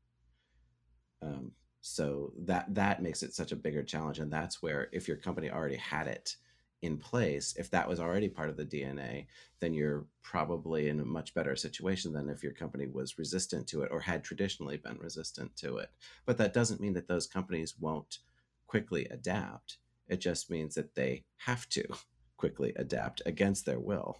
Um, 1.22 1.52
so 1.80 2.32
that 2.44 2.74
that 2.74 3.02
makes 3.02 3.22
it 3.22 3.34
such 3.34 3.52
a 3.52 3.56
bigger 3.56 3.82
challenge 3.82 4.18
and 4.20 4.32
that's 4.32 4.62
where 4.62 4.88
if 4.92 5.08
your 5.08 5.16
company 5.16 5.50
already 5.50 5.76
had 5.76 6.06
it 6.06 6.36
in 6.82 6.98
place 6.98 7.54
if 7.56 7.70
that 7.70 7.88
was 7.88 8.00
already 8.00 8.28
part 8.28 8.48
of 8.48 8.56
the 8.56 8.64
dna 8.64 9.24
then 9.62 9.72
you're 9.72 10.04
probably 10.22 10.88
in 10.88 10.98
a 10.98 11.04
much 11.04 11.34
better 11.34 11.54
situation 11.54 12.12
than 12.12 12.28
if 12.28 12.42
your 12.42 12.52
company 12.52 12.88
was 12.88 13.16
resistant 13.16 13.64
to 13.68 13.82
it 13.82 13.90
or 13.92 14.00
had 14.00 14.24
traditionally 14.24 14.76
been 14.76 14.98
resistant 14.98 15.54
to 15.56 15.78
it. 15.78 15.90
But 16.26 16.36
that 16.38 16.52
doesn't 16.52 16.80
mean 16.80 16.94
that 16.94 17.06
those 17.06 17.28
companies 17.28 17.76
won't 17.78 18.18
quickly 18.66 19.06
adapt. 19.10 19.78
It 20.08 20.20
just 20.20 20.50
means 20.50 20.74
that 20.74 20.96
they 20.96 21.24
have 21.36 21.68
to 21.70 21.84
quickly 22.36 22.72
adapt 22.74 23.22
against 23.24 23.64
their 23.64 23.78
will 23.78 24.18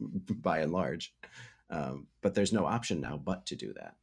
by 0.00 0.58
and 0.58 0.72
large. 0.72 1.14
Um, 1.70 2.08
but 2.20 2.34
there's 2.34 2.52
no 2.52 2.66
option 2.66 3.00
now 3.00 3.16
but 3.16 3.46
to 3.46 3.54
do 3.54 3.72
that. 3.74 3.94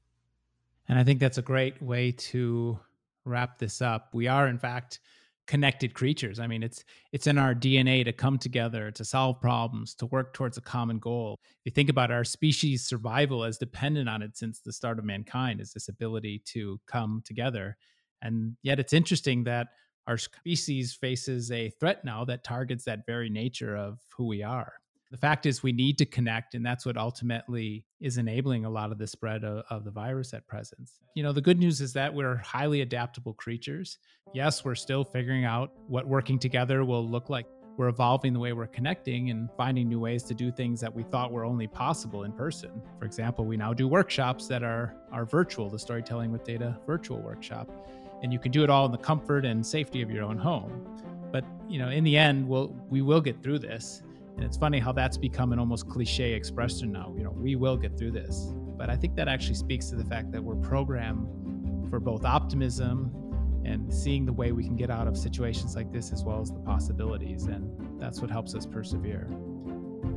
And 0.87 0.97
i 0.97 1.03
think 1.03 1.19
that's 1.19 1.37
a 1.37 1.41
great 1.41 1.81
way 1.81 2.13
to 2.13 2.79
wrap 3.25 3.57
this 3.57 3.81
up, 3.81 4.13
we 4.13 4.27
are 4.27 4.47
in 4.47 4.57
fact 4.57 4.99
connected 5.47 5.93
creatures. 5.93 6.39
I 6.39 6.47
mean, 6.47 6.61
it's 6.61 6.83
it's 7.11 7.27
in 7.27 7.37
our 7.37 7.55
DNA 7.55 8.03
to 8.05 8.13
come 8.13 8.37
together, 8.37 8.91
to 8.91 9.05
solve 9.05 9.41
problems, 9.41 9.95
to 9.95 10.05
work 10.07 10.33
towards 10.33 10.57
a 10.57 10.61
common 10.61 10.99
goal. 10.99 11.39
If 11.41 11.57
you 11.65 11.71
think 11.71 11.89
about 11.89 12.11
our 12.11 12.23
species 12.23 12.85
survival 12.85 13.43
as 13.43 13.57
dependent 13.57 14.09
on 14.09 14.21
it 14.21 14.37
since 14.37 14.59
the 14.59 14.73
start 14.73 14.99
of 14.99 15.05
mankind 15.05 15.61
is 15.61 15.73
this 15.73 15.89
ability 15.89 16.43
to 16.53 16.79
come 16.87 17.21
together. 17.25 17.77
And 18.21 18.57
yet 18.63 18.79
it's 18.79 18.93
interesting 18.93 19.43
that 19.45 19.67
our 20.07 20.17
species 20.17 20.93
faces 20.93 21.51
a 21.51 21.69
threat 21.79 22.03
now 22.05 22.25
that 22.25 22.43
targets 22.43 22.85
that 22.85 23.05
very 23.05 23.29
nature 23.29 23.75
of 23.75 23.99
who 24.15 24.25
we 24.25 24.43
are 24.43 24.73
the 25.09 25.17
fact 25.17 25.45
is 25.45 25.63
we 25.63 25.71
need 25.71 25.97
to 25.97 26.05
connect 26.05 26.53
and 26.53 26.65
that's 26.65 26.85
what 26.85 26.97
ultimately 26.97 27.85
is 28.01 28.17
enabling 28.17 28.65
a 28.65 28.69
lot 28.69 28.91
of 28.91 28.97
the 28.97 29.07
spread 29.07 29.43
of, 29.43 29.63
of, 29.69 29.83
the 29.83 29.91
virus 29.91 30.33
at 30.33 30.45
present 30.47 30.89
you 31.17 31.23
know 31.23 31.31
the 31.31 31.41
good 31.41 31.57
news 31.57 31.81
is 31.81 31.93
that 31.93 32.13
we're 32.13 32.35
highly 32.37 32.81
adaptable 32.81 33.33
creatures. 33.33 33.97
Yes 34.33 34.63
we're 34.63 34.75
still 34.75 35.03
figuring 35.03 35.45
out 35.45 35.71
what 35.87 36.07
working 36.07 36.37
together 36.37 36.85
will 36.85 37.09
look 37.09 37.31
like. 37.31 37.47
We're 37.75 37.87
evolving 37.87 38.33
the 38.33 38.39
way 38.39 38.53
we're 38.53 38.67
connecting 38.67 39.31
and 39.31 39.49
finding 39.57 39.89
new 39.89 39.99
ways 39.99 40.21
to 40.25 40.35
do 40.35 40.51
things 40.51 40.79
that 40.81 40.93
we 40.93 41.01
thought 41.01 41.31
were 41.31 41.43
only 41.43 41.67
possible 41.67 42.23
in 42.23 42.33
person. 42.33 42.83
For 42.99 43.05
example 43.05 43.45
we 43.45 43.57
now 43.57 43.73
do 43.73 43.87
workshops 43.87 44.47
that 44.47 44.61
are 44.61 44.95
are 45.11 45.25
virtual 45.25 45.71
the 45.71 45.79
storytelling 45.79 46.31
with 46.31 46.43
data 46.43 46.77
virtual 46.85 47.19
workshop. 47.19 47.67
And 48.21 48.31
you 48.31 48.37
can 48.37 48.51
do 48.51 48.63
it 48.63 48.69
all 48.69 48.85
in 48.85 48.91
the 48.91 48.97
comfort 48.99 49.43
and 49.43 49.65
safety 49.65 50.03
of 50.03 50.11
your 50.11 50.23
own 50.23 50.37
home. 50.37 50.85
But 51.31 51.45
you 51.67 51.79
know 51.79 51.89
in 51.89 52.03
the 52.03 52.15
end 52.15 52.47
we'll 52.47 52.75
we 52.89 53.01
will 53.01 53.21
get 53.21 53.41
through 53.41 53.59
this 53.59 54.03
and 54.37 54.45
it's 54.45 54.55
funny 54.55 54.77
how 54.77 54.91
that's 54.91 55.17
become 55.17 55.51
an 55.51 55.57
almost 55.57 55.89
cliche 55.89 56.33
expression 56.33 56.91
now. 56.91 57.11
You 57.17 57.23
know, 57.23 57.31
we 57.31 57.55
will 57.55 57.75
get 57.75 57.97
through 57.97 58.11
this. 58.11 58.53
But 58.77 58.91
I 58.91 58.95
think 58.95 59.15
that 59.15 59.27
actually 59.27 59.55
speaks 59.55 59.89
to 59.89 59.95
the 59.95 60.05
fact 60.05 60.31
that 60.31 60.43
we're 60.43 60.55
programmed 60.55 61.27
for 61.89 61.99
both 61.99 62.23
optimism 62.23 63.11
and 63.65 63.91
seeing 63.91 64.27
the 64.27 64.33
way 64.33 64.51
we 64.51 64.63
can 64.63 64.75
get 64.75 64.91
out 64.91 65.07
of 65.07 65.17
situations 65.17 65.75
like 65.75 65.91
this 65.91 66.11
as 66.11 66.23
well 66.23 66.39
as 66.39 66.51
the 66.51 66.59
possibilities. 66.59 67.45
And 67.45 67.99
that's 67.99 68.21
what 68.21 68.29
helps 68.29 68.53
us 68.53 68.67
persevere. 68.67 69.27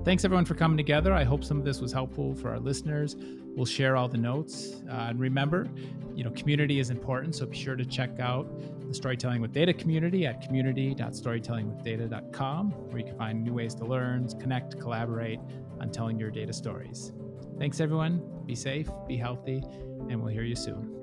Thanks 0.02 0.24
everyone 0.24 0.46
for 0.46 0.54
coming 0.54 0.78
together. 0.78 1.12
I 1.12 1.24
hope 1.24 1.44
some 1.44 1.58
of 1.58 1.64
this 1.64 1.82
was 1.82 1.92
helpful 1.92 2.34
for 2.34 2.48
our 2.48 2.58
listeners. 2.58 3.16
We'll 3.54 3.66
share 3.66 3.98
all 3.98 4.08
the 4.08 4.16
notes. 4.16 4.76
Uh, 4.88 5.08
and 5.10 5.20
remember, 5.20 5.68
you 6.14 6.24
know, 6.24 6.30
community 6.30 6.78
is 6.78 6.88
important, 6.88 7.34
so 7.34 7.44
be 7.44 7.54
sure 7.54 7.76
to 7.76 7.84
check 7.84 8.18
out 8.18 8.48
the 8.88 8.94
Storytelling 8.94 9.42
with 9.42 9.52
Data 9.52 9.74
community 9.74 10.26
at 10.26 10.40
community.storytellingwithdata.com, 10.40 12.70
where 12.70 12.98
you 12.98 13.04
can 13.04 13.18
find 13.18 13.44
new 13.44 13.52
ways 13.52 13.74
to 13.74 13.84
learn, 13.84 14.26
connect, 14.40 14.80
collaborate 14.80 15.38
on 15.80 15.90
telling 15.90 16.18
your 16.18 16.30
data 16.30 16.54
stories. 16.54 17.12
Thanks 17.58 17.78
everyone. 17.78 18.22
Be 18.46 18.54
safe, 18.54 18.88
be 19.06 19.18
healthy, 19.18 19.62
and 20.08 20.18
we'll 20.18 20.32
hear 20.32 20.44
you 20.44 20.56
soon. 20.56 20.99